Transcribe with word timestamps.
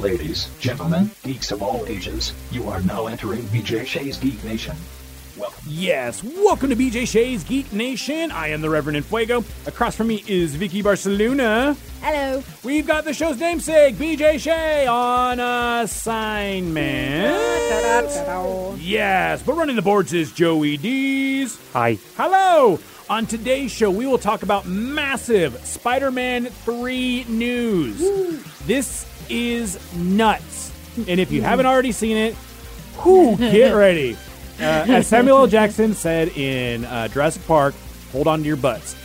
Ladies, 0.00 0.48
gentlemen, 0.58 1.10
geeks 1.24 1.52
of 1.52 1.62
all 1.62 1.84
ages, 1.86 2.32
you 2.50 2.66
are 2.70 2.80
now 2.80 3.06
entering 3.06 3.42
BJ 3.42 3.84
Shea's 3.84 4.16
Geek 4.16 4.42
Nation. 4.44 4.74
Welcome. 5.36 5.62
Yes, 5.66 6.24
welcome 6.24 6.70
to 6.70 6.76
BJ 6.76 7.06
Shea's 7.06 7.44
Geek 7.44 7.70
Nation. 7.70 8.30
I 8.30 8.48
am 8.48 8.62
the 8.62 8.70
Reverend 8.70 9.04
Infuego. 9.04 9.44
Across 9.66 9.96
from 9.96 10.06
me 10.06 10.24
is 10.26 10.54
Vicky 10.54 10.80
Barcelona. 10.80 11.76
Hello. 12.00 12.42
We've 12.64 12.86
got 12.86 13.04
the 13.04 13.12
show's 13.12 13.38
namesake, 13.38 13.96
BJ 13.96 14.40
Shea, 14.40 14.86
on 14.86 15.38
assignment. 15.38 17.36
Yes, 18.80 19.42
but 19.42 19.52
running 19.52 19.76
the 19.76 19.82
boards 19.82 20.14
is 20.14 20.32
Joey 20.32 20.78
Dees. 20.78 21.58
Hi. 21.74 21.98
Hello. 22.16 22.78
On 23.10 23.26
today's 23.26 23.70
show, 23.70 23.90
we 23.90 24.06
will 24.06 24.18
talk 24.18 24.44
about 24.44 24.66
massive 24.66 25.62
Spider 25.66 26.10
Man 26.10 26.46
3 26.46 27.24
news. 27.28 27.98
This 28.66 29.04
is 29.30 29.78
nuts. 29.94 30.72
And 31.08 31.20
if 31.20 31.30
you 31.32 31.42
haven't 31.42 31.66
already 31.66 31.92
seen 31.92 32.16
it, 32.16 32.34
whoo, 33.04 33.36
get 33.36 33.70
ready. 33.74 34.16
Uh, 34.58 34.84
as 34.88 35.06
Samuel 35.06 35.38
L. 35.38 35.46
Jackson 35.46 35.94
said 35.94 36.28
in 36.36 36.84
uh, 36.84 37.08
Jurassic 37.08 37.46
Park, 37.46 37.74
hold 38.12 38.26
on 38.26 38.40
to 38.40 38.44
your 38.44 38.56
butts. 38.56 38.96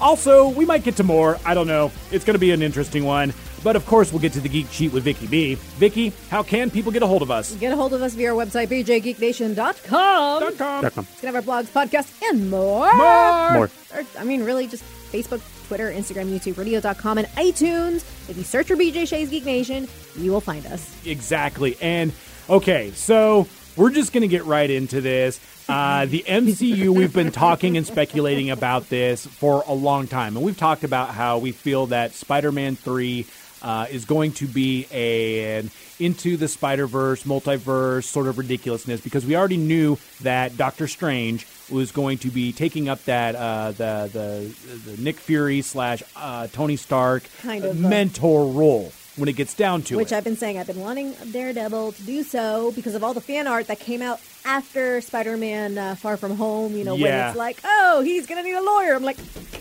Also, 0.00 0.48
we 0.48 0.64
might 0.64 0.82
get 0.82 0.96
to 0.96 1.04
more. 1.04 1.38
I 1.44 1.54
don't 1.54 1.66
know. 1.66 1.92
It's 2.10 2.24
going 2.24 2.34
to 2.34 2.40
be 2.40 2.50
an 2.52 2.62
interesting 2.62 3.04
one. 3.04 3.34
But 3.62 3.76
of 3.76 3.86
course, 3.86 4.12
we'll 4.12 4.20
get 4.20 4.32
to 4.32 4.40
the 4.40 4.48
Geek 4.48 4.68
Sheet 4.72 4.92
with 4.92 5.04
Vicky 5.04 5.28
B. 5.28 5.54
Vicky, 5.54 6.12
how 6.30 6.42
can 6.42 6.68
people 6.70 6.90
get 6.90 7.02
a 7.02 7.06
hold 7.06 7.22
of 7.22 7.30
us? 7.30 7.54
Get 7.56 7.72
a 7.72 7.76
hold 7.76 7.94
of 7.94 8.02
us 8.02 8.14
via 8.14 8.34
our 8.34 8.44
website, 8.44 8.66
bjgeeknation.com. 8.68 9.74
.com. 9.86 10.82
Dot 10.82 10.92
com. 10.94 11.06
It's 11.12 11.20
going 11.20 11.32
to 11.32 11.38
have 11.38 11.48
our 11.48 11.62
blogs, 11.62 11.68
podcasts, 11.68 12.20
and 12.28 12.50
more. 12.50 12.92
More. 12.96 13.52
More. 13.52 13.70
Or, 13.94 14.02
I 14.18 14.24
mean, 14.24 14.42
really, 14.42 14.66
just 14.66 14.82
Facebook, 15.12 15.40
Twitter, 15.72 15.90
Instagram, 15.90 16.30
YouTube, 16.30 16.58
radio.com, 16.58 17.16
and 17.16 17.26
iTunes. 17.28 18.04
If 18.28 18.36
you 18.36 18.42
search 18.42 18.66
for 18.66 18.76
BJ 18.76 19.08
Shea's 19.08 19.30
Geek 19.30 19.46
Nation, 19.46 19.88
you 20.18 20.30
will 20.30 20.42
find 20.42 20.66
us. 20.66 20.94
Exactly. 21.06 21.78
And 21.80 22.12
okay, 22.50 22.90
so 22.90 23.48
we're 23.74 23.88
just 23.88 24.12
going 24.12 24.20
to 24.20 24.28
get 24.28 24.44
right 24.44 24.68
into 24.68 25.00
this. 25.00 25.40
Uh, 25.70 26.04
the 26.04 26.22
MCU, 26.28 26.90
we've 26.90 27.14
been 27.14 27.32
talking 27.32 27.78
and 27.78 27.86
speculating 27.86 28.50
about 28.50 28.90
this 28.90 29.24
for 29.24 29.64
a 29.66 29.72
long 29.72 30.08
time. 30.08 30.36
And 30.36 30.44
we've 30.44 30.58
talked 30.58 30.84
about 30.84 31.14
how 31.14 31.38
we 31.38 31.52
feel 31.52 31.86
that 31.86 32.12
Spider 32.12 32.52
Man 32.52 32.76
3 32.76 33.24
uh, 33.62 33.86
is 33.90 34.04
going 34.04 34.32
to 34.32 34.46
be 34.46 34.86
a, 34.92 35.58
an 35.58 35.70
into 35.98 36.36
the 36.36 36.48
Spider 36.48 36.86
Verse, 36.86 37.22
multiverse 37.22 38.04
sort 38.04 38.26
of 38.26 38.38
ridiculousness 38.38 39.00
because 39.00 39.24
we 39.24 39.36
already 39.36 39.56
knew 39.56 39.96
that 40.22 40.56
Doctor 40.56 40.88
Strange 40.88 41.46
was 41.70 41.92
going 41.92 42.18
to 42.18 42.28
be 42.28 42.52
taking 42.52 42.88
up 42.88 43.02
that 43.04 43.34
uh, 43.34 43.70
the, 43.72 44.10
the 44.12 44.90
the 44.90 45.02
Nick 45.02 45.16
Fury 45.16 45.62
slash 45.62 46.02
uh, 46.16 46.48
Tony 46.48 46.76
Stark 46.76 47.22
Kind 47.40 47.64
of, 47.64 47.84
uh, 47.84 47.88
mentor 47.88 48.46
role 48.46 48.92
when 49.16 49.28
it 49.28 49.36
gets 49.36 49.54
down 49.54 49.82
to 49.82 49.96
Which 49.96 50.06
it. 50.06 50.06
Which 50.06 50.12
I've 50.12 50.24
been 50.24 50.36
saying 50.36 50.58
I've 50.58 50.66
been 50.66 50.80
wanting 50.80 51.12
Daredevil 51.32 51.92
to 51.92 52.02
do 52.02 52.22
so 52.22 52.72
because 52.72 52.94
of 52.94 53.04
all 53.04 53.14
the 53.14 53.20
fan 53.20 53.46
art 53.46 53.66
that 53.66 53.78
came 53.80 54.02
out 54.02 54.20
after 54.44 55.00
Spider-Man 55.00 55.76
uh, 55.78 55.94
Far 55.96 56.16
From 56.16 56.36
Home. 56.36 56.74
You 56.76 56.84
know, 56.84 56.94
when 56.94 57.12
it's 57.28 57.36
like, 57.36 57.58
oh, 57.64 58.02
he's 58.04 58.26
gonna 58.26 58.42
need 58.42 58.54
a 58.54 58.62
lawyer. 58.62 58.94
I'm 58.94 59.02
like, 59.04 59.18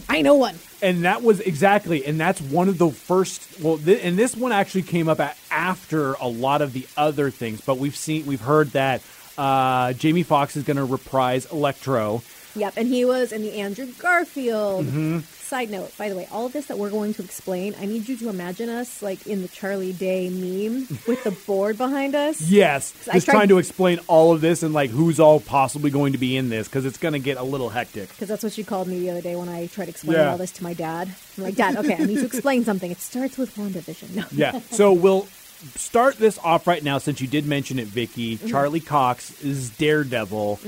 I 0.10 0.22
know 0.22 0.36
one. 0.36 0.56
and 0.82 1.04
that 1.06 1.22
was 1.24 1.40
exactly 1.42 2.06
and 2.06 2.20
that's 2.20 2.42
one 2.42 2.68
of 2.68 2.78
the 2.78 2.90
first 2.92 3.62
well 3.62 3.78
th- 3.78 4.04
and 4.04 4.18
this 4.18 4.36
one 4.36 4.52
actually 4.52 4.82
came 4.82 5.08
up 5.08 5.20
a 5.20 5.34
after 5.50 6.14
a 6.14 6.28
lot 6.28 6.62
of 6.62 6.74
the 6.74 6.86
other 6.98 7.30
things 7.30 7.62
but 7.62 7.78
we've 7.78 7.96
seen 7.96 8.26
we've 8.26 8.42
heard 8.42 8.72
that 8.72 9.02
uh, 9.38 9.94
jamie 9.94 10.24
Foxx 10.24 10.58
is 10.58 10.64
going 10.64 10.78
to 10.78 10.84
reprise 10.84 11.46
electro 11.52 12.22
Yep, 12.56 12.74
and 12.78 12.88
he 12.88 13.06
was 13.06 13.32
in 13.32 13.42
the 13.42 13.54
Andrew 13.54 13.88
Garfield. 14.00 14.86
Mm-hmm. 14.86 15.20
Side 15.20 15.70
note, 15.70 15.92
by 15.98 16.08
the 16.08 16.16
way, 16.16 16.28
all 16.32 16.46
of 16.46 16.54
this 16.54 16.68
that 16.68 16.78
we're 16.78 16.90
going 16.90 17.14
to 17.16 17.24
explain, 17.24 17.76
I 17.80 17.86
need 17.86 18.08
you 18.08 18.16
to 18.18 18.30
imagine 18.30 18.70
us 18.70 19.02
like 19.02 19.28
in 19.28 19.42
the 19.42 19.50
Charlie 19.50 19.92
Day 19.92 20.30
meme 20.30 20.88
with 21.08 21.24
the 21.26 21.32
board 21.46 21.78
behind 21.78 22.16
us. 22.16 22.40
yes 22.42 22.94
I 23.10 23.14
just 23.16 23.26
tried- 23.26 23.34
trying 23.36 23.48
to 23.50 23.58
explain 23.58 24.00
all 24.08 24.32
of 24.32 24.40
this 24.40 24.64
and 24.64 24.74
like 24.74 24.92
who's 24.92 25.20
all 25.20 25.42
possibly 25.42 25.92
going 25.92 26.14
to 26.14 26.18
be 26.18 26.38
in 26.38 26.48
this 26.48 26.70
because 26.70 26.86
it's 26.86 26.98
going 26.98 27.12
to 27.14 27.20
get 27.20 27.36
a 27.36 27.44
little 27.44 27.68
hectic 27.68 28.08
Because 28.10 28.30
that's 28.30 28.44
what 28.44 28.54
she 28.54 28.64
called 28.64 28.88
me 28.88 29.00
the 29.02 29.10
other 29.10 29.22
day 29.22 29.36
when 29.36 29.50
I 29.50 29.68
tried 29.68 29.90
explaining 29.90 30.22
Yeah. 30.24 30.32
all 30.32 30.38
this 30.38 30.52
to 30.54 30.64
my 30.64 30.74
dad. 30.74 31.14
I'm 31.38 31.44
like, 31.44 31.56
Dad, 31.56 31.76
okay, 31.78 31.96
I 31.96 32.06
need 32.06 32.20
to 32.20 32.26
explain 32.26 32.64
something. 32.64 32.90
It 32.90 33.00
starts 33.02 33.38
with 33.38 33.54
WandaVision. 33.56 34.16
No. 34.16 34.24
yeah 34.32 34.60
so 34.72 34.94
we'll 34.94 35.28
start 35.76 36.18
this 36.18 36.38
off 36.40 36.66
right 36.68 36.84
now 36.84 36.98
since 36.98 37.22
you 37.22 37.28
did 37.28 37.46
mention 37.46 37.78
it 37.80 37.88
vicky 37.88 38.38
Mm-hmm. 38.38 38.48
charlie 38.48 38.80
cox 38.80 39.42
is 39.44 39.70
daredevil 39.72 40.60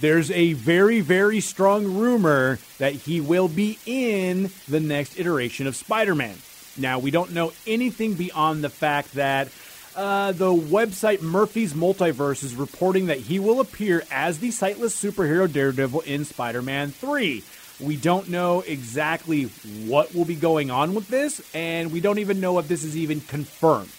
there's 0.00 0.30
a 0.30 0.52
very 0.54 1.00
very 1.00 1.40
strong 1.40 1.84
rumor 1.98 2.58
that 2.78 2.92
he 2.92 3.20
will 3.20 3.48
be 3.48 3.78
in 3.86 4.50
the 4.68 4.80
next 4.80 5.18
iteration 5.18 5.66
of 5.66 5.76
spider-man 5.76 6.36
now 6.76 6.98
we 6.98 7.10
don't 7.10 7.32
know 7.32 7.52
anything 7.66 8.14
beyond 8.14 8.62
the 8.64 8.70
fact 8.70 9.14
that 9.14 9.48
uh, 9.96 10.30
the 10.30 10.52
website 10.52 11.22
Murphy's 11.22 11.72
Multiverse 11.74 12.44
is 12.44 12.54
reporting 12.54 13.06
that 13.06 13.18
he 13.18 13.40
will 13.40 13.58
appear 13.58 14.04
as 14.12 14.38
the 14.38 14.52
sightless 14.52 14.94
superhero 14.94 15.52
Daredevil 15.52 16.02
in 16.02 16.24
Spider 16.24 16.62
Man 16.62 16.92
3. 16.92 17.42
We 17.80 17.96
don't 17.96 18.28
know 18.28 18.60
exactly 18.60 19.44
what 19.88 20.14
will 20.14 20.24
be 20.24 20.36
going 20.36 20.70
on 20.70 20.94
with 20.94 21.08
this, 21.08 21.42
and 21.52 21.90
we 21.90 22.00
don't 22.00 22.20
even 22.20 22.38
know 22.38 22.60
if 22.60 22.68
this 22.68 22.84
is 22.84 22.96
even 22.96 23.20
confirmed. 23.22 23.90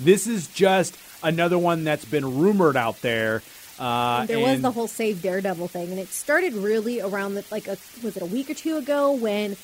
This 0.00 0.26
is 0.26 0.46
just 0.48 0.96
another 1.22 1.58
one 1.58 1.84
that's 1.84 2.04
been 2.04 2.38
rumored 2.38 2.76
out 2.76 3.00
there. 3.02 3.42
Uh, 3.78 4.26
There 4.26 4.40
was 4.40 4.60
the 4.60 4.70
whole 4.72 4.88
Save 4.88 5.22
Daredevil 5.22 5.68
thing, 5.68 5.90
and 5.90 5.98
it 5.98 6.08
started 6.08 6.52
really 6.54 7.00
around 7.00 7.34
the, 7.34 7.44
like 7.50 7.68
a, 7.68 7.76
was 8.02 8.16
it 8.16 8.22
a 8.22 8.26
week 8.26 8.50
or 8.50 8.54
two 8.54 8.76
ago 8.76 9.12
when 9.12 9.56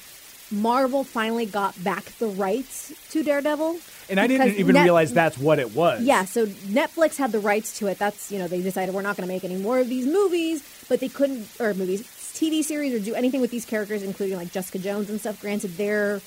Marvel 0.51 1.03
finally 1.05 1.47
got 1.47 1.83
back 1.83 2.05
the 2.19 2.29
rights 2.29 2.93
to 3.11 3.23
Daredevil. 3.25 3.79
and 4.11 4.21
I 4.21 4.27
didn't 4.27 4.55
even 4.57 4.75
Net- 4.75 4.85
realize 4.85 5.13
that's 5.13 5.39
what 5.39 5.59
it 5.59 5.75
was. 5.75 6.03
Yeah, 6.03 6.25
so 6.27 6.47
Netflix 6.47 7.17
had 7.17 7.33
the 7.33 7.41
rights 7.41 7.79
to 7.79 7.87
it. 7.89 7.99
That's 7.99 8.31
you 8.31 8.39
know 8.39 8.47
they 8.47 8.61
decided 8.63 8.95
we're 8.95 9.03
not 9.03 9.17
going 9.17 9.27
to 9.27 9.33
make 9.35 9.43
any 9.45 9.57
more 9.57 9.79
of 9.81 9.89
these 9.89 10.07
movies, 10.07 10.63
but 10.89 11.01
they 11.01 11.09
couldn't 11.09 11.49
or 11.59 11.75
movies, 11.75 12.03
TV 12.03 12.63
series 12.63 12.93
or 12.95 13.01
do 13.01 13.15
anything 13.15 13.41
with 13.41 13.51
these 13.51 13.65
characters, 13.65 14.03
including 14.03 14.37
like 14.37 14.53
Jessica 14.53 14.79
Jones 14.79 15.09
and 15.11 15.19
stuff. 15.19 15.41
Granted, 15.41 15.77
they're 15.77 16.21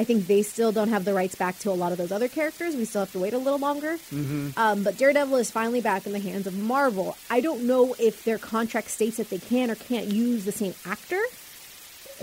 I 0.00 0.04
think 0.04 0.28
they 0.28 0.40
still 0.40 0.72
don't 0.72 0.88
have 0.88 1.04
the 1.04 1.12
rights 1.12 1.34
back 1.34 1.58
to 1.58 1.70
a 1.70 1.76
lot 1.76 1.92
of 1.92 1.98
those 1.98 2.10
other 2.10 2.26
characters. 2.26 2.74
We 2.74 2.86
still 2.86 3.02
have 3.02 3.12
to 3.12 3.18
wait 3.18 3.34
a 3.34 3.38
little 3.38 3.58
longer. 3.58 3.98
Mm-hmm. 4.10 4.58
Um, 4.58 4.82
but 4.82 4.96
Daredevil 4.96 5.36
is 5.36 5.50
finally 5.50 5.82
back 5.82 6.06
in 6.06 6.12
the 6.12 6.18
hands 6.18 6.46
of 6.46 6.56
Marvel. 6.56 7.18
I 7.28 7.42
don't 7.42 7.66
know 7.66 7.94
if 7.98 8.24
their 8.24 8.38
contract 8.38 8.88
states 8.88 9.18
that 9.18 9.28
they 9.28 9.36
can 9.36 9.70
or 9.70 9.74
can't 9.74 10.06
use 10.06 10.46
the 10.46 10.52
same 10.52 10.72
actor, 10.86 11.20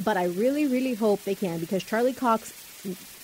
but 0.03 0.17
I 0.17 0.23
really, 0.23 0.65
really 0.65 0.95
hope 0.95 1.23
they 1.23 1.35
can 1.35 1.59
because 1.59 1.83
Charlie 1.83 2.13
Cox 2.13 2.51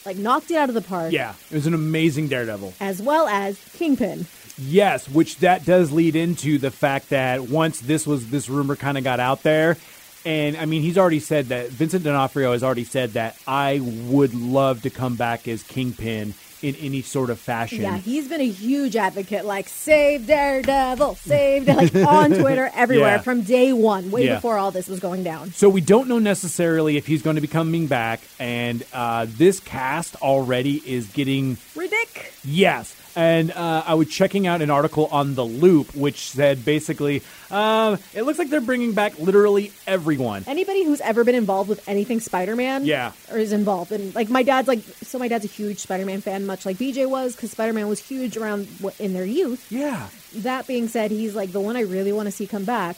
like 0.06 0.18
knocked 0.18 0.52
it 0.52 0.58
out 0.58 0.70
of 0.70 0.76
the 0.76 0.82
park. 0.82 1.12
Yeah, 1.12 1.34
it 1.50 1.56
was 1.56 1.66
an 1.66 1.74
amazing 1.74 2.28
Daredevil. 2.28 2.76
As 2.80 3.02
well 3.02 3.28
as 3.28 3.58
Kingpin. 3.74 4.28
Yes, 4.60 5.10
which 5.10 5.40
that 5.40 5.66
does 5.66 5.92
lead 5.92 6.16
into 6.16 6.60
the 6.60 6.70
fact 6.70 7.10
that 7.10 7.42
once 7.42 7.80
this 7.80 8.06
was 8.06 8.30
this 8.30 8.50
rumor 8.50 8.76
kind 8.76 9.00
of 9.00 9.04
got 9.04 9.20
out 9.20 9.42
there, 9.42 9.78
and 10.26 10.56
I 10.58 10.66
mean 10.66 10.82
he's 10.82 10.98
already 10.98 11.20
said 11.20 11.48
that 11.48 11.70
Vincent 11.70 12.04
D'Onofrio 12.04 12.52
has 12.54 12.64
already 12.64 12.84
said 12.86 13.12
that 13.14 13.38
I 13.48 13.80
would 13.82 14.34
love 14.34 14.82
to 14.84 14.90
come 14.90 15.16
back 15.16 15.48
as 15.48 15.64
Kingpin 15.64 16.34
in 16.62 16.76
any 16.76 17.02
sort 17.02 17.30
of 17.30 17.38
fashion. 17.40 17.82
Yeah, 17.82 17.98
he's 17.98 18.30
been 18.30 18.40
a 18.40 18.48
huge 18.48 18.96
advocate, 18.96 19.44
like 19.44 19.68
save 19.68 20.26
Daredevil, 20.28 21.16
save 21.16 21.68
like 21.68 21.94
on 22.08 22.32
Twitter, 22.32 22.72
everywhere 22.74 23.16
Yeah. 23.16 23.22
from 23.22 23.42
day 23.42 23.74
one, 23.74 24.12
way 24.12 24.26
Yeah. 24.28 24.36
before 24.36 24.58
all 24.58 24.72
this 24.72 24.88
was 24.88 25.02
going 25.02 25.24
down. 25.24 25.52
So 25.52 25.68
we 25.68 25.82
don't 25.82 26.08
know 26.08 26.20
necessarily 26.20 26.96
if 26.96 27.06
he's 27.06 27.22
going 27.22 27.36
to 27.36 27.42
be 27.42 27.50
coming 27.50 27.88
back, 27.88 28.22
and 28.40 28.82
uh, 28.94 29.26
this 29.30 29.60
cast 29.60 30.16
already 30.22 30.76
is 30.90 31.08
getting 31.08 31.58
Ridic. 31.76 32.32
Yes. 32.46 32.96
And 33.16 33.52
uh, 33.52 33.84
I 33.86 33.94
was 33.94 34.10
checking 34.10 34.48
out 34.48 34.62
an 34.62 34.70
article 34.72 35.06
on 35.12 35.36
The 35.36 35.46
Loop, 35.46 35.94
which 35.96 36.30
said 36.32 36.66
basically, 36.66 37.22
um, 37.52 38.00
it 38.14 38.24
looks 38.24 38.40
like 38.40 38.50
they're 38.50 38.60
bringing 38.62 38.94
back 38.94 39.20
literally 39.20 39.72
everyone. 39.86 40.44
Anybody 40.48 40.84
who's 40.84 41.00
ever 41.02 41.24
been 41.24 41.36
involved 41.36 41.70
with 41.70 41.88
anything 41.88 42.20
Spider-Man, 42.20 42.86
Yeah. 42.86 43.12
or 43.32 43.38
is 43.38 43.54
involved, 43.54 43.92
and 43.92 44.16
like 44.16 44.30
my 44.30 44.42
dad's 44.42 44.68
like, 44.68 44.80
so 45.04 45.20
my 45.20 45.28
dad's 45.28 45.46
a 45.46 45.48
huge 45.48 45.78
Spider-Man 45.80 46.22
fan, 46.22 46.46
much 46.48 46.66
like 46.66 46.78
BJ 46.78 47.08
was, 47.08 47.36
because 47.36 47.52
Spider-Man 47.52 47.88
was 47.88 48.00
huge 48.00 48.36
around 48.36 48.68
in 49.00 49.14
their 49.14 49.26
youth. 49.26 49.72
Yeah. 49.72 50.08
That 50.38 50.66
being 50.66 50.88
said, 50.88 51.12
he's 51.12 51.36
like 51.36 51.52
the 51.52 51.62
one 51.62 51.76
I 51.76 51.82
really 51.82 52.12
want 52.12 52.26
to 52.28 52.32
see 52.32 52.48
come 52.48 52.66
back 52.66 52.98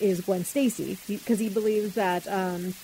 is 0.00 0.20
Gwen 0.20 0.44
Stacy 0.44 0.98
because 1.08 1.38
he, 1.38 1.48
believes 1.48 1.94
that 1.94 2.28
um, 2.28 2.74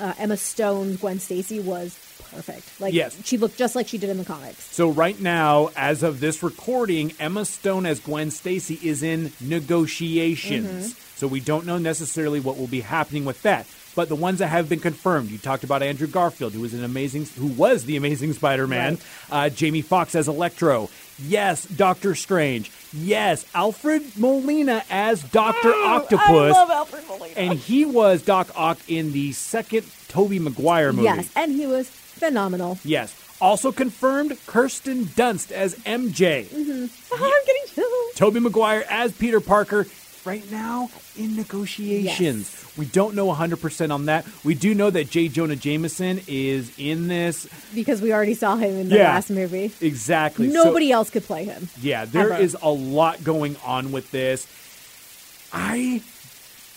uh, 0.00 0.14
Emma 0.18 0.38
Stone's 0.38 0.96
Gwen 0.98 1.18
Stacy 1.18 1.60
was 1.60 1.98
perfect. 2.34 2.80
Like 2.80 2.92
Yes. 2.94 3.16
she 3.24 3.38
looked 3.38 3.56
just 3.56 3.74
like 3.76 3.88
she 3.88 3.98
did 3.98 4.10
in 4.10 4.18
the 4.18 4.24
comics. 4.24 4.62
So 4.74 4.90
right 4.90 5.18
now, 5.20 5.70
as 5.76 6.02
of 6.02 6.20
this 6.20 6.42
recording, 6.42 7.12
Emma 7.20 7.44
Stone 7.44 7.86
as 7.86 8.00
Gwen 8.00 8.30
Stacy 8.30 8.78
is 8.82 9.02
in 9.02 9.32
negotiations. 9.40 10.96
So 11.16 11.26
we 11.26 11.40
don't 11.40 11.64
know 11.66 11.78
necessarily 11.78 12.40
what 12.40 12.58
will 12.58 12.66
be 12.66 12.80
happening 12.80 13.24
with 13.24 13.42
that. 13.42 13.66
But 13.94 14.08
the 14.08 14.16
ones 14.16 14.40
that 14.40 14.48
have 14.48 14.68
been 14.68 14.80
confirmed, 14.80 15.30
you 15.30 15.38
talked 15.38 15.62
about 15.62 15.80
Andrew 15.80 16.08
Garfield, 16.08 16.52
who 16.52 16.60
was 16.60 16.74
an 16.74 16.82
amazing, 16.82 17.26
who 17.38 17.46
was 17.46 17.84
the 17.84 17.96
Amazing 17.96 18.32
Spider-Man. 18.32 18.98
Uh, 19.30 19.48
Jamie 19.50 19.82
Foxx 19.82 20.16
as 20.16 20.26
Electro. 20.26 20.90
Yes, 21.24 21.64
Doctor 21.66 22.16
Strange. 22.16 22.72
Yes, 22.92 23.46
Alfred 23.54 24.18
Molina 24.18 24.82
as 24.90 25.22
Doctor 25.22 25.72
Octopus. 25.72 26.26
I 26.28 26.50
love 26.50 26.70
Alfred 26.70 27.04
Molina. 27.06 27.34
and 27.36 27.52
he 27.56 27.84
was 27.84 28.20
Doc 28.22 28.48
Ock 28.56 28.78
in 28.88 29.12
the 29.12 29.30
second 29.30 29.86
Tobey 30.08 30.40
Maguire 30.40 30.92
movie. 30.92 31.04
Yes, 31.04 31.28
and 31.36 31.52
he 31.52 31.66
was 31.68 31.88
phenomenal. 32.14 32.78
Yes. 32.84 33.14
Also 33.40 33.72
confirmed 33.72 34.36
Kirsten 34.46 35.04
Dunst 35.06 35.50
as 35.52 35.74
MJ. 35.80 36.46
Mm-hmm. 36.46 37.14
I'm 37.24 37.44
getting 37.46 37.62
chills. 37.74 38.14
Tobey 38.14 38.40
Maguire 38.40 38.84
as 38.88 39.12
Peter 39.12 39.40
Parker. 39.40 39.86
Right 40.24 40.50
now, 40.50 40.88
in 41.18 41.36
negotiations. 41.36 42.50
Yes. 42.50 42.76
We 42.78 42.86
don't 42.86 43.14
know 43.14 43.26
100% 43.30 43.92
on 43.92 44.06
that. 44.06 44.24
We 44.42 44.54
do 44.54 44.74
know 44.74 44.88
that 44.88 45.10
J. 45.10 45.28
Jonah 45.28 45.54
Jameson 45.54 46.22
is 46.26 46.72
in 46.78 47.08
this. 47.08 47.46
Because 47.74 48.00
we 48.00 48.10
already 48.10 48.32
saw 48.32 48.56
him 48.56 48.70
in 48.74 48.88
the 48.88 48.96
Yeah. 48.96 49.12
last 49.12 49.28
movie. 49.28 49.70
Exactly. 49.82 50.48
So- 50.50 50.64
Nobody 50.64 50.90
else 50.90 51.10
could 51.10 51.24
play 51.24 51.44
him. 51.44 51.68
Yeah, 51.78 52.06
there 52.06 52.32
Ever. 52.32 52.42
is 52.42 52.56
a 52.62 52.70
lot 52.70 53.22
going 53.22 53.56
on 53.66 53.92
with 53.92 54.10
this. 54.12 54.46
I 55.52 56.00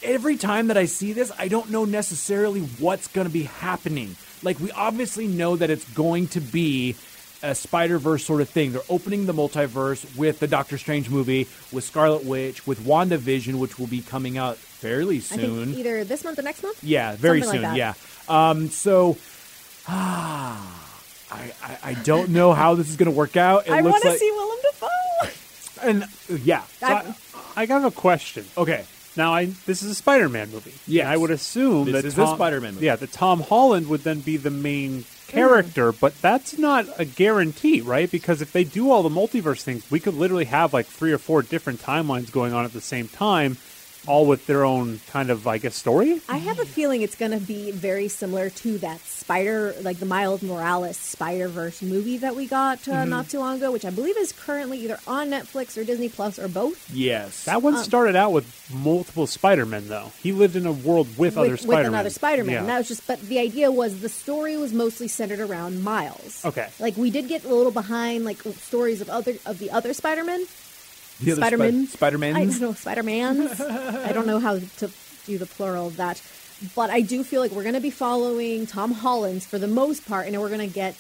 every 0.04 0.36
time 0.38 0.68
that 0.68 0.78
I 0.78 0.86
see 0.86 1.14
this, 1.14 1.32
I 1.40 1.48
don't 1.48 1.70
know 1.72 1.86
necessarily 1.86 2.60
what's 2.62 3.08
going 3.08 3.28
to 3.28 3.34
be 3.34 3.44
happening. 3.44 4.18
Like 4.44 4.60
we 4.60 4.72
obviously 4.72 5.28
know 5.28 5.56
that 5.56 5.70
it's 5.70 5.86
going 5.94 6.28
to 6.30 6.40
be 6.42 6.96
a 7.44 7.54
Spider-Verse 7.54 8.26
sort 8.26 8.42
of 8.42 8.50
thing. 8.50 8.72
They're 8.72 8.82
opening 8.90 9.26
the 9.28 9.34
multiverse 9.34 10.18
with 10.18 10.40
the 10.40 10.48
Doctor 10.48 10.78
Strange 10.78 11.10
movie, 11.10 11.48
with 11.72 11.84
Scarlet 11.84 12.26
Witch, 12.26 12.66
with 12.66 12.80
WandaVision, 12.80 13.56
which 13.56 13.78
will 13.78 13.86
be 13.88 14.02
coming 14.02 14.38
out 14.40 14.58
fairly 14.58 15.18
I 15.18 15.20
soon. 15.20 15.66
think 15.68 15.78
either 15.78 16.04
this 16.04 16.24
month 16.24 16.40
or 16.40 16.42
next 16.42 16.64
month. 16.64 16.84
Yeah, 16.84 17.16
very 17.16 17.42
Something 17.42 17.62
soon. 17.62 17.70
like 17.70 17.78
yeah. 17.78 17.94
Um, 18.28 18.70
so, 18.70 19.18
ah, 19.88 20.84
I, 21.32 21.52
I 21.64 21.78
I 21.84 21.94
don't 21.96 22.30
know 22.30 22.54
how 22.54 22.76
this 22.76 22.90
is 22.90 22.96
going 22.96 23.12
to 23.12 23.16
work 23.16 23.38
out. 23.38 23.68
It 23.68 23.72
I 23.72 23.82
want 23.82 24.02
to 24.02 24.10
like, 24.10 24.18
see 24.20 24.32
Willem 24.32 24.58
Dafoe. 24.64 25.30
and 25.84 26.06
yeah. 26.44 26.62
So 26.80 26.88
I- 26.88 26.92
I- 26.94 27.16
I 27.56 27.66
got 27.66 27.84
a 27.84 27.90
question. 27.90 28.46
okay. 28.56 28.86
Now, 29.18 29.34
I 29.34 29.46
this 29.66 29.82
is 29.82 29.92
a 29.92 29.96
Spider-Man 29.96 30.52
movie. 30.52 30.74
Yeah, 30.88 31.10
I 31.10 31.18
would 31.18 31.32
assume 31.32 31.86
This 31.86 31.94
that 31.94 32.06
is 32.06 32.14
a 32.18 32.26
Tom, 32.26 32.36
Spider-Man 32.38 32.76
movie. 32.76 32.86
Yeah, 32.86 32.96
that 32.96 33.12
Tom 33.12 33.42
Holland 33.42 33.88
would 33.88 34.04
then 34.04 34.22
be 34.22 34.38
the 34.38 34.52
main 34.52 35.06
character, 35.28 35.92
but 35.92 36.20
that's 36.22 36.58
not 36.58 36.86
a 36.98 37.06
guarantee, 37.06 37.82
right? 37.82 38.10
Because 38.10 38.42
if 38.42 38.54
they 38.54 38.64
do 38.64 38.92
all 38.92 39.04
the 39.04 39.10
multiverse 39.10 39.62
things, 39.62 39.90
we 39.92 40.00
could 40.00 40.14
literally 40.14 40.46
have 40.46 40.74
like 40.74 40.86
three 40.86 41.12
or 41.12 41.18
four 41.18 41.42
different 41.42 41.82
timelines 41.82 42.32
going 42.32 42.54
on 42.54 42.64
at 42.64 42.74
the 42.74 42.82
same 42.82 43.08
time, 43.08 43.58
all 44.08 44.26
with 44.26 44.48
their 44.48 44.64
own 44.66 45.00
kind 45.08 45.30
of, 45.30 45.46
I 45.48 45.58
guess, 45.58 45.76
story. 45.76 46.22
I 46.30 46.38
have 46.38 46.60
a 46.60 46.66
feeling 46.66 47.02
it's 47.02 47.16
going 47.16 47.32
to 47.32 47.40
be 47.40 47.72
very 47.72 48.08
similar 48.08 48.50
to 48.50 48.78
that 48.80 49.00
Spider, 49.02 49.76
like 49.82 49.98
the 50.00 50.06
Miles 50.06 50.42
Morales 50.42 50.96
Spider 50.98 51.50
Verse 51.50 51.82
movie 51.82 52.18
that 52.20 52.36
we 52.36 52.48
got 52.48 52.88
uh, 52.88 52.92
Mm-hmm. 52.98 53.10
not 53.10 53.30
too 53.30 53.40
long 53.40 53.58
ago, 53.58 53.72
which 53.72 53.86
I 53.86 53.90
believe 53.90 54.18
is 54.18 54.32
currently 54.32 54.80
either 54.80 54.98
on 55.06 55.30
Netflix 55.30 55.78
or 55.78 55.84
Disney 55.84 56.10
Plus 56.10 56.40
or 56.40 56.48
both. 56.48 56.90
Yes. 56.94 57.44
That 57.46 57.62
one 57.62 57.78
started 57.78 58.16
out 58.16 58.32
with 58.32 58.46
multiple 58.74 59.28
Spider-Men, 59.28 59.88
though. 59.88 60.12
He 60.24 60.32
lived 60.32 60.56
in 60.56 60.66
a 60.66 60.72
world 60.72 61.08
with, 61.18 61.38
other 61.38 61.58
Spider-Men. 61.58 61.78
with 61.84 61.88
another 61.88 62.10
Spider-Man. 62.10 62.54
Yeah. 62.54 62.64
That 62.64 62.78
was 62.80 62.88
just, 62.88 63.06
but 63.06 63.22
the 63.22 63.40
idea 63.40 63.72
was 63.72 64.00
the 64.00 64.10
story 64.10 64.56
was 64.58 64.72
mostly 64.74 65.08
centered 65.08 65.40
around 65.42 65.84
Miles. 65.84 66.44
Okay. 66.46 66.70
Like 66.80 66.96
we 66.98 67.12
did 67.12 67.28
get 67.28 67.44
a 67.44 67.54
little 67.54 67.72
behind, 67.72 68.24
like 68.26 68.38
stories 68.42 69.02
of 69.02 69.10
other 69.10 69.34
of 69.46 69.60
the 69.60 69.70
other 69.72 69.94
Spider-Men. 69.94 70.46
The 71.24 71.32
other 71.34 71.42
Spider-Man. 71.42 71.88
Spi- 71.88 71.98
Spider-Mans? 71.98 72.36
I 72.38 72.46
don't 72.46 72.62
know 72.62 72.74
Spider-Mans. 72.74 73.62
I 73.62 74.12
don't 74.12 74.28
know 74.28 74.40
how 74.40 74.60
to 74.60 74.92
do 75.26 75.38
the 75.38 75.46
plural 75.46 75.88
of 75.88 75.98
that, 75.98 76.22
but 76.76 76.90
I 76.90 77.02
do 77.02 77.24
feel 77.24 77.42
like 77.42 77.52
we're 77.52 77.64
going 77.64 77.76
to 77.76 77.82
be 77.82 77.90
following 77.90 78.66
Tom 78.68 78.92
Holland's 78.92 79.46
for 79.46 79.58
the 79.60 79.68
most 79.68 80.08
part, 80.08 80.28
and 80.28 80.40
we're 80.40 80.48
going 80.50 80.68
to 80.68 80.74
get, 80.74 80.96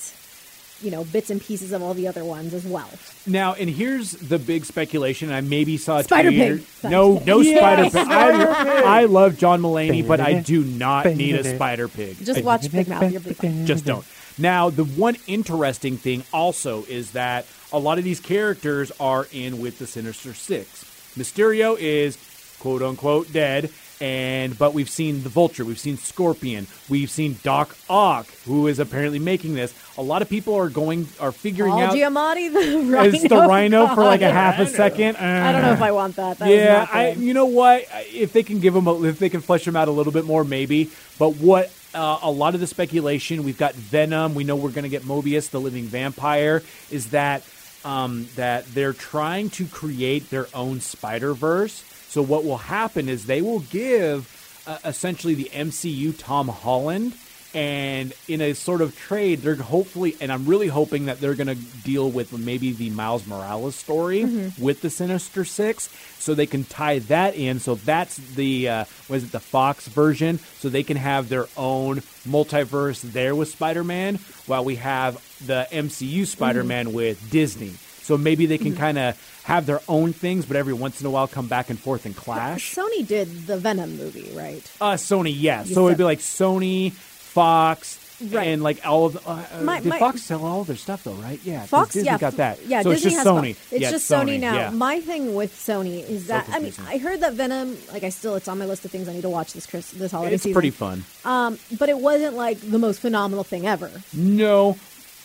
you 0.82 0.92
know, 0.92 1.04
bits 1.04 1.30
and 1.30 1.40
pieces 1.42 1.72
of 1.72 1.82
all 1.84 1.94
the 1.94 2.08
other 2.08 2.26
ones 2.26 2.54
as 2.54 2.66
well. 2.66 2.90
Now, 3.26 3.54
and 3.54 3.70
here's 3.70 4.12
the 4.12 4.40
big 4.40 4.66
speculation. 4.66 5.32
I 5.32 5.42
maybe 5.42 5.78
saw 5.78 5.98
a 6.00 6.04
Spider-Pig. 6.04 6.64
No, 6.84 7.20
no 7.26 7.40
Yes. 7.42 7.92
Spider-Pig. 7.92 8.12
I, 8.12 9.02
I 9.02 9.06
love 9.06 9.38
John 9.38 9.62
Mulaney, 9.62 10.06
but 10.08 10.20
I 10.20 10.40
do 10.40 10.64
not 10.64 11.06
need 11.06 11.36
a 11.36 11.44
Spider-Pig. 11.56 12.26
Just 12.26 12.44
watch 12.44 12.72
Big 12.72 12.88
Mouth. 12.88 13.12
You'll 13.12 13.22
be 13.22 13.34
fine. 13.34 13.66
Just 13.66 13.86
don't. 13.86 14.06
Now, 14.38 14.70
the 14.70 14.84
one 14.84 15.16
interesting 15.26 15.98
thing 15.98 16.24
also 16.32 16.84
is 16.86 17.12
that 17.12 17.46
a 17.72 17.80
lot 17.80 17.98
of 17.98 18.04
these 18.04 18.20
characters 18.20 18.92
are 19.00 19.28
in 19.32 19.60
with 19.60 19.80
the 19.80 19.88
Sinister 19.88 20.34
Six. 20.34 20.84
Mysterio 21.18 21.78
is 21.80 22.18
quote 22.60 22.82
unquote 22.82 23.32
dead, 23.34 23.72
and 24.00 24.58
but 24.58 24.74
we've 24.74 24.90
seen 24.90 25.24
the 25.24 25.30
Vulture, 25.30 25.66
we've 25.66 25.80
seen 25.80 25.98
Scorpion, 25.98 26.68
we've 26.88 27.10
seen 27.10 27.38
Doc 27.44 27.76
Ock, 27.90 28.28
who 28.46 28.68
is 28.68 28.80
apparently 28.80 29.20
making 29.20 29.56
this. 29.56 29.74
A 29.98 30.04
lot 30.04 30.22
of 30.22 30.30
people 30.30 30.56
are 30.56 30.70
going 30.70 31.08
are 31.20 31.32
figuring 31.32 31.72
Paul 31.72 31.82
out 31.82 31.94
Giamatti, 31.94 32.54
the 32.54 32.92
rhino. 32.92 33.18
as 33.18 33.24
the 33.24 33.36
Rhino 33.36 33.88
for 33.96 34.04
like 34.04 34.22
a 34.22 34.32
half 34.32 34.60
a 34.60 34.68
second. 34.68 35.18
I 35.18 35.52
don't 35.52 35.64
know 35.64 35.74
if 35.74 35.82
I 35.82 35.92
want 35.92 36.16
that. 36.18 36.38
That 36.38 36.50
yeah, 36.50 36.88
I. 36.92 37.12
You 37.14 37.34
know 37.34 37.46
what? 37.46 37.86
If 38.14 38.34
they 38.34 38.44
can 38.44 38.60
give 38.60 38.76
him, 38.76 38.88
a, 38.88 39.04
if 39.04 39.18
they 39.18 39.30
can 39.30 39.42
flesh 39.42 39.68
him 39.68 39.76
out 39.76 39.88
a 39.88 39.92
little 39.92 40.14
bit 40.14 40.26
more, 40.26 40.44
maybe. 40.44 40.92
But 41.18 41.38
what 41.38 41.72
uh, 41.98 42.20
a 42.22 42.32
lot 42.32 42.54
of 42.54 42.60
the 42.60 42.68
speculation 42.68 43.44
we've 43.44 43.58
got 43.58 43.74
Venom. 43.74 44.36
We 44.36 44.44
know 44.44 44.56
we're 44.56 44.70
going 44.70 44.84
to 44.84 44.90
get 44.90 45.04
Morbius, 45.04 45.50
the 45.50 45.60
living 45.60 45.86
vampire. 45.86 46.62
Is 46.92 47.10
that 47.10 47.44
um, 47.84 48.30
that 48.36 48.66
they're 48.68 48.94
trying 48.94 49.50
to 49.52 49.66
create 49.66 50.30
their 50.30 50.48
own 50.54 50.80
Spider 50.80 51.34
Verse? 51.34 51.84
So 52.08 52.22
what 52.22 52.46
will 52.46 52.58
happen 52.58 53.10
is 53.10 53.26
they 53.26 53.42
will 53.42 53.60
give 53.60 54.64
uh, 54.68 54.78
essentially 54.86 55.34
the 55.34 55.50
MCU 55.54 56.18
Tom 56.18 56.48
Holland. 56.48 57.14
And 57.54 58.14
in 58.28 58.42
a 58.42 58.54
sort 58.54 58.82
of 58.82 58.96
trade, 58.96 59.40
they're 59.40 59.56
hopefully, 59.56 60.16
and 60.22 60.32
I'm 60.32 60.46
really 60.46 60.68
hoping 60.68 61.06
that 61.06 61.20
they're 61.20 61.34
going 61.34 61.48
to 61.48 61.56
deal 61.84 62.10
with 62.10 62.38
maybe 62.38 62.72
the 62.74 62.90
Miles 62.92 63.26
Morales 63.26 63.76
story 63.76 64.26
with 64.60 64.82
the 64.82 64.90
Sinister 64.90 65.46
Six, 65.46 65.90
so 66.20 66.36
they 66.36 66.46
can 66.46 66.66
tie 66.66 67.00
that 67.00 67.36
in. 67.36 67.60
So 67.60 67.76
that's 67.76 68.18
the 68.18 68.70
uh, 68.70 68.86
what 69.08 69.16
is 69.18 69.24
it, 69.24 69.32
the 69.32 69.40
Fox 69.40 69.88
version, 69.88 70.40
so 70.60 70.70
they 70.70 70.84
can 70.84 70.98
have 70.98 71.30
their 71.30 71.48
own 71.56 72.02
multiverse 72.28 73.02
there 73.02 73.34
with 73.36 73.50
Spider-Man, 73.50 74.16
while 74.46 74.64
we 74.64 74.76
have 74.76 75.16
the 75.46 75.68
MCU 75.72 76.26
Spider-Man 76.26 76.94
with 76.94 77.30
Disney. 77.32 77.74
So 78.02 78.18
maybe 78.18 78.46
they 78.46 78.58
can 78.58 78.76
kind 78.76 78.98
of 78.98 79.42
have 79.44 79.66
their 79.66 79.82
own 79.90 80.14
things, 80.14 80.46
but 80.46 80.56
every 80.56 80.74
once 80.74 81.02
in 81.02 81.08
a 81.08 81.10
while 81.10 81.28
come 81.28 81.48
back 81.48 81.70
and 81.70 81.78
forth 81.78 82.06
and 82.06 82.16
clash. 82.16 82.74
Sony 82.74 83.06
did 83.06 83.48
the 83.48 83.58
Venom 83.58 83.98
movie, 83.98 84.32
right? 84.34 84.64
Uh, 84.80 84.94
Sony, 84.94 85.34
yeah. 85.36 85.64
You 85.64 85.74
So 85.74 85.88
it'd 85.88 85.98
be 85.98 86.06
like 86.06 86.20
Sony, 86.20 86.94
Fox, 87.42 88.00
Right. 88.32 88.48
and 88.48 88.64
like 88.64 88.84
all 88.84 89.06
of. 89.06 89.14
The, 89.14 89.30
uh, 89.30 89.44
uh, 89.60 89.64
My- 89.64 89.80
did 89.80 89.90
my- 89.90 90.00
Fox 90.00 90.24
sell 90.24 90.44
all 90.44 90.64
their 90.64 90.76
stuff 90.76 91.04
though? 91.04 91.12
Right? 91.14 91.40
Yeah, 91.44 91.66
Fox, 91.68 91.94
Disney 91.94 92.08
yeah, 92.08 92.18
got 92.18 92.38
that. 92.38 92.66
Yeah, 92.66 92.82
so 92.82 92.92
Disney 92.92 93.08
it's 93.08 93.16
just 93.16 93.28
Sony. 93.28 93.56
Fox. 93.56 93.72
It's 93.74 93.82
Yeah, 93.82 93.92
just 93.92 94.10
Sony, 94.12 94.40
now. 94.40 94.56
Yeah. 94.56 94.70
My 94.72 95.00
thing 95.02 95.36
with 95.36 95.54
Sony 95.54 96.08
is 96.10 96.26
that 96.28 96.48
So 96.48 96.54
I 96.54 96.60
mean. 96.60 96.74
I 96.88 96.98
heard 96.98 97.20
that 97.22 97.34
Venom. 97.34 97.78
Like, 97.94 98.04
I 98.04 98.10
still, 98.10 98.34
it's 98.36 98.48
on 98.48 98.58
my 98.58 98.66
list 98.66 98.84
of 98.86 98.92
things 98.92 99.08
I 99.08 99.14
need 99.14 99.22
to 99.22 99.30
watch 99.30 99.54
this 99.54 99.68
Chris 99.68 99.92
this 99.92 100.12
holiday 100.12 100.34
it's 100.34 100.44
season. 100.44 100.54
pretty 100.54 100.72
fun. 100.72 101.06
Um, 101.26 101.60
but 101.78 101.90
it 101.90 102.00
wasn't 102.00 102.36
like 102.36 102.60
the 102.60 102.80
most 102.80 103.02
phenomenal 103.02 103.44
thing 103.44 103.68
ever. 103.68 103.92
No, 104.14 104.78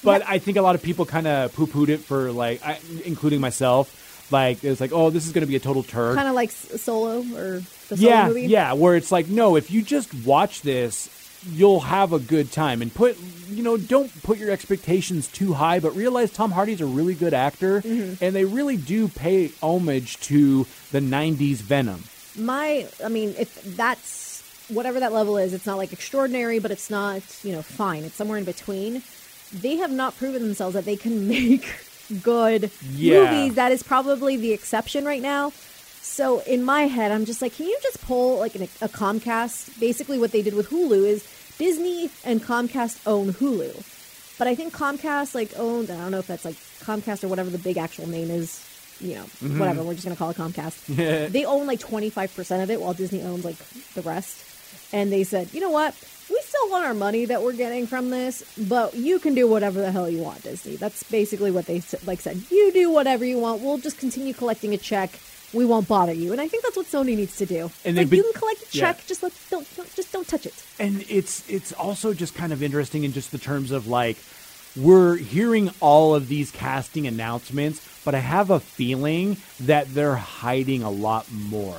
but 0.05 0.21
Yeah. 0.21 0.27
I 0.29 0.39
think 0.39 0.59
a 0.59 0.63
lot 0.63 0.75
of 0.75 0.83
people 0.83 1.07
kind 1.07 1.27
of 1.27 1.55
poo 1.55 1.67
pooed 1.67 1.89
it 1.89 2.01
for 2.01 2.31
like, 2.31 2.61
I, 2.63 2.79
including 3.07 3.41
myself. 3.41 3.99
Like 4.31 4.63
it's 4.65 4.81
like, 4.83 4.93
oh, 4.93 5.09
this 5.11 5.25
is 5.27 5.33
going 5.33 5.43
to 5.43 5.47
be 5.49 5.57
a 5.57 5.61
total 5.61 5.83
turd. 5.83 6.17
Kind 6.17 6.29
of 6.29 6.35
like 6.35 6.51
Solo 6.51 7.21
or 7.37 7.63
the 7.89 7.97
Solo 7.97 8.01
yeah, 8.11 8.29
movie. 8.29 8.43
yeah. 8.43 8.73
Where 8.75 8.97
it's 8.97 9.11
like, 9.13 9.29
no, 9.29 9.57
if 9.57 9.71
you 9.71 9.81
just 9.83 10.13
watch 10.27 10.61
this, 10.63 11.09
you'll 11.51 11.81
have 11.81 12.13
a 12.13 12.19
good 12.19 12.53
time. 12.53 12.83
And 12.83 12.95
put, 12.95 13.19
you 13.49 13.63
know, 13.63 13.77
don't 13.77 14.11
put 14.23 14.39
your 14.39 14.51
expectations 14.51 15.29
too 15.29 15.53
high, 15.55 15.81
but 15.81 15.95
realize 15.97 16.31
Tom 16.31 16.51
Hardy's 16.53 16.81
a 16.81 16.87
really 16.87 17.15
good 17.15 17.35
actor, 17.35 17.81
Mm-hmm. 17.83 18.23
and 18.25 18.35
they 18.35 18.45
really 18.45 18.77
do 18.77 19.09
pay 19.09 19.51
homage 19.63 20.19
to 20.21 20.67
the 20.93 21.01
'90s 21.01 21.57
Venom. 21.57 22.05
My, 22.37 22.87
I 23.05 23.09
mean, 23.09 23.35
if 23.39 23.63
that's 23.77 24.43
whatever 24.69 25.01
that 25.01 25.13
level 25.13 25.37
is, 25.37 25.53
it's 25.53 25.67
not 25.67 25.77
like 25.77 25.93
extraordinary, 25.93 26.59
but 26.59 26.71
it's 26.71 26.89
not, 26.89 27.23
you 27.43 27.53
know, 27.53 27.61
fine. 27.63 28.05
It's 28.05 28.15
somewhere 28.15 28.39
in 28.39 28.45
between. 28.45 29.03
They 29.53 29.77
have 29.77 29.91
not 29.91 30.17
proven 30.17 30.43
themselves 30.43 30.75
that 30.75 30.85
they 30.87 30.97
can 30.97 31.29
make 31.37 31.69
good 32.23 32.71
Yeah. 32.95 33.25
movies. 33.31 33.55
That 33.57 33.73
is 33.73 33.83
probably 33.83 34.37
the 34.37 34.53
exception 34.53 35.05
right 35.05 35.21
now. 35.21 35.53
So 36.03 36.41
in 36.41 36.65
my 36.65 36.83
head, 36.83 37.13
I'm 37.13 37.25
just 37.25 37.41
like, 37.41 37.55
can 37.55 37.67
you 37.67 37.79
just 37.81 38.05
pull 38.05 38.39
like 38.39 38.57
an, 38.57 38.63
a 38.63 38.89
Comcast? 38.89 39.79
Basically, 39.79 40.19
what 40.19 40.33
they 40.33 40.43
did 40.43 40.53
with 40.53 40.69
Hulu 40.69 41.07
is 41.07 41.27
Disney 41.59 42.11
and 42.25 42.43
Comcast 42.43 43.01
own 43.07 43.33
Hulu, 43.33 44.37
but 44.37 44.49
I 44.49 44.55
think 44.57 44.75
Comcast 44.75 45.35
like 45.35 45.53
owned. 45.57 45.91
I 45.91 45.97
don't 45.97 46.11
know 46.11 46.19
if 46.19 46.27
that's 46.27 46.45
like 46.45 46.57
Comcast 46.81 47.23
or 47.23 47.29
whatever 47.29 47.51
the 47.51 47.59
big 47.59 47.79
actual 47.79 48.09
name 48.09 48.31
is. 48.31 48.69
You 49.01 49.15
know, 49.15 49.23
mm-hmm. 49.23 49.59
whatever. 49.59 49.83
We're 49.83 49.95
just 49.95 50.05
gonna 50.05 50.17
call 50.17 50.31
it 50.31 50.37
Comcast. 50.37 50.87
they 51.33 51.45
own 51.45 51.67
like 51.67 51.81
25 51.81 52.35
percent 52.35 52.63
of 52.63 52.71
it, 52.71 52.81
while 52.81 52.95
Disney 52.95 53.23
owns 53.23 53.45
like 53.45 53.57
the 53.95 54.03
rest. 54.03 54.49
And 54.93 55.11
they 55.11 55.25
said, 55.25 55.55
you 55.55 55.61
know 55.61 55.71
what? 55.71 55.95
We 56.29 56.39
still 56.43 56.71
want 56.71 56.85
our 56.85 56.95
money 56.95 57.25
that 57.27 57.43
we're 57.43 57.55
getting 57.55 57.87
from 57.87 58.11
this, 58.11 58.43
but 58.59 58.95
you 58.95 59.19
can 59.19 59.35
do 59.35 59.49
whatever 59.49 59.81
the 59.81 59.91
hell 59.91 60.09
you 60.09 60.23
want, 60.23 60.43
Disney. 60.43 60.77
That's 60.77 61.03
basically 61.05 61.51
what 61.51 61.67
they 61.67 61.83
like 62.05 62.21
said. 62.21 62.43
You 62.51 62.73
do 62.73 62.91
whatever 62.91 63.25
you 63.25 63.39
want. 63.39 63.63
We'll 63.63 63.79
just 63.79 63.99
continue 63.99 64.35
collecting 64.35 64.75
a 64.75 64.79
check. 64.79 65.19
We 65.53 65.65
won't 65.65 65.87
bother 65.89 66.13
you. 66.13 66.33
And 66.33 66.41
I 66.41 66.49
think 66.49 66.63
that's 66.63 66.77
what 66.77 66.87
Sony 66.87 67.17
needs 67.17 67.37
to 67.37 67.47
do. 67.47 67.71
And 67.85 67.97
like 67.97 68.11
you 68.11 68.23
can 68.23 68.33
collect 68.33 68.63
a 68.63 68.67
yeah. 68.73 68.93
check, 68.93 69.07
just 69.07 69.23
let 69.23 69.33
don't, 69.51 69.67
don't 69.77 69.95
just 69.95 70.13
don't 70.13 70.27
touch 70.27 70.47
it. 70.47 70.55
and 70.79 71.05
it's 71.09 71.49
it's 71.49 71.73
also 71.73 72.15
just 72.15 72.35
kind 72.35 72.53
of 72.53 72.63
interesting 72.63 73.05
in 73.05 73.13
just 73.13 73.33
the 73.33 73.39
terms 73.39 73.71
of 73.71 73.87
like 73.87 74.17
we're 74.77 75.17
hearing 75.17 75.71
all 75.81 76.15
of 76.15 76.29
these 76.29 76.51
casting 76.51 77.07
announcements 77.07 77.87
but 78.05 78.15
i 78.15 78.19
have 78.19 78.51
a 78.51 78.59
feeling 78.61 79.37
that 79.61 79.93
they're 79.95 80.17
hiding 80.17 80.83
a 80.83 80.91
lot 80.91 81.27
more 81.31 81.77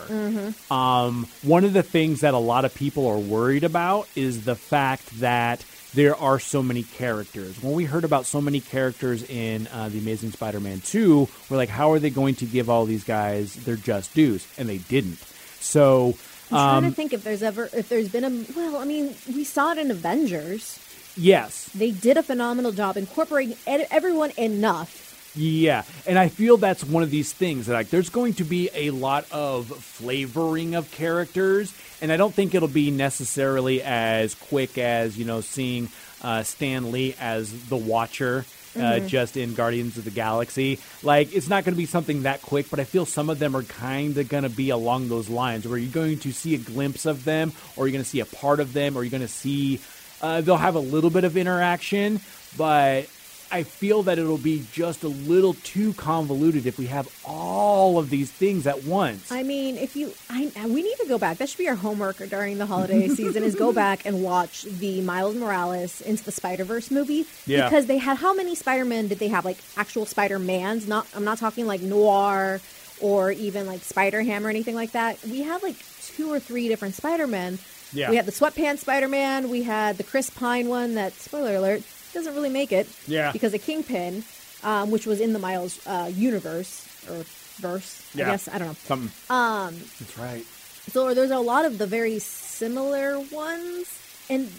um, 0.71 1.27
one 1.41 1.63
of 1.63 1.73
the 1.73 1.83
things 1.83 2.21
that 2.21 2.33
a 2.33 2.37
lot 2.37 2.65
of 2.65 2.73
people 2.75 3.07
are 3.07 3.17
worried 3.19 3.63
about 3.63 4.07
is 4.15 4.45
the 4.45 4.55
fact 4.55 5.19
that 5.19 5.63
there 5.95 6.15
are 6.15 6.39
so 6.39 6.63
many 6.63 6.81
characters. 6.81 7.61
When 7.61 7.73
we 7.73 7.85
heard 7.85 8.03
about 8.03 8.25
so 8.25 8.41
many 8.41 8.59
characters 8.61 9.21
in 9.29 9.67
uh, 9.71 9.89
the 9.89 9.99
Amazing 9.99 10.31
Spider-Man 10.31 10.81
two, 10.81 11.27
we're 11.51 11.57
like, 11.57 11.69
how 11.69 11.91
are 11.91 11.99
they 11.99 12.09
going 12.09 12.33
to 12.35 12.45
give 12.47 12.67
all 12.67 12.85
these 12.85 13.03
guys 13.03 13.53
their 13.57 13.75
just 13.75 14.11
dues? 14.15 14.47
And 14.57 14.67
they 14.67 14.79
didn't. 14.79 15.19
So. 15.59 16.15
I'm 16.51 16.57
trying 16.57 16.77
Um, 16.85 16.89
to 16.89 16.95
think 16.95 17.13
if 17.13 17.23
there's 17.23 17.43
ever 17.43 17.69
if 17.73 17.89
there's 17.89 18.09
been 18.09 18.23
a 18.23 18.45
well, 18.55 18.77
I 18.77 18.85
mean, 18.85 19.13
we 19.27 19.43
saw 19.43 19.71
it 19.71 19.77
in 19.77 19.91
Avengers. 19.91 20.79
Yes, 21.15 21.69
They 21.75 21.91
did 21.91 22.17
a 22.17 22.23
phenomenal 22.23 22.71
job 22.71 22.97
incorporating 22.97 23.57
ed- 23.65 23.87
everyone 23.91 24.31
enough. 24.37 25.31
Yeah, 25.35 25.83
and 26.05 26.19
I 26.19 26.27
feel 26.29 26.57
that's 26.57 26.83
one 26.83 27.01
of 27.01 27.09
these 27.09 27.33
things 27.33 27.65
that 27.65 27.73
like 27.73 27.89
there's 27.89 28.09
going 28.09 28.35
to 28.35 28.43
be 28.43 28.69
a 28.75 28.91
lot 28.91 29.25
of 29.31 29.65
flavoring 29.67 30.75
of 30.75 30.91
characters, 30.91 31.73
and 32.01 32.11
I 32.11 32.17
don't 32.17 32.33
think 32.33 32.53
it'll 32.53 32.67
be 32.67 32.91
necessarily 32.91 33.81
as 33.81 34.35
quick 34.35 34.77
as 34.77 35.17
you 35.17 35.25
know 35.25 35.41
seeing 35.41 35.89
uh, 36.21 36.43
Stan 36.43 36.91
Lee 36.91 37.15
as 37.19 37.67
the 37.67 37.77
Watcher. 37.77 38.45
Uh, 38.75 38.97
just 39.01 39.37
in 39.37 39.53
Guardians 39.53 39.99
of 39.99 40.03
the 40.03 40.09
Galaxy, 40.09 40.79
like 41.03 41.31
it's 41.35 41.47
not 41.47 41.63
going 41.63 41.75
to 41.75 41.77
be 41.77 41.85
something 41.85 42.23
that 42.23 42.41
quick, 42.41 42.71
but 42.71 42.79
I 42.79 42.85
feel 42.85 43.05
some 43.05 43.29
of 43.29 43.37
them 43.37 43.55
are 43.55 43.61
kind 43.61 44.17
of 44.17 44.27
going 44.27 44.41
to 44.41 44.49
be 44.49 44.71
along 44.71 45.09
those 45.09 45.29
lines, 45.29 45.67
where 45.67 45.77
you're 45.77 45.91
going 45.93 46.17
to 46.21 46.31
see 46.31 46.55
a 46.55 46.57
glimpse 46.57 47.05
of 47.05 47.23
them, 47.23 47.51
or 47.75 47.85
you're 47.85 47.91
going 47.91 48.03
to 48.03 48.09
see 48.09 48.19
a 48.19 48.25
part 48.25 48.59
of 48.59 48.73
them, 48.73 48.97
or 48.97 49.03
you're 49.03 49.11
going 49.11 49.21
to 49.21 49.27
see 49.27 49.79
uh, 50.23 50.41
they'll 50.41 50.57
have 50.57 50.75
a 50.75 50.79
little 50.79 51.09
bit 51.09 51.25
of 51.25 51.35
interaction, 51.35 52.21
but 52.57 53.09
I 53.51 53.63
feel 53.63 54.03
that 54.03 54.17
it'll 54.17 54.37
be 54.37 54.65
just 54.71 55.03
a 55.03 55.09
little 55.09 55.53
too 55.53 55.93
convoluted 55.93 56.65
if 56.65 56.79
we 56.79 56.87
have 56.87 57.07
all 57.25 57.99
of 57.99 58.09
these 58.09 58.31
things 58.31 58.65
at 58.65 58.85
once. 58.85 59.31
I 59.31 59.43
mean, 59.43 59.77
if 59.77 59.95
you, 59.95 60.13
I, 60.29 60.49
we 60.65 60.81
need 60.81 60.95
to 61.01 61.05
go 61.07 61.17
back. 61.17 61.37
That 61.37 61.49
should 61.49 61.57
be 61.59 61.67
our 61.67 61.75
homework 61.75 62.17
during 62.29 62.57
the 62.57 62.65
holiday 62.65 63.07
season: 63.09 63.43
is 63.43 63.53
go 63.53 63.73
back 63.73 64.05
and 64.05 64.23
watch 64.23 64.63
the 64.63 65.01
Miles 65.01 65.35
Morales 65.35 66.01
into 66.01 66.23
the 66.23 66.31
Spider 66.31 66.63
Verse 66.63 66.89
movie. 66.89 67.25
Yeah. 67.45 67.65
Because 67.65 67.85
they 67.85 67.97
had 67.97 68.17
how 68.17 68.33
many 68.33 68.55
Spider 68.55 68.85
Men 68.85 69.09
did 69.09 69.19
they 69.19 69.27
have? 69.27 69.43
Like 69.43 69.57
actual 69.75 70.05
Spider 70.05 70.39
Mans? 70.39 70.87
Not, 70.87 71.05
I'm 71.13 71.25
not 71.25 71.37
talking 71.37 71.67
like 71.67 71.81
Noir 71.81 72.61
or 73.01 73.31
even 73.31 73.67
like 73.67 73.81
Spider 73.81 74.21
Ham 74.21 74.47
or 74.47 74.49
anything 74.49 74.75
like 74.75 74.93
that. 74.93 75.21
We 75.25 75.43
had 75.43 75.61
like 75.61 75.75
two 76.01 76.31
or 76.31 76.39
three 76.39 76.69
different 76.69 76.95
Spider 76.95 77.27
Men. 77.27 77.59
Yeah. 77.93 78.09
We 78.09 78.15
had 78.15 78.25
the 78.25 78.31
sweatpants 78.31 78.79
Spider 78.79 79.07
Man. 79.07 79.49
We 79.49 79.63
had 79.63 79.97
the 79.97 80.03
Chris 80.03 80.29
Pine 80.29 80.67
one. 80.67 80.95
That 80.95 81.13
spoiler 81.13 81.55
alert 81.55 81.83
doesn't 82.13 82.33
really 82.35 82.49
make 82.49 82.71
it. 82.71 82.87
Yeah. 83.07 83.31
Because 83.31 83.53
of 83.53 83.61
Kingpin, 83.61 84.23
um, 84.63 84.91
which 84.91 85.05
was 85.07 85.19
in 85.19 85.33
the 85.33 85.39
Miles 85.39 85.79
uh, 85.87 86.11
universe 86.13 86.87
or 87.09 87.23
verse. 87.61 88.09
yeah. 88.15 88.27
I 88.27 88.31
guess 88.31 88.47
I 88.47 88.57
don't 88.57 88.67
know. 88.69 88.73
Something. 88.83 89.11
Um, 89.29 89.75
that's 89.99 90.17
right. 90.17 90.45
So 90.91 91.13
there's 91.13 91.31
a 91.31 91.39
lot 91.39 91.65
of 91.65 91.77
the 91.77 91.87
very 91.87 92.19
similar 92.19 93.19
ones, 93.31 93.87
and 94.29 94.49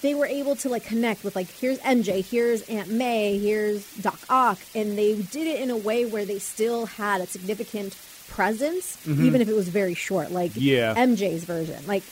they 0.00 0.14
were 0.14 0.26
able 0.26 0.54
to 0.56 0.68
like 0.68 0.84
connect 0.84 1.24
with 1.24 1.34
like 1.34 1.50
here's 1.50 1.78
MJ, 1.80 2.24
here's 2.24 2.62
Aunt 2.62 2.88
May, 2.88 3.36
here's 3.38 3.90
Doc 3.96 4.20
Ock, 4.30 4.58
and 4.74 4.96
they 4.96 5.20
did 5.20 5.46
it 5.46 5.60
in 5.60 5.70
a 5.70 5.76
way 5.76 6.04
where 6.04 6.24
they 6.24 6.38
still 6.38 6.86
had 6.86 7.20
a 7.20 7.26
significant 7.26 7.96
presence, 8.28 8.98
even 9.06 9.40
if 9.40 9.48
it 9.48 9.54
was 9.54 9.68
very 9.68 9.94
short. 9.94 10.30
Like 10.30 10.52
Mm-hmm. 10.52 10.60
Yeah. 10.60 10.94
MJ's 10.94 11.44
version, 11.44 11.84
like 11.86 12.02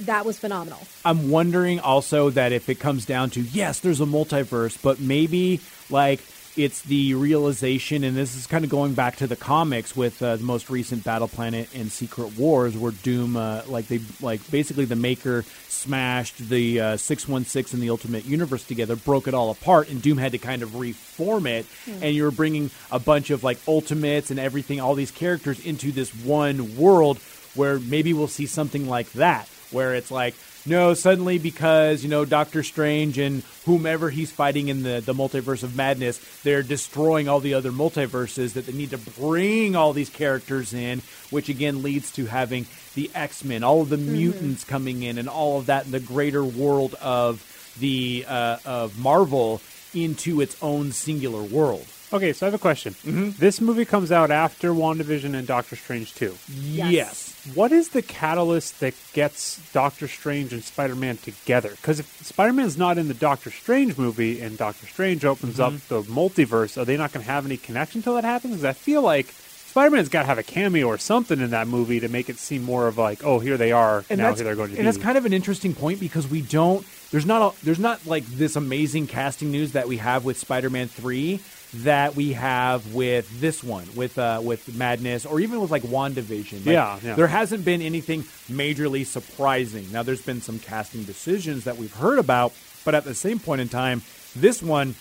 that 0.00 0.24
was 0.24 0.38
phenomenal. 0.38 0.80
I'm 1.04 1.30
wondering 1.30 1.80
also 1.80 2.30
that 2.30 2.52
if 2.52 2.68
it 2.68 2.76
comes 2.76 3.04
down 3.06 3.30
to 3.30 3.40
yes, 3.40 3.80
there's 3.80 4.00
a 4.00 4.06
multiverse, 4.06 4.80
but 4.80 5.00
maybe 5.00 5.60
like 5.88 6.20
it's 6.56 6.82
the 6.82 7.14
realization, 7.14 8.02
and 8.02 8.16
this 8.16 8.34
is 8.34 8.46
kind 8.46 8.64
of 8.64 8.70
going 8.70 8.94
back 8.94 9.16
to 9.16 9.26
the 9.26 9.36
comics 9.36 9.96
with 9.96 10.20
uh, 10.20 10.36
the 10.36 10.42
most 10.42 10.68
recent 10.68 11.04
Battle 11.04 11.28
Planet 11.28 11.68
and 11.74 11.90
Secret 11.92 12.36
Wars, 12.36 12.76
where 12.76 12.90
Doom, 12.90 13.36
uh, 13.36 13.62
like 13.68 13.86
they, 13.86 14.00
like 14.20 14.48
basically 14.50 14.84
the 14.84 14.96
Maker 14.96 15.44
smashed 15.68 16.38
the 16.38 16.80
uh, 16.80 16.96
six 16.96 17.28
one 17.28 17.44
six 17.44 17.72
and 17.72 17.80
the 17.80 17.88
Ultimate 17.90 18.24
Universe 18.24 18.64
together, 18.64 18.96
broke 18.96 19.28
it 19.28 19.34
all 19.34 19.50
apart, 19.50 19.88
and 19.88 20.02
Doom 20.02 20.18
had 20.18 20.32
to 20.32 20.38
kind 20.38 20.62
of 20.62 20.74
reform 20.74 21.46
it, 21.46 21.66
and 22.02 22.14
you 22.14 22.24
were 22.24 22.32
bringing 22.32 22.70
a 22.90 22.98
bunch 22.98 23.30
of 23.30 23.44
like 23.44 23.58
Ultimates 23.68 24.30
and 24.30 24.40
everything, 24.40 24.80
all 24.80 24.94
these 24.94 25.12
characters 25.12 25.64
into 25.64 25.92
this 25.92 26.12
one 26.14 26.76
world 26.76 27.18
where 27.54 27.78
maybe 27.78 28.12
we'll 28.12 28.28
see 28.28 28.46
something 28.46 28.88
like 28.88 29.10
that, 29.12 29.48
where 29.72 29.94
it's 29.94 30.10
like, 30.10 30.34
no, 30.66 30.92
suddenly 30.94 31.38
because, 31.38 32.02
you 32.02 32.10
know, 32.10 32.24
Doctor 32.24 32.62
Strange 32.62 33.18
and 33.18 33.42
whomever 33.64 34.10
he's 34.10 34.30
fighting 34.30 34.68
in 34.68 34.82
the, 34.82 35.00
the 35.00 35.14
multiverse 35.14 35.62
of 35.62 35.74
madness, 35.74 36.18
they're 36.42 36.62
destroying 36.62 37.28
all 37.28 37.40
the 37.40 37.54
other 37.54 37.70
multiverses 37.70 38.52
that 38.52 38.66
they 38.66 38.72
need 38.72 38.90
to 38.90 38.98
bring 38.98 39.74
all 39.74 39.92
these 39.92 40.10
characters 40.10 40.74
in, 40.74 41.00
which 41.30 41.48
again 41.48 41.82
leads 41.82 42.10
to 42.12 42.26
having 42.26 42.66
the 42.94 43.10
X 43.14 43.44
Men, 43.44 43.64
all 43.64 43.82
of 43.82 43.88
the 43.88 43.96
mutants 43.96 44.64
coming 44.64 45.02
in, 45.02 45.16
and 45.16 45.28
all 45.28 45.58
of 45.58 45.66
that 45.66 45.86
in 45.86 45.92
the 45.92 46.00
greater 46.00 46.44
world 46.44 46.94
of 47.00 47.46
the 47.80 48.24
uh, 48.28 48.58
of 48.66 48.98
Marvel 48.98 49.62
into 49.94 50.40
its 50.40 50.56
own 50.62 50.92
singular 50.92 51.42
world. 51.42 51.86
Okay, 52.12 52.32
so 52.32 52.44
I 52.44 52.48
have 52.48 52.54
a 52.54 52.58
question. 52.58 52.94
Mm-hmm. 52.94 53.30
This 53.38 53.60
movie 53.60 53.84
comes 53.84 54.10
out 54.10 54.30
after 54.30 54.72
WandaVision 54.72 55.34
and 55.34 55.46
Doctor 55.46 55.76
Strange 55.76 56.14
2. 56.16 56.36
Yes. 56.48 56.90
yes. 56.90 57.29
What 57.54 57.72
is 57.72 57.88
the 57.90 58.02
catalyst 58.02 58.80
that 58.80 58.94
gets 59.12 59.58
Doctor 59.72 60.06
Strange 60.08 60.52
and 60.52 60.62
Spider 60.62 60.94
Man 60.94 61.16
together? 61.16 61.70
Because 61.70 62.00
if 62.00 62.06
Spider 62.24 62.52
Man's 62.52 62.76
not 62.76 62.98
in 62.98 63.08
the 63.08 63.14
Doctor 63.14 63.50
Strange 63.50 63.96
movie 63.96 64.40
and 64.40 64.58
Doctor 64.58 64.86
Strange 64.86 65.24
opens 65.24 65.58
up 65.58 65.72
Mm-hmm. 65.72 65.94
the 65.94 66.02
multiverse, 66.02 66.76
are 66.80 66.84
they 66.84 66.96
not 66.96 67.12
going 67.12 67.24
to 67.24 67.30
have 67.30 67.46
any 67.46 67.56
connection 67.56 68.02
till 68.02 68.14
that 68.14 68.24
happens? 68.24 68.56
'Cause 68.56 68.64
I 68.64 68.72
feel 68.72 69.02
like 69.02 69.26
Spider 69.28 69.90
Man's 69.94 70.08
got 70.08 70.22
to 70.22 70.26
have 70.26 70.38
a 70.38 70.42
cameo 70.42 70.86
or 70.86 70.98
something 70.98 71.40
in 71.40 71.50
that 71.50 71.68
movie 71.68 72.00
to 72.00 72.08
make 72.08 72.28
it 72.28 72.38
seem 72.38 72.62
more 72.64 72.88
of 72.88 72.98
like, 72.98 73.24
oh, 73.24 73.38
here 73.38 73.56
they 73.56 73.70
are. 73.72 74.04
and 74.10 74.18
now 74.18 74.28
that's, 74.28 74.40
here 74.40 74.44
they're 74.44 74.56
going 74.56 74.68
to 74.68 74.72
and 74.72 74.76
be. 74.76 74.78
And 74.80 74.86
that's 74.86 74.98
kind 75.02 75.16
of 75.16 75.24
an 75.26 75.32
interesting 75.32 75.74
point 75.74 76.00
because 76.00 76.28
we 76.28 76.42
don't 76.42 76.84
there's 77.12 77.26
not 77.26 77.54
a, 77.54 77.64
there's 77.64 77.78
not 77.78 78.04
like 78.06 78.24
this 78.26 78.54
amazing 78.56 79.06
casting 79.06 79.50
news 79.50 79.72
that 79.72 79.88
we 79.88 79.96
have 79.96 80.24
with 80.24 80.38
Spider-Man 80.38 80.88
3 80.88 81.40
that 81.72 82.16
we 82.16 82.32
have 82.32 82.94
with 82.94 83.40
this 83.40 83.62
one 83.62 83.86
with 83.94 84.18
uh 84.18 84.40
with 84.42 84.74
Madness 84.76 85.24
or 85.24 85.40
even 85.40 85.60
with 85.60 85.70
like 85.70 85.82
WandaVision. 85.82 86.66
Like, 86.66 86.74
Yeah, 86.74 86.98
yeah. 87.02 87.14
There 87.14 87.28
hasn't 87.28 87.64
been 87.64 87.80
anything 87.80 88.22
majorly 88.50 89.06
surprising. 89.06 89.90
Now 89.92 90.02
there's 90.02 90.22
been 90.22 90.40
some 90.40 90.58
casting 90.58 91.04
decisions 91.04 91.64
that 91.64 91.76
we've 91.76 91.94
heard 91.94 92.18
about, 92.18 92.52
but 92.84 92.94
at 92.94 93.04
the 93.04 93.14
same 93.14 93.38
point 93.38 93.60
in 93.60 93.68
time, 93.68 94.02
this 94.34 94.62
one 94.62 94.94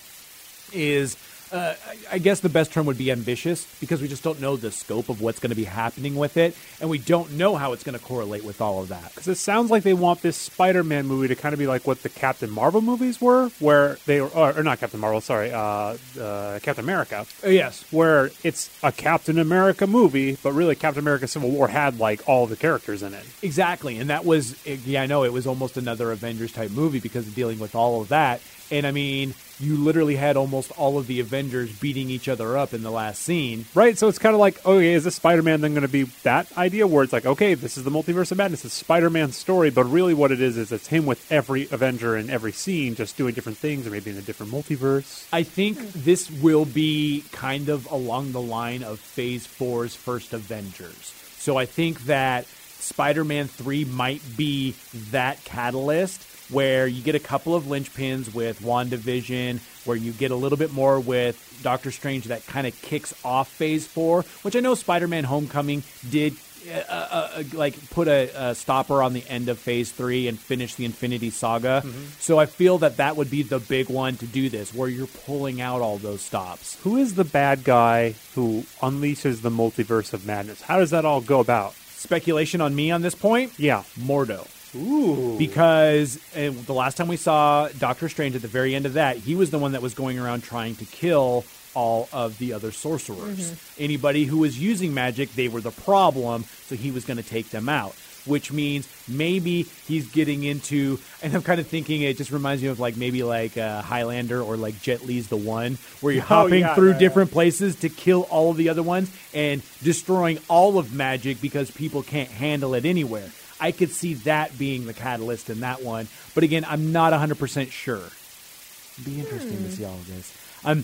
is 0.72 1.18
uh, 1.52 1.74
I- 2.12 2.18
guess 2.20 2.40
the 2.42 2.50
best 2.50 2.72
term 2.72 2.86
would 2.86 2.98
be 2.98 3.12
ambitious 3.12 3.66
because 3.80 4.02
we 4.02 4.08
just 4.08 4.24
don't 4.24 4.40
know 4.42 4.56
the 4.58 4.72
scope 4.72 5.10
of 5.10 5.22
what's 5.22 5.40
going 5.40 5.50
to 5.52 5.56
be 5.56 5.64
happening 5.64 6.16
with 6.16 6.38
it, 6.38 6.56
and 6.82 6.90
we 6.90 6.98
don't 7.00 7.32
know 7.34 7.56
how 7.56 7.74
it's 7.74 7.84
going 7.84 7.98
to 7.98 8.04
correlate 8.04 8.44
with 8.44 8.62
all 8.62 8.82
of 8.82 8.90
that. 8.90 9.10
Because 9.10 9.28
it 9.28 9.36
sounds 9.36 9.72
like 9.72 9.84
they 9.84 9.94
want 9.94 10.22
this 10.22 10.38
Spider-Man 10.38 11.08
movie 11.08 11.28
to 11.30 11.36
kind 11.36 11.54
of 11.54 11.60
be 11.60 11.68
like 11.68 11.88
what 11.88 12.04
the 12.04 12.10
Captain 12.10 12.50
Marvel 12.50 12.82
movies 12.82 13.20
were, 13.22 13.50
where 13.60 13.98
they 14.06 14.22
were, 14.22 14.28
or, 14.30 14.58
or 14.60 14.64
not 14.64 14.80
Captain 14.80 15.00
Marvel, 15.00 15.22
sorry, 15.22 15.52
uh, 15.52 15.96
uh, 16.20 16.60
Captain 16.62 16.84
America, 16.84 17.26
Uh, 17.44 17.50
yes, 17.50 17.84
where 17.92 18.32
it's 18.44 18.70
a 18.84 18.92
Captain 18.92 19.40
America 19.40 19.88
movie, 19.88 20.38
but 20.44 20.52
really 20.54 20.76
Captain 20.76 21.00
America 21.04 21.28
Civil 21.28 21.50
War 21.52 21.68
had 21.70 22.00
like 22.00 22.28
all 22.28 22.48
the 22.48 22.56
characters 22.56 23.02
in 23.04 23.14
it. 23.14 23.26
exactly, 23.42 23.98
and 23.98 24.10
that 24.10 24.26
was 24.26 24.56
yeah, 24.66 25.02
I 25.02 25.06
know 25.06 25.24
it 25.24 25.34
was 25.34 25.48
almost 25.48 25.78
another 25.78 26.12
Avengers 26.12 26.52
type 26.52 26.72
movie 26.72 27.00
because 27.00 27.28
of 27.28 27.34
dealing 27.36 27.60
with 27.60 27.76
all 27.76 28.02
of 28.02 28.10
that, 28.10 28.42
and 28.72 28.86
I 28.86 28.92
mean, 28.92 29.34
you 29.60 29.76
literally 29.76 30.16
had 30.16 30.38
almost 30.38 30.72
all 30.78 30.98
of 30.98 31.08
the 31.08 31.20
Avengers 31.20 31.78
beating 31.80 32.10
each 32.10 32.30
other 32.30 32.58
up 32.58 32.74
in 32.74 32.82
the 32.82 32.92
last 32.92 33.22
scene. 33.22 33.66
Right, 33.76 33.98
so 33.98 34.08
it's 34.08 34.20
kind 34.20 34.34
of 34.34 34.40
like, 34.40 34.66
okay, 34.66 34.94
is 34.94 35.04
this 35.04 35.16
Spider-Man 35.16 35.62
then 35.62 35.74
going 35.74 35.82
to 35.82 35.88
be 35.88 36.04
that 36.24 36.56
idea 36.58 36.88
where 36.88 37.04
it's 37.04 37.14
like, 37.14 37.26
okay, 37.26 37.54
this 37.54 37.78
is 37.78 37.84
the 37.84 37.92
multiverse 37.92 38.32
of 38.32 38.38
madness, 38.38 38.64
it's 38.64 38.74
Spider-Man's 38.74 39.36
story, 39.36 39.70
but 39.70 39.84
really 39.84 40.14
what 40.14 40.32
it 40.32 40.42
is 40.42 40.58
is 40.58 40.72
it's 40.72 40.88
him 40.88 41.06
with 41.06 41.30
every 41.32 41.68
Avenger 41.72 42.16
in 42.16 42.30
every 42.30 42.52
scene, 42.52 42.96
just 42.96 43.18
doing 43.18 43.34
different 43.34 43.58
things, 43.58 43.86
or 43.86 43.92
maybe 43.92 44.12
in 44.12 44.18
a 44.18 44.22
different 44.22 44.52
multiverse. 44.52 45.28
I 45.34 45.44
think 45.44 45.78
this 45.94 46.32
will 46.32 46.66
be 46.66 47.26
kind 47.32 47.70
of 47.70 47.90
along 47.92 48.32
the 48.32 48.42
line 48.42 48.84
of 48.84 49.00
Phase 49.00 49.46
4's 49.46 49.96
first 49.96 50.34
Avengers. 50.34 51.14
So 51.38 51.58
I 51.58 51.66
think 51.66 52.06
that 52.06 52.46
Spider 52.46 53.24
Man 53.24 53.48
3 53.48 53.86
might 53.86 54.22
be 54.38 54.76
that 55.12 55.44
catalyst 55.44 56.26
where 56.50 56.88
you 56.88 57.02
get 57.02 57.16
a 57.16 57.20
couple 57.20 57.56
of 57.56 57.66
linchpins 57.66 58.34
with 58.34 58.60
WandaVision, 58.62 59.60
where 59.86 59.98
you 59.98 60.12
get 60.12 60.32
a 60.32 60.36
little 60.36 60.58
bit 60.58 60.74
more 60.74 61.00
with 61.00 61.60
Doctor 61.64 61.92
Strange 61.92 62.26
that 62.26 62.46
kind 62.48 62.66
of 62.68 62.80
kicks 62.82 63.14
off 63.26 63.48
Phase 63.50 63.88
4, 63.88 64.24
which 64.44 64.56
I 64.56 64.60
know 64.60 64.76
Spider 64.76 65.08
Man 65.08 65.24
Homecoming 65.26 65.84
did. 66.10 66.34
Uh, 66.70 66.74
uh, 66.90 67.30
uh, 67.38 67.44
like 67.54 67.90
put 67.90 68.10
a, 68.10 68.50
a 68.50 68.54
stopper 68.54 69.02
on 69.02 69.14
the 69.14 69.24
end 69.30 69.48
of 69.48 69.58
phase 69.58 69.94
three 69.94 70.28
and 70.28 70.38
finish 70.38 70.76
the 70.76 70.84
infinity 70.84 71.30
saga 71.30 71.82
so 72.20 72.38
i 72.38 72.46
feel 72.46 72.78
that 72.80 72.98
that 72.98 73.16
would 73.16 73.30
be 73.32 73.44
the 73.44 73.60
big 73.60 73.90
one 73.90 74.18
to 74.18 74.28
do 74.28 74.50
this 74.50 74.74
where 74.74 74.90
you're 74.90 75.08
pulling 75.08 75.62
out 75.62 75.80
all 75.80 75.98
those 75.98 76.22
stops 76.22 76.78
Who 76.84 76.98
is 76.98 77.16
the 77.16 77.24
bad 77.24 77.64
guy 77.64 78.14
who 78.36 78.66
unleashes 78.82 79.42
the 79.42 79.50
multiverse 79.50 80.12
of 80.12 80.26
madness? 80.26 80.62
How 80.62 80.80
does 80.80 80.90
that 80.90 81.06
all 81.06 81.22
go 81.22 81.40
about? 81.40 81.76
speculation 81.76 82.60
on 82.60 82.76
me 82.76 82.92
on 82.92 83.04
this 83.04 83.16
point 83.16 83.54
Yeah. 83.58 83.84
mordo 83.98 84.46
Ooh. 84.76 85.36
because 85.38 86.18
uh, 86.36 86.52
the 86.66 86.74
last 86.74 86.98
time 86.98 87.08
we 87.08 87.18
saw 87.18 87.68
Doctor 87.80 88.10
Strange 88.10 88.36
at 88.36 88.42
the 88.42 88.48
very 88.48 88.76
end 88.76 88.86
of 88.86 88.94
that, 88.94 89.18
he 89.18 89.36
was 89.36 89.52
the 89.52 89.58
one 89.60 89.72
that 89.74 89.82
was 89.82 89.94
going 89.94 90.20
around 90.20 90.44
trying 90.44 90.76
to 90.76 90.86
kill 90.86 91.44
all 91.76 92.10
of 92.12 92.38
the 92.40 92.54
other 92.54 92.72
sorcerers. 92.72 93.56
Anybody 93.78 94.26
who 94.26 94.40
was 94.40 94.60
using 94.60 94.94
magic, 94.94 95.32
they 95.34 95.48
were 95.48 95.62
the 95.62 95.72
problem, 95.72 96.44
so 96.44 96.76
he 96.76 96.92
was 96.92 97.06
going 97.06 97.18
to 97.18 97.24
take 97.24 97.50
them 97.52 97.70
out. 97.70 97.96
which 98.26 98.52
means 98.52 98.88
maybe 99.08 99.64
he's 99.88 100.12
getting 100.12 100.44
into. 100.44 101.00
And 101.24 101.34
I'm 101.34 101.42
kind 101.42 101.60
of 101.60 101.68
thinking 101.68 102.02
it 102.02 102.18
just 102.18 102.32
reminds 102.32 102.62
me 102.62 102.68
of 102.68 102.80
like 102.80 102.98
maybe 102.98 103.24
like 103.24 103.58
uh, 103.58 103.82
Highlander 103.82 104.42
or 104.42 104.58
like 104.58 104.80
Jet 104.82 105.06
Li's 105.06 105.30
The 105.30 105.38
One, 105.38 105.78
where 106.02 106.14
you're 106.14 106.24
Oh, 106.30 106.44
hopping 106.44 106.60
yeah, 106.62 106.76
through 106.76 106.90
yeah, 106.90 106.94
yeah. 106.96 107.00
different 107.00 107.32
places 107.32 107.78
to 107.78 107.90
kill 107.90 108.24
all 108.24 108.52
of 108.52 108.58
the 108.58 108.70
other 108.70 108.84
ones 108.84 109.10
and 109.34 109.62
destroying 109.82 110.38
all 110.48 110.78
of 110.78 110.94
magic 110.94 111.40
because 111.42 111.72
people 111.72 112.04
can't 112.04 112.30
handle 112.30 112.74
it 112.76 112.86
anywhere. 112.86 113.30
I 113.60 113.72
could 113.72 113.92
see 113.92 114.14
that 114.26 114.58
being 114.58 114.86
the 114.86 114.94
catalyst 114.94 115.50
in 115.50 115.60
that 115.62 115.82
one, 115.84 116.08
but 116.36 116.44
again, 116.44 116.66
I'm 116.68 116.92
not 116.92 117.14
100% 117.14 117.72
sure. 117.72 117.98
It'd 117.98 119.06
be 119.06 119.20
interesting 119.20 119.58
to 119.58 119.72
see 119.72 119.86
all 119.86 119.94
of 119.94 120.08
this. 120.08 120.36
Um, 120.64 120.84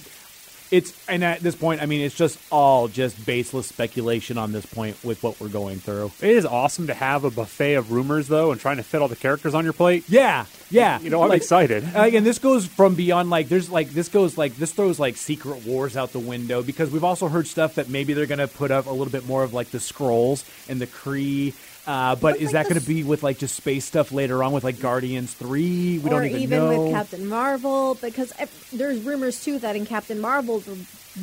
it's 0.72 1.08
and 1.08 1.24
at 1.24 1.42
this 1.42 1.56
point, 1.56 1.82
I 1.82 1.86
mean, 1.86 2.02
it's 2.02 2.16
just 2.16 2.40
all 2.52 2.88
just 2.88 3.24
baseless 3.24 3.68
speculation 3.68 4.40
on 4.40 4.52
this 4.52 4.66
point 4.66 4.98
with 5.04 5.22
what 5.22 5.40
we're 5.40 5.48
going 5.48 5.78
through. 5.78 6.12
It 6.22 6.32
is 6.32 6.44
awesome 6.44 6.88
to 6.88 6.94
have 6.96 7.24
a 7.24 7.30
buffet 7.30 7.76
of 7.76 7.92
rumors, 7.92 8.28
though, 8.28 8.52
and 8.52 8.60
trying 8.60 8.78
to 8.78 8.84
fit 8.84 9.00
all 9.00 9.08
the 9.08 9.16
characters 9.16 9.54
on 9.54 9.64
your 9.64 9.74
plate. 9.74 10.06
Yeah, 10.08 10.46
yeah. 10.72 11.00
You 11.02 11.12
know, 11.12 11.22
I'm 11.22 11.30
Like, 11.30 11.38
excited. 11.42 11.84
Uh, 11.96 12.10
and 12.12 12.26
this 12.26 12.40
goes 12.40 12.66
from 12.66 12.96
beyond 12.96 13.30
like 13.30 13.48
there's 13.48 13.70
like 13.70 13.90
this 13.92 14.10
goes 14.10 14.40
like 14.40 14.56
this 14.56 14.72
throws 14.72 15.00
like 15.00 15.18
secret 15.18 15.66
wars 15.68 15.96
out 15.96 16.12
the 16.14 16.20
window 16.20 16.64
because 16.64 16.90
we've 16.90 17.04
also 17.04 17.28
heard 17.28 17.46
stuff 17.46 17.76
that 17.76 17.88
maybe 17.88 18.14
they're 18.14 18.26
gonna 18.26 18.48
put 18.48 18.72
up 18.72 18.88
a 18.88 18.92
little 18.92 19.12
bit 19.12 19.28
more 19.28 19.44
of 19.44 19.54
like 19.54 19.70
the 19.70 19.78
Skrulls 19.78 20.44
and 20.68 20.82
the 20.82 20.88
Kree. 20.88 21.54
Uh, 21.88 22.16
but 22.16 22.38
is 22.38 22.46
like, 22.46 22.54
that 22.54 22.70
going 22.70 22.82
to 22.82 22.88
be 22.88 23.04
with 23.04 23.22
like 23.22 23.38
just 23.38 23.56
space 23.56 23.86
stuff 23.86 24.12
later 24.12 24.44
on 24.44 24.52
with 24.52 24.64
like 24.64 24.80
Guardians 24.80 25.34
three? 25.34 26.00
We 26.00 26.10
or 26.10 26.22
don't 26.22 26.26
even, 26.26 26.42
even 26.42 26.60
know. 26.60 26.84
with 26.84 26.94
Captain 26.94 27.28
Marvel, 27.28 27.96
because 27.96 28.34
ev- 28.40 28.70
there's 28.74 29.00
rumors 29.02 29.44
too 29.44 29.60
that 29.60 29.76
in 29.76 29.86
Captain 29.86 30.20
Marvel, 30.20 30.64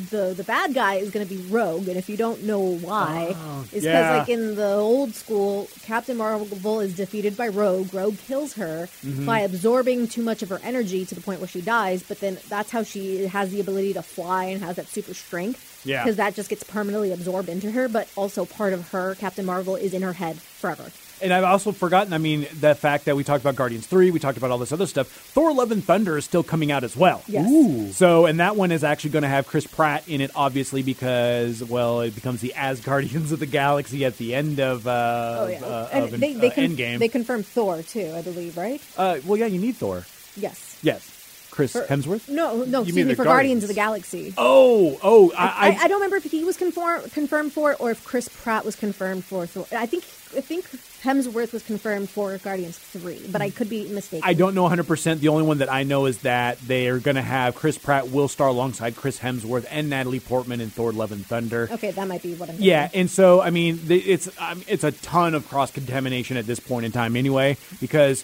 the 0.09 0.33
the, 0.35 0.43
bad 0.43 0.73
guy 0.73 0.95
is 0.95 1.11
going 1.11 1.27
to 1.27 1.35
be 1.35 1.41
Rogue, 1.43 1.87
and 1.87 1.97
if 1.97 2.09
you 2.09 2.17
don't 2.17 2.43
know 2.43 2.59
why, 2.59 3.35
it's 3.63 3.69
because 3.71 3.83
yeah. 3.83 4.17
like 4.17 4.29
in 4.29 4.55
the 4.55 4.73
old 4.75 5.13
school, 5.13 5.67
Captain 5.83 6.17
Marvel 6.17 6.79
is 6.79 6.95
defeated 6.95 7.37
by 7.37 7.47
Rogue. 7.47 7.93
Rogue 7.93 8.17
kills 8.27 8.53
her 8.55 8.89
Mm-hmm. 9.03 9.25
by 9.25 9.39
absorbing 9.39 10.07
too 10.07 10.23
much 10.23 10.41
of 10.43 10.49
her 10.49 10.59
energy 10.63 11.05
to 11.05 11.13
the 11.13 11.21
point 11.21 11.39
where 11.39 11.47
she 11.47 11.61
dies. 11.61 12.03
But 12.03 12.19
then 12.19 12.37
that's 12.47 12.71
how 12.71 12.83
she 12.83 13.27
has 13.27 13.51
the 13.51 13.59
ability 13.59 13.93
to 13.93 14.01
fly 14.01 14.45
and 14.45 14.63
has 14.63 14.77
that 14.77 14.87
super 14.87 15.13
strength. 15.13 15.69
Yeah. 15.85 16.03
because 16.03 16.15
that 16.15 16.33
just 16.33 16.49
gets 16.49 16.63
permanently 16.63 17.11
absorbed 17.11 17.49
into 17.49 17.69
her. 17.71 17.89
But 17.89 18.09
also 18.15 18.45
part 18.45 18.71
of 18.73 18.89
her, 18.91 19.15
Captain 19.15 19.45
Marvel, 19.45 19.75
is 19.75 19.93
in 19.93 20.01
her 20.01 20.13
head 20.13 20.39
forever. 20.39 20.89
And 21.23 21.33
I've 21.33 21.45
also 21.45 21.71
forgotten, 21.71 22.11
I 22.11 22.17
mean, 22.17 22.45
the 22.59 22.75
fact 22.75 23.05
that 23.05 23.15
we 23.15 23.23
talked 23.23 23.41
about 23.41 23.55
Guardians 23.55 23.87
3, 23.87 24.11
we 24.11 24.19
talked 24.19 24.37
about 24.37 24.51
all 24.51 24.57
this 24.57 24.73
other 24.73 24.85
stuff. 24.85 25.07
Thor 25.07 25.53
Love 25.53 25.71
and 25.71 25.83
Thunder 25.83 26.17
is 26.17 26.25
still 26.25 26.43
coming 26.43 26.69
out 26.71 26.83
as 26.83 26.97
well. 26.97 27.23
Yes. 27.27 27.49
Ooh. 27.49 27.91
So, 27.93 28.25
and 28.25 28.39
that 28.41 28.57
one 28.57 28.71
is 28.73 28.83
actually 28.83 29.11
going 29.11 29.23
to 29.23 29.29
have 29.29 29.47
Chris 29.47 29.65
Pratt 29.65 30.07
in 30.09 30.19
it, 30.19 30.31
obviously, 30.35 30.83
because, 30.83 31.63
well, 31.63 32.01
it 32.01 32.13
becomes 32.13 32.41
the 32.41 32.53
As 32.55 32.81
Guardians 32.81 33.31
of 33.33 33.39
the 33.39 33.45
Galaxy 33.45 34.03
at 34.03 34.17
the 34.17 34.35
end 34.35 34.59
of, 34.59 34.85
uh, 34.85 35.37
Oh 35.39 35.47
yeah, 35.47 35.63
uh, 35.65 35.89
and 35.93 36.03
of 36.13 36.19
they 36.19 36.33
they, 36.33 36.47
uh, 36.51 36.53
con- 36.53 36.63
Endgame. 36.65 36.99
they 36.99 37.07
confirmed 37.07 37.45
Thor 37.45 37.81
too, 37.81 38.11
I 38.13 38.21
believe, 38.21 38.57
right? 38.57 38.81
uh, 38.97 39.19
well, 39.25 39.37
yeah, 39.37 39.45
you 39.45 39.59
need 39.59 39.77
Thor. 39.77 40.05
Yes. 40.35 40.77
Yes. 40.83 41.09
Chris 41.51 41.71
For- 41.71 41.83
Hemsworth? 41.83 42.27
No, 42.29 42.63
no, 42.63 42.79
excuse 42.81 42.95
mean 42.95 43.07
me, 43.09 43.13
for 43.13 43.23
Guardians 43.23 43.61
Guardians. 43.61 43.63
of 43.63 43.67
the 43.69 43.75
Galaxy. 43.75 44.33
Oh, 44.37 44.99
oh, 45.03 45.31
I, 45.37 45.45
I, 45.45 45.77
I, 45.83 45.87
don't 45.87 46.01
remember 46.01 46.15
if 46.15 46.23
he 46.23 46.43
was 46.43 46.57
conform- 46.57 47.07
confirmed 47.11 47.53
for 47.53 47.71
it 47.73 47.79
or 47.79 47.91
if 47.91 48.03
Chris 48.03 48.27
Pratt 48.27 48.65
was 48.65 48.75
confirmed 48.75 49.23
for 49.23 49.45
Thor. 49.45 49.67
I 49.71 49.85
think 49.85 50.03
I 50.35 50.41
think 50.41 50.65
Hemsworth 51.03 51.53
was 51.53 51.63
confirmed 51.63 52.09
for 52.09 52.37
Guardians 52.37 52.77
three, 52.77 53.21
but 53.31 53.41
I 53.41 53.49
could 53.49 53.69
be 53.69 53.87
mistaken. 53.89 54.27
I 54.27 54.33
don't 54.33 54.55
know 54.55 54.67
100%. 54.67 55.19
The 55.19 55.27
only 55.27 55.43
one 55.43 55.59
that 55.59 55.71
I 55.71 55.83
know 55.83 56.05
is 56.05 56.19
that 56.19 56.59
they 56.59 56.87
are 56.87 56.99
going 56.99 57.15
to 57.15 57.21
have 57.21 57.55
Chris 57.55 57.77
Pratt 57.77 58.09
will 58.09 58.27
star 58.27 58.47
alongside 58.47 58.95
Chris 58.95 59.19
Hemsworth 59.19 59.65
and 59.69 59.89
Natalie 59.89 60.19
Portman 60.19 60.61
in 60.61 60.69
Thor 60.69 60.91
Love 60.91 61.11
and 61.11 61.25
Thunder. 61.25 61.69
Okay, 61.71 61.91
that 61.91 62.07
might 62.07 62.23
be 62.23 62.35
what 62.35 62.49
I'm. 62.49 62.55
Yeah, 62.59 62.89
and 62.93 63.09
so 63.09 63.41
I 63.41 63.49
mean, 63.49 63.79
it's 63.89 64.29
um, 64.39 64.63
it's 64.67 64.83
a 64.83 64.91
ton 64.91 65.35
of 65.35 65.47
cross 65.47 65.71
contamination 65.71 66.37
at 66.37 66.45
this 66.45 66.59
point 66.59 66.85
in 66.85 66.91
time, 66.91 67.15
anyway, 67.15 67.57
because 67.79 68.23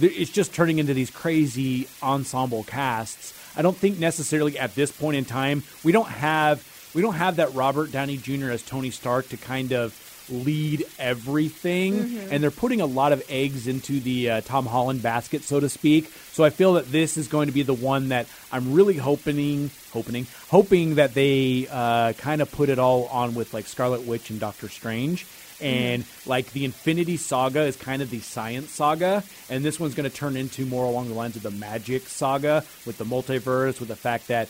it's 0.00 0.30
just 0.30 0.54
turning 0.54 0.78
into 0.78 0.94
these 0.94 1.10
crazy 1.10 1.88
ensemble 2.02 2.64
casts. 2.64 3.38
I 3.56 3.62
don't 3.62 3.76
think 3.76 3.98
necessarily 3.98 4.58
at 4.58 4.74
this 4.74 4.90
point 4.90 5.16
in 5.16 5.24
time 5.24 5.62
we 5.84 5.92
don't 5.92 6.08
have 6.08 6.66
we 6.94 7.02
don't 7.02 7.14
have 7.14 7.36
that 7.36 7.54
Robert 7.54 7.90
Downey 7.90 8.16
Jr. 8.16 8.50
as 8.50 8.62
Tony 8.62 8.90
Stark 8.90 9.28
to 9.30 9.36
kind 9.36 9.72
of 9.72 9.98
lead 10.28 10.84
everything, 10.98 12.18
and 12.30 12.42
they're 12.42 12.50
putting 12.50 12.80
a 12.80 12.86
lot 12.86 13.12
of 13.12 13.22
eggs 13.28 13.66
into 13.66 14.00
the 14.00 14.30
uh, 14.30 14.40
Tom 14.42 14.66
Holland 14.66 15.02
basket, 15.02 15.42
so 15.42 15.60
to 15.60 15.68
speak. 15.68 16.10
So 16.32 16.44
I 16.44 16.50
feel 16.50 16.74
that 16.74 16.90
this 16.90 17.16
is 17.16 17.28
going 17.28 17.46
to 17.46 17.52
be 17.52 17.62
the 17.62 17.74
one 17.74 18.08
that 18.08 18.26
I'm 18.50 18.72
really 18.72 18.96
hoping, 18.96 19.70
hoping, 19.92 20.26
hoping 20.48 20.94
that 20.96 21.14
they 21.14 21.66
uh, 21.70 22.12
kind 22.14 22.40
of 22.42 22.50
put 22.50 22.68
it 22.68 22.78
all 22.78 23.06
on 23.06 23.34
with 23.34 23.52
like 23.52 23.66
Scarlet 23.66 24.06
Witch 24.06 24.30
and 24.30 24.40
Doctor 24.40 24.68
Strange. 24.68 25.26
And 25.60 26.04
like 26.26 26.52
the 26.52 26.64
Infinity 26.64 27.16
Saga 27.16 27.62
is 27.62 27.76
kind 27.76 28.02
of 28.02 28.10
the 28.10 28.18
science 28.18 28.72
saga, 28.72 29.22
and 29.48 29.64
this 29.64 29.78
one's 29.78 29.94
going 29.94 30.10
to 30.10 30.16
turn 30.16 30.36
into 30.36 30.66
more 30.66 30.84
along 30.84 31.08
the 31.08 31.14
lines 31.14 31.36
of 31.36 31.42
the 31.42 31.52
magic 31.52 32.08
saga 32.08 32.64
with 32.84 32.98
the 32.98 33.04
multiverse, 33.04 33.78
with 33.78 33.88
the 33.88 33.94
fact 33.94 34.26
that 34.26 34.48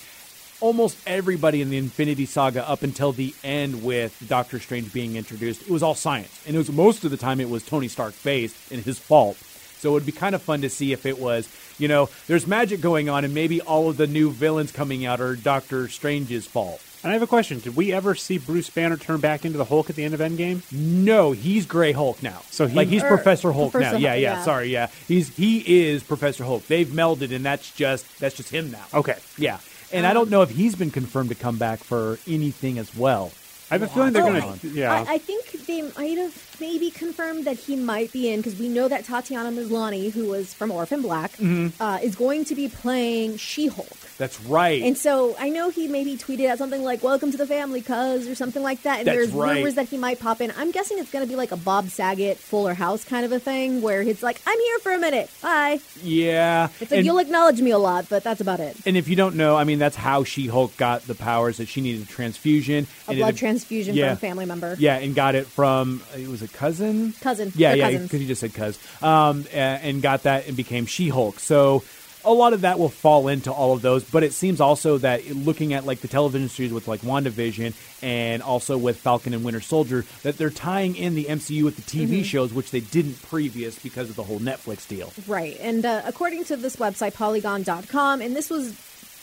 almost 0.62 0.96
everybody 1.06 1.60
in 1.60 1.70
the 1.70 1.76
Infinity 1.76 2.24
Saga 2.24 2.66
up 2.68 2.82
until 2.82 3.12
the 3.12 3.34
end 3.44 3.82
with 3.82 4.16
Doctor 4.28 4.58
Strange 4.60 4.92
being 4.92 5.16
introduced, 5.16 5.62
it 5.62 5.70
was 5.70 5.82
all 5.82 5.94
science. 5.94 6.42
And 6.46 6.54
it 6.54 6.58
was 6.58 6.70
most 6.72 7.04
of 7.04 7.10
the 7.10 7.16
time 7.16 7.40
it 7.40 7.50
was 7.50 7.64
Tony 7.64 7.88
Stark 7.88 8.14
based 8.22 8.70
and 8.72 8.82
his 8.82 8.98
fault. 8.98 9.36
So 9.36 9.90
it 9.90 9.92
would 9.94 10.06
be 10.06 10.12
kind 10.12 10.34
of 10.34 10.40
fun 10.42 10.60
to 10.62 10.70
see 10.70 10.92
if 10.92 11.04
it 11.06 11.18
was, 11.18 11.48
you 11.76 11.88
know, 11.88 12.08
there's 12.28 12.46
magic 12.46 12.80
going 12.80 13.08
on 13.08 13.24
and 13.24 13.34
maybe 13.34 13.60
all 13.60 13.88
of 13.88 13.96
the 13.96 14.06
new 14.06 14.30
villains 14.30 14.70
coming 14.70 15.04
out 15.04 15.20
are 15.20 15.34
Doctor 15.34 15.88
Strange's 15.88 16.46
fault. 16.46 16.80
And 17.02 17.10
I 17.10 17.14
have 17.14 17.22
a 17.22 17.26
question. 17.26 17.58
Did 17.58 17.74
we 17.74 17.92
ever 17.92 18.14
see 18.14 18.38
Bruce 18.38 18.70
Banner 18.70 18.96
turn 18.96 19.18
back 19.18 19.44
into 19.44 19.58
the 19.58 19.64
Hulk 19.64 19.90
at 19.90 19.96
the 19.96 20.04
end 20.04 20.14
of 20.14 20.20
Endgame? 20.20 20.62
No, 20.70 21.32
he's 21.32 21.66
Gray 21.66 21.90
Hulk 21.90 22.22
now. 22.22 22.42
So 22.50 22.68
he- 22.68 22.76
like 22.76 22.86
he's 22.86 23.02
er, 23.02 23.08
Professor 23.08 23.50
Hulk 23.50 23.72
Professor 23.72 23.94
now. 23.94 23.98
Yeah, 23.98 24.10
Hulk, 24.10 24.20
yeah, 24.22 24.34
yeah. 24.36 24.42
Sorry, 24.44 24.68
yeah. 24.68 24.86
He's 25.08 25.34
he 25.36 25.88
is 25.88 26.04
Professor 26.04 26.44
Hulk. 26.44 26.64
They've 26.68 26.86
melded, 26.86 27.34
and 27.34 27.44
that's 27.44 27.72
just 27.74 28.06
that's 28.20 28.36
just 28.36 28.50
him 28.50 28.70
now. 28.70 28.84
Okay. 28.94 29.16
Yeah, 29.36 29.58
and 29.92 30.06
I 30.06 30.10
uh-huh. 30.10 30.14
don't 30.20 30.30
know 30.30 30.42
if 30.42 30.50
he's 30.50 30.74
been 30.74 30.90
confirmed 30.90 31.28
to 31.30 31.34
come 31.34 31.58
back 31.58 31.80
for 31.80 32.18
anything 32.26 32.78
as 32.78 32.94
well. 32.96 33.32
I 33.70 33.74
have 33.74 33.82
a 33.82 33.88
feeling 33.88 34.12
they're 34.12 34.22
Oh, 34.22 34.40
going 34.40 34.58
to. 34.58 34.68
Yeah. 34.68 34.92
I, 34.92 35.14
I 35.14 35.18
think 35.18 35.61
they 35.72 35.82
might 35.96 36.18
have 36.18 36.56
maybe 36.60 36.90
confirmed 36.90 37.44
that 37.46 37.56
he 37.56 37.74
might 37.76 38.12
be 38.12 38.30
in 38.30 38.40
because 38.40 38.58
we 38.58 38.68
know 38.68 38.86
that 38.88 39.04
Tatiana 39.04 39.50
Maslany, 39.50 40.12
who 40.12 40.26
was 40.28 40.52
from 40.54 40.70
Orphan 40.70 41.00
Black, 41.02 41.32
Mm-hmm. 41.32 41.82
uh, 41.82 41.98
is 42.02 42.14
going 42.14 42.44
to 42.46 42.54
be 42.54 42.68
playing 42.68 43.36
She-Hulk. 43.38 43.88
That's 44.18 44.38
right. 44.42 44.82
And 44.82 44.96
so 44.96 45.34
I 45.38 45.48
know 45.48 45.70
he 45.70 45.88
maybe 45.88 46.16
tweeted 46.16 46.46
out 46.48 46.58
something 46.58 46.82
like 46.84 47.02
"Welcome 47.02 47.32
to 47.32 47.36
the 47.38 47.46
family, 47.46 47.80
cuz" 47.80 48.28
or 48.28 48.34
something 48.36 48.62
like 48.62 48.82
that. 48.82 48.98
And 48.98 49.06
That's 49.06 49.16
there's 49.16 49.30
right. 49.32 49.56
rumors 49.56 49.74
that 49.74 49.88
he 49.88 49.96
might 49.96 50.20
pop 50.20 50.40
in. 50.40 50.52
I'm 50.56 50.70
guessing 50.70 50.98
it's 50.98 51.10
going 51.10 51.24
to 51.24 51.28
be 51.28 51.34
like 51.34 51.50
a 51.50 51.56
Bob 51.56 51.88
Saget 51.88 52.36
Fuller 52.36 52.74
House 52.74 53.04
kind 53.04 53.24
of 53.24 53.32
a 53.32 53.40
thing, 53.40 53.80
where 53.82 54.02
it's 54.02 54.22
like, 54.22 54.40
"I'm 54.46 54.58
here 54.60 54.78
for 54.80 54.92
a 54.92 54.98
minute, 54.98 55.30
bye." 55.40 55.80
yeah, 56.04 56.68
It's 56.80 56.90
like 56.92 56.98
and, 56.98 57.06
you'll 57.06 57.18
acknowledge 57.18 57.60
me 57.60 57.70
a 57.70 57.78
lot, 57.78 58.06
but 58.08 58.22
that's 58.22 58.40
about 58.40 58.60
it. 58.60 58.76
and 58.86 58.96
if 58.96 59.08
you 59.08 59.16
don't 59.16 59.34
know, 59.34 59.56
I 59.56 59.64
mean, 59.64 59.78
that's 59.80 59.96
how 59.96 60.22
She 60.24 60.46
Hulk 60.46 60.76
got 60.76 61.02
the 61.06 61.14
powers 61.16 61.56
that 61.56 61.66
she 61.68 61.80
needed 61.80 62.02
a 62.02 62.06
transfusion, 62.06 62.86
A 63.08 63.14
blood 63.14 63.34
it- 63.34 63.38
transfusion 63.38 63.96
yeah. 63.96 64.08
from 64.08 64.12
a 64.12 64.20
family 64.20 64.44
member. 64.46 64.76
Yeah, 64.78 64.98
and 64.98 65.14
got 65.14 65.34
it 65.34 65.46
from 65.46 65.61
it 65.64 66.28
was 66.28 66.42
a 66.42 66.48
cousin. 66.48 67.12
Cousin. 67.20 67.52
Yeah, 67.54 67.74
They're 67.76 67.90
yeah, 67.92 67.98
because 67.98 68.20
you 68.20 68.26
just 68.28 68.40
said 68.40 68.54
cuz. 68.54 68.78
Um, 69.02 69.44
a- 69.52 69.56
and 69.56 70.02
got 70.02 70.24
that 70.24 70.46
and 70.48 70.56
became 70.56 70.86
She-Hulk. 70.86 71.38
So 71.40 71.82
a 72.24 72.32
lot 72.32 72.52
of 72.52 72.60
that 72.60 72.78
will 72.78 72.88
fall 72.88 73.26
into 73.26 73.50
all 73.50 73.72
of 73.72 73.82
those, 73.82 74.04
but 74.04 74.22
it 74.22 74.32
seems 74.32 74.60
also 74.60 74.96
that 74.98 75.28
looking 75.34 75.72
at 75.74 75.84
like 75.84 76.00
the 76.02 76.06
television 76.08 76.48
series 76.48 76.72
with 76.72 76.86
like 76.86 77.00
WandaVision 77.00 77.74
and 78.00 78.42
also 78.44 78.78
with 78.78 78.98
Falcon 78.98 79.34
and 79.34 79.42
Winter 79.44 79.60
Soldier, 79.60 80.04
that 80.22 80.38
they're 80.38 80.48
tying 80.50 80.94
in 80.94 81.16
the 81.16 81.24
MCU 81.24 81.64
with 81.64 81.74
the 81.74 81.82
TV 81.82 82.06
Mm-hmm. 82.18 82.22
shows, 82.22 82.52
which 82.52 82.70
they 82.70 82.78
didn't 82.80 83.20
previous 83.22 83.76
because 83.78 84.08
of 84.08 84.14
the 84.14 84.22
whole 84.22 84.38
Netflix 84.38 84.86
deal. 84.86 85.12
Right. 85.26 85.56
And 85.60 85.84
uh, 85.84 86.02
according 86.04 86.44
to 86.44 86.56
this 86.56 86.76
website, 86.76 87.14
polygon.com, 87.14 88.20
and 88.20 88.36
this 88.36 88.50
was 88.50 88.76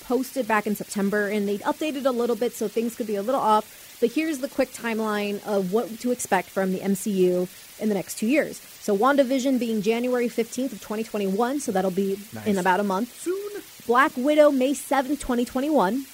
posted 0.03 0.47
back 0.47 0.67
in 0.67 0.75
September, 0.75 1.27
and 1.27 1.47
they 1.47 1.59
updated 1.59 2.05
a 2.05 2.11
little 2.11 2.35
bit 2.35 2.51
so 2.53 2.67
things 2.67 2.95
could 2.95 3.07
be 3.07 3.15
a 3.15 3.21
little 3.21 3.39
off. 3.41 3.85
But 3.99 4.11
here's 4.11 4.39
the 4.39 4.47
quick 4.47 4.71
timeline 4.71 5.45
of 5.45 5.73
what 5.73 5.99
to 5.99 6.11
expect 6.11 6.49
from 6.49 6.71
the 6.71 6.79
MCU 6.79 7.47
in 7.79 7.89
the 7.89 7.95
next 7.95 8.17
two 8.17 8.27
years. 8.27 8.61
So, 8.79 8.97
WandaVision 8.97 9.59
being 9.59 9.81
January 9.81 10.27
15th 10.27 10.73
of 10.73 10.79
2021, 10.81 11.59
so 11.59 11.71
that'll 11.71 11.91
be 11.91 12.17
in 12.45 12.57
about 12.57 12.79
a 12.79 12.83
month. 12.83 13.19
Soon. 13.21 13.61
Black 13.85 14.11
Widow, 14.15 14.51
May 14.51 14.73
7th, 14.73 15.19
2021. 15.19 16.05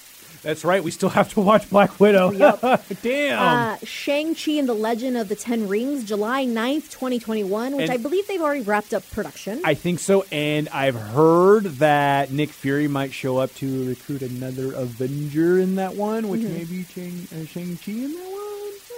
That's 0.46 0.64
right. 0.64 0.82
We 0.82 0.92
still 0.92 1.08
have 1.08 1.32
to 1.34 1.40
watch 1.40 1.68
Black 1.68 1.98
Widow. 1.98 2.30
Yup. 2.32 2.60
Damn. 3.02 3.38
Uh, 3.42 3.76
Shang-Chi 3.82 4.52
and 4.52 4.68
the 4.68 4.74
Legend 4.74 5.16
of 5.16 5.28
the 5.28 5.34
Ten 5.34 5.66
Rings, 5.68 6.04
July 6.04 6.46
9th, 6.46 6.90
2021, 6.92 7.76
which 7.76 7.82
And- 7.82 7.90
I 7.92 7.96
believe 7.96 8.26
they've 8.28 8.40
already 8.40 8.62
wrapped 8.62 8.94
up 8.94 9.02
production. 9.10 9.60
I 9.64 9.74
think 9.74 9.98
so, 9.98 10.24
and 10.30 10.68
I've 10.68 10.94
heard 10.94 11.64
that 11.78 12.30
Nick 12.30 12.50
Fury 12.50 12.86
might 12.86 13.12
show 13.12 13.38
up 13.38 13.52
to 13.56 13.88
recruit 13.88 14.22
another 14.22 14.72
Avenger 14.72 15.58
in 15.58 15.74
that 15.74 15.94
one, 15.96 16.28
which 16.28 16.42
Mm-hmm. 16.42 16.54
may 16.54 16.64
be 16.64 16.84
Shang, 16.84 17.26
uh, 17.32 17.44
Shang-Chi 17.46 17.92
in 17.92 18.12
that 18.12 18.30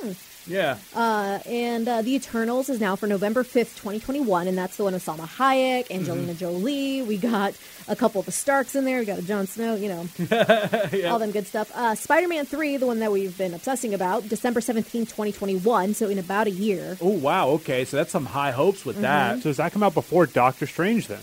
one. 0.04 0.14
Yeah. 0.48 0.78
Uh, 0.94 1.38
and 1.46 1.86
uh, 1.88 2.02
The 2.02 2.14
Eternals 2.14 2.68
is 2.68 2.80
now 2.80 2.96
for 2.96 3.06
November 3.06 3.42
5th, 3.44 3.76
2021, 3.76 4.48
and 4.48 4.56
that's 4.56 4.76
the 4.76 4.84
one 4.84 4.94
with 4.94 5.04
Salma 5.04 5.28
Hayek, 5.28 5.90
Angelina 5.90 6.34
Jolie. 6.34 7.02
We 7.02 7.16
got 7.18 7.54
a 7.86 7.94
couple 7.94 8.20
of 8.20 8.26
the 8.26 8.32
Starks 8.32 8.74
in 8.74 8.84
there. 8.84 8.98
We 9.00 9.04
got 9.04 9.18
a 9.18 9.22
Jon 9.22 9.46
Snow, 9.46 9.74
you 9.74 9.88
know, 9.88 10.08
all 11.10 11.18
them 11.18 11.30
good 11.30 11.46
stuff. 11.46 11.70
Uh, 11.74 11.94
Spider 11.94 12.28
Man 12.28 12.46
3, 12.46 12.78
the 12.78 12.86
one 12.86 12.98
that 13.00 13.12
we've 13.12 13.36
been 13.36 13.54
obsessing 13.54 13.94
about, 13.94 14.28
December 14.28 14.60
17th, 14.60 14.90
2021, 15.08 15.94
so 15.94 16.08
in 16.08 16.18
about 16.18 16.46
a 16.46 16.50
year. 16.50 16.96
oh 17.00 17.08
wow. 17.10 17.48
Okay, 17.50 17.84
so 17.84 17.96
that's 17.96 18.10
some 18.10 18.26
high 18.26 18.50
hopes 18.50 18.84
with 18.84 19.00
that. 19.02 19.36
So 19.38 19.50
does 19.50 19.58
that 19.58 19.72
come 19.72 19.82
out 19.82 19.94
before 19.94 20.26
Doctor 20.26 20.66
Strange 20.66 21.06
then? 21.08 21.20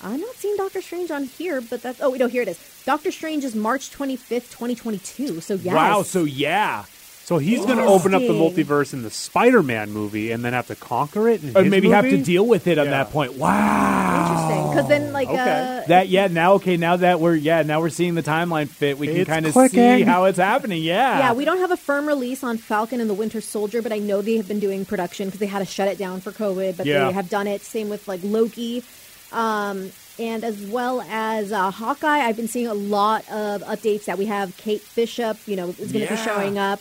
I'm 0.00 0.20
not 0.20 0.34
seeing 0.36 0.56
Doctor 0.56 0.80
Strange 0.80 1.10
on 1.10 1.24
here, 1.24 1.60
but 1.60 1.82
that's. 1.82 2.00
Oh, 2.00 2.12
no, 2.14 2.28
here 2.28 2.42
it 2.42 2.48
is. 2.48 2.82
Doctor 2.84 3.10
Strange 3.10 3.42
is 3.44 3.54
March 3.56 3.90
25th, 3.90 4.50
2022, 4.50 5.40
so 5.40 5.54
yes. 5.54 5.74
Wow. 5.74 6.02
So 6.02 6.24
yeah. 6.24 6.84
So 7.28 7.36
he's 7.36 7.62
going 7.66 7.76
to 7.76 7.84
open 7.84 8.14
up 8.14 8.22
the 8.22 8.28
multiverse 8.32 8.94
in 8.94 9.02
the 9.02 9.10
Spider-Man 9.10 9.90
movie 9.90 10.30
and 10.32 10.42
then 10.42 10.54
have 10.54 10.68
to 10.68 10.74
conquer 10.74 11.28
it. 11.28 11.42
In 11.44 11.54
Or 11.54 11.62
his 11.62 11.70
maybe 11.70 11.90
have 11.90 12.06
to 12.06 12.16
deal 12.22 12.46
with 12.46 12.66
it 12.66 12.78
on 12.78 12.86
Yeah. 12.86 12.90
that 12.92 13.10
point. 13.10 13.34
Wow. 13.34 14.22
Interesting. 14.22 14.70
Because 14.70 14.88
then, 14.88 15.12
like, 15.12 15.28
Okay. 15.28 15.36
uh, 15.82 15.86
That 15.88 16.08
yeah 16.08 16.28
now 16.28 16.54
okay 16.54 16.78
now 16.78 16.96
that 16.96 17.20
we're 17.20 17.34
yeah 17.34 17.62
now 17.64 17.82
we're 17.82 17.90
seeing 17.90 18.14
the 18.14 18.22
timeline 18.22 18.68
fit 18.68 18.98
we 18.98 19.08
can 19.08 19.26
kind 19.26 19.44
of 19.46 19.52
see 19.70 20.02
how 20.04 20.24
it's 20.24 20.38
happening 20.38 20.82
yeah 20.82 21.18
Yeah, 21.18 21.32
we 21.34 21.44
don't 21.44 21.58
have 21.58 21.70
a 21.70 21.76
firm 21.76 22.06
release 22.06 22.42
on 22.42 22.56
Falcon 22.56 22.98
and 22.98 23.10
the 23.10 23.14
Winter 23.14 23.42
Soldier, 23.42 23.82
but 23.82 23.92
I 23.92 23.98
know 23.98 24.22
they 24.22 24.38
have 24.38 24.48
been 24.48 24.58
doing 24.60 24.86
production 24.86 25.26
because 25.28 25.40
they 25.40 25.46
had 25.46 25.58
to 25.58 25.66
shut 25.66 25.88
it 25.88 25.98
down 25.98 26.22
for 26.22 26.32
COVID, 26.32 26.78
but 26.78 26.86
Yeah. 26.86 27.08
they 27.08 27.12
have 27.12 27.28
done 27.28 27.46
it. 27.46 27.60
Same 27.62 27.90
with 27.90 28.08
like 28.08 28.20
Loki. 28.22 28.82
Um, 29.32 29.92
and 30.18 30.44
as 30.44 30.58
well 30.62 31.02
as 31.10 31.52
uh, 31.52 31.70
Hawkeye, 31.70 32.20
I've 32.20 32.36
been 32.36 32.48
seeing 32.48 32.68
a 32.68 32.74
lot 32.74 33.28
of 33.30 33.62
updates 33.64 34.06
that 34.06 34.16
we 34.16 34.24
have 34.26 34.56
Kate 34.56 34.82
Bishop, 34.96 35.36
you 35.46 35.56
know, 35.56 35.68
is 35.68 35.92
going 35.92 36.06
to 36.06 36.14
Yeah. 36.14 36.16
be 36.16 36.22
showing 36.22 36.56
up. 36.58 36.80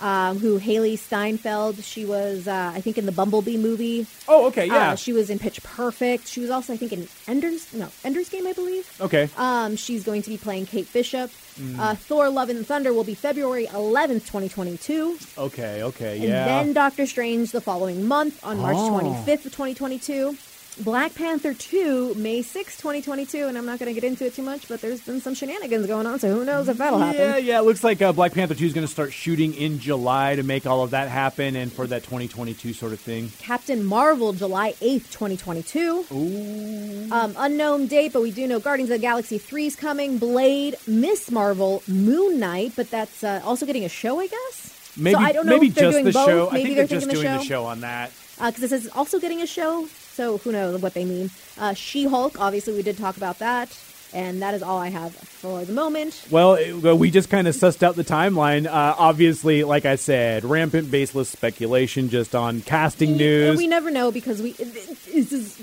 Um, 0.00 0.38
who 0.38 0.60
Hailee 0.60 0.96
Steinfeld? 0.98 1.82
She 1.82 2.04
was, 2.04 2.46
uh, 2.46 2.72
I 2.74 2.80
think, 2.80 2.98
in 2.98 3.06
the 3.06 3.12
Bumblebee 3.12 3.56
movie. 3.56 4.06
oh 4.28 4.46
okay 4.46 4.66
yeah 4.66 4.92
Uh, 4.92 4.96
she 4.96 5.12
was 5.12 5.28
in 5.30 5.38
Pitch 5.38 5.62
Perfect. 5.62 6.28
She 6.28 6.40
was 6.40 6.50
also, 6.50 6.72
I 6.72 6.76
think, 6.76 6.92
in 6.92 7.08
Ender's 7.26 7.72
no 7.74 7.88
Ender's 8.04 8.28
Game, 8.28 8.46
I 8.46 8.52
believe. 8.52 8.86
okay 9.00 9.28
Um, 9.36 9.76
she's 9.76 10.04
going 10.04 10.22
to 10.22 10.30
be 10.30 10.36
playing 10.38 10.66
Kate 10.66 10.90
Bishop. 10.92 11.30
Mm. 11.58 11.78
Uh, 11.78 11.94
Thor: 11.96 12.28
Love 12.30 12.50
and 12.50 12.64
Thunder 12.64 12.92
will 12.92 13.02
be 13.02 13.14
February 13.14 13.66
11th, 13.66 14.26
2022, 14.30 15.18
okay 15.36 15.82
okay 15.82 16.14
and 16.16 16.22
yeah 16.24 16.44
then 16.44 16.72
Doctor 16.72 17.04
Strange 17.06 17.50
the 17.50 17.60
following 17.60 18.06
month 18.06 18.38
on 18.44 18.58
March 18.58 18.76
Oh. 18.78 19.00
25th 19.00 19.46
of 19.46 19.52
2022. 19.56 20.36
Black 20.84 21.14
Panther 21.14 21.54
2, 21.54 22.14
May 22.14 22.40
6th, 22.40 22.78
2022, 22.78 23.46
and 23.48 23.58
I'm 23.58 23.66
not 23.66 23.80
going 23.80 23.92
to 23.92 24.00
get 24.00 24.06
into 24.08 24.24
it 24.26 24.34
too 24.34 24.42
much, 24.42 24.68
but 24.68 24.80
there's 24.80 25.00
been 25.00 25.20
some 25.20 25.34
shenanigans 25.34 25.86
going 25.86 26.06
on, 26.06 26.20
so 26.20 26.32
who 26.32 26.44
knows 26.44 26.68
if 26.68 26.78
that'll 26.78 27.00
yeah 27.00 27.06
happen. 27.06 27.20
yeah 27.20 27.36
yeah, 27.38 27.58
it 27.58 27.64
looks 27.64 27.82
like 27.82 28.00
uh, 28.00 28.12
Black 28.12 28.32
Panther 28.32 28.54
2 28.54 28.66
is 28.66 28.72
going 28.72 28.86
to 28.86 28.92
start 28.92 29.12
shooting 29.12 29.54
in 29.54 29.80
July 29.80 30.36
to 30.36 30.44
make 30.44 30.66
all 30.66 30.84
of 30.84 30.90
that 30.90 31.08
happen 31.08 31.56
and 31.56 31.72
for 31.72 31.88
that 31.88 32.04
2022 32.04 32.72
sort 32.72 32.92
of 32.92 33.00
thing 33.00 33.32
Captain 33.40 33.84
Marvel, 33.84 34.32
July 34.32 34.72
8th, 34.74 35.10
2022. 35.10 36.04
Ooh. 36.12 37.12
Um, 37.12 37.34
unknown 37.36 37.86
date, 37.88 38.12
but 38.12 38.22
we 38.22 38.30
do 38.30 38.46
know 38.46 38.60
Guardians 38.60 38.90
of 38.90 38.98
the 38.98 39.02
Galaxy 39.02 39.38
3 39.38 39.66
is 39.66 39.74
coming. 39.76 40.18
Blade, 40.18 40.76
Miss 40.86 41.30
Marvel, 41.30 41.82
Moon 41.88 42.38
Knight, 42.38 42.74
but 42.76 42.88
that's 42.90 43.24
uh, 43.24 43.40
also 43.44 43.66
getting 43.66 43.84
a 43.84 43.88
show, 43.88 44.20
I 44.20 44.28
guess. 44.28 44.92
maybe 44.96 45.14
so 45.14 45.20
I 45.20 45.32
don't 45.32 45.46
know 45.46 45.52
maybe 45.54 45.68
if 45.68 45.74
they're 45.74 45.84
just 45.84 45.94
doing 45.94 46.04
the 46.04 46.12
both. 46.12 46.26
show 46.28 46.50
Maybe 46.52 46.60
I 46.60 46.64
think 46.64 46.76
they're 46.76 46.86
they're 46.86 47.00
just 47.00 47.10
doing 47.10 47.24
the 47.24 47.32
the 47.32 47.38
show 47.38 47.48
show 47.48 47.64
on 47.64 47.80
that 47.80 48.12
because 48.36 48.58
this 48.58 48.72
is 48.72 48.88
also 48.90 49.18
getting 49.18 49.42
a 49.42 49.46
show. 49.46 49.88
So 50.18 50.38
who 50.38 50.50
knows 50.50 50.82
what 50.82 50.94
they 50.94 51.04
mean? 51.04 51.30
Uh, 51.56 51.74
She-Hulk, 51.74 52.40
obviously 52.40 52.74
we 52.74 52.82
did 52.82 52.98
talk 52.98 53.16
about 53.16 53.38
that, 53.38 53.68
and 54.12 54.42
that 54.42 54.52
is 54.52 54.64
all 54.64 54.76
I 54.80 54.88
have 54.88 55.14
for 55.14 55.64
the 55.64 55.72
moment. 55.72 56.24
Well, 56.28 56.54
it- 56.54 56.72
we 56.96 57.12
just 57.12 57.30
kind 57.30 57.46
of 57.46 57.54
sussed 57.54 57.84
out 57.84 57.94
the 57.94 58.02
timeline. 58.02 58.66
Uh, 58.66 58.96
obviously, 58.98 59.62
like 59.62 59.84
I 59.86 59.94
said, 59.94 60.44
rampant 60.44 60.90
baseless 60.90 61.28
speculation 61.28 62.08
just 62.08 62.34
on 62.34 62.62
casting 62.62 63.10
And 63.10 63.18
news. 63.18 63.58
we 63.58 63.68
never 63.68 63.92
know 63.92 64.10
because 64.10 64.42
we 64.42 64.54
this 64.54 65.30
is 65.32 65.54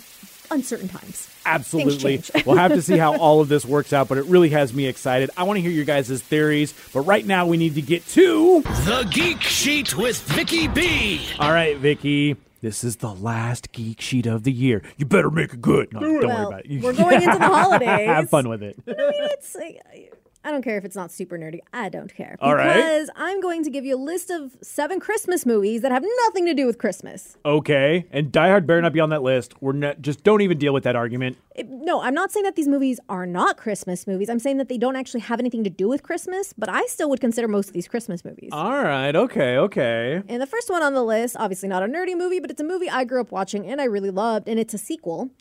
uncertain 0.51 0.87
times. 0.87 1.29
Absolutely. 1.45 2.23
we'll 2.45 2.55
have 2.57 2.73
to 2.73 2.81
see 2.81 2.97
how 2.97 3.17
all 3.19 3.41
of 3.41 3.47
this 3.47 3.65
works 3.65 3.93
out, 3.93 4.07
but 4.07 4.17
it 4.17 4.25
really 4.25 4.49
has 4.49 4.73
me 4.73 4.87
excited. 4.87 5.29
I 5.37 5.43
want 5.43 5.57
to 5.57 5.61
hear 5.61 5.71
your 5.71 5.85
guys' 5.85 6.21
theories, 6.21 6.73
but 6.93 7.01
right 7.01 7.25
now 7.25 7.45
we 7.47 7.57
need 7.57 7.75
to 7.75 7.81
get 7.81 8.05
to. 8.09 8.61
The 8.61 9.07
Geek 9.11 9.41
Sheet 9.41 9.95
with 9.97 10.21
Vicky 10.21 10.67
B. 10.67 11.21
All 11.39 11.51
right, 11.51 11.77
Vicky. 11.77 12.35
This 12.61 12.83
is 12.83 12.95
the 12.95 13.13
last 13.13 13.71
geek 13.73 14.01
sheet 14.01 14.25
of 14.25 14.43
the 14.43 14.51
year. 14.51 14.81
You 14.97 15.05
better 15.05 15.29
make 15.29 15.53
it 15.53 15.61
good. 15.61 15.93
No, 15.93 15.99
don't 15.99 16.13
worry 16.25 16.45
about 16.45 16.65
it. 16.65 16.81
we're 16.81 16.93
going 16.93 17.21
into 17.21 17.37
the 17.37 17.45
holidays. 17.45 18.07
Have 18.07 18.29
fun 18.31 18.49
with 18.49 18.63
it. 18.63 18.75
I 18.87 18.89
mean, 18.89 18.97
it's 19.11 19.53
like, 19.53 20.13
I 20.45 20.51
don't 20.51 20.61
care 20.61 20.77
if 20.77 20.85
it's 20.85 20.95
not 20.95 21.11
super 21.11 21.37
nerdy. 21.39 21.59
I 21.73 21.89
don't 21.89 22.13
care. 22.13 22.37
All 22.39 22.53
right. 22.55 22.75
Because 22.75 23.09
I'm 23.15 23.41
going 23.41 23.63
to 23.63 23.71
give 23.71 23.83
you 23.83 23.95
a 23.95 23.97
list 23.97 24.29
of 24.29 24.55
seven 24.61 24.99
Christmas 24.99 25.43
movies 25.43 25.81
that 25.81 25.91
have 25.91 26.05
nothing 26.25 26.45
to 26.45 26.53
do 26.53 26.67
with 26.67 26.77
Christmas. 26.77 27.35
Okay, 27.43 28.05
and 28.11 28.31
Die 28.31 28.47
Hard 28.47 28.67
better 28.67 28.81
not 28.81 28.93
be 28.93 28.99
on 28.99 29.09
that 29.09 29.23
list. 29.23 29.55
We're 29.59 29.73
not, 29.73 30.01
just 30.03 30.23
don't 30.23 30.41
even 30.41 30.59
deal 30.59 30.71
with 30.71 30.83
that 30.83 30.95
argument. 30.95 31.37
It- 31.55 31.67
no, 31.67 32.01
I'm 32.01 32.13
not 32.13 32.31
saying 32.31 32.43
that 32.43 32.55
these 32.55 32.67
movies 32.67 32.99
are 33.09 33.25
not 33.25 33.57
Christmas 33.57 34.05
movies. 34.05 34.29
I'm 34.29 34.37
saying 34.39 34.57
that 34.57 34.69
they 34.69 34.77
don't 34.77 34.95
actually 34.95 35.21
have 35.21 35.39
anything 35.39 35.63
to 35.63 35.69
do 35.71 35.87
with 35.87 36.03
Christmas, 36.03 36.53
but 36.55 36.69
I 36.69 36.85
still 36.85 37.09
would 37.09 37.19
consider 37.21 37.47
most 37.47 37.67
of 37.69 37.73
these 37.73 37.87
Christmas 37.87 38.23
movies. 38.23 38.49
All 38.51 38.83
right, 38.83 39.15
okay, 39.15 39.57
okay. 39.57 40.21
And 40.27 40.41
the 40.41 40.47
first 40.47 40.69
one 40.69 40.83
on 40.83 40.93
the 40.93 41.03
list, 41.03 41.35
obviously 41.39 41.69
not 41.69 41.81
a 41.81 41.87
nerdy 41.87 42.15
movie, 42.15 42.39
but 42.39 42.51
it's 42.51 42.61
a 42.61 42.65
movie 42.65 42.89
I 42.89 43.03
grew 43.03 43.19
up 43.19 43.31
watching 43.31 43.65
and 43.65 43.81
I 43.81 43.85
really 43.85 44.11
loved, 44.11 44.47
and 44.47 44.59
it's 44.59 44.75
a 44.75 44.77
sequel. 44.77 45.31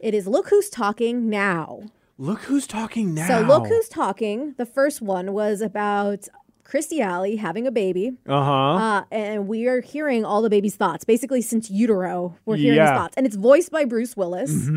It 0.00 0.14
is 0.14 0.28
Look 0.28 0.50
Who's 0.50 0.68
Talking 0.70 1.28
Now. 1.28 1.82
Look 2.18 2.40
who's 2.40 2.66
talking 2.66 3.14
now. 3.14 3.26
So, 3.26 3.40
Look 3.40 3.66
Who's 3.66 3.88
Talking, 3.88 4.54
the 4.58 4.66
first 4.66 5.00
one 5.00 5.32
was 5.32 5.60
about 5.60 6.28
Kirstie 6.64 7.00
Alley 7.00 7.36
having 7.36 7.66
a 7.66 7.70
baby. 7.70 8.12
Uh 8.28 8.44
huh. 8.44 8.52
Uh, 8.52 9.04
and 9.10 9.48
we 9.48 9.66
are 9.66 9.80
hearing 9.80 10.24
all 10.24 10.42
the 10.42 10.50
baby's 10.50 10.76
thoughts. 10.76 11.04
Basically, 11.04 11.42
since 11.42 11.70
utero, 11.70 12.36
we're 12.44 12.56
hearing 12.56 12.80
his 12.80 12.90
thoughts. 12.90 13.14
And 13.16 13.26
it's 13.26 13.36
voiced 13.36 13.70
by 13.70 13.84
Bruce 13.84 14.16
Willis. 14.16 14.68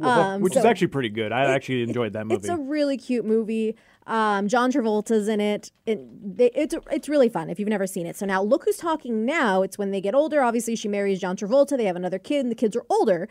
um, 0.00 0.40
Which 0.40 0.56
is 0.56 0.64
actually 0.64 0.88
pretty 0.88 1.08
good. 1.08 1.32
I 1.32 1.44
actually 1.52 1.82
enjoyed 1.82 2.12
that 2.12 2.26
movie. 2.26 2.36
It's 2.36 2.48
a 2.48 2.56
really 2.56 2.96
cute 2.96 3.24
movie. 3.24 3.76
Um, 4.06 4.48
John 4.48 4.70
Travolta's 4.70 5.28
in 5.28 5.40
it. 5.40 5.72
it 5.86 6.36
they, 6.36 6.50
it's 6.54 6.74
it's 6.90 7.08
really 7.08 7.28
fun 7.28 7.48
if 7.48 7.58
you've 7.58 7.68
never 7.68 7.86
seen 7.86 8.06
it. 8.06 8.16
So 8.16 8.26
now, 8.26 8.42
look 8.42 8.64
who's 8.66 8.76
talking 8.76 9.24
now. 9.24 9.62
It's 9.62 9.78
when 9.78 9.90
they 9.90 10.00
get 10.00 10.14
older. 10.14 10.42
Obviously, 10.42 10.76
she 10.76 10.88
marries 10.88 11.20
John 11.20 11.36
Travolta. 11.36 11.76
They 11.76 11.86
have 11.86 11.96
another 11.96 12.18
kid, 12.18 12.40
and 12.40 12.50
the 12.50 12.54
kids 12.56 12.76
are 12.76 12.84
older. 12.90 13.28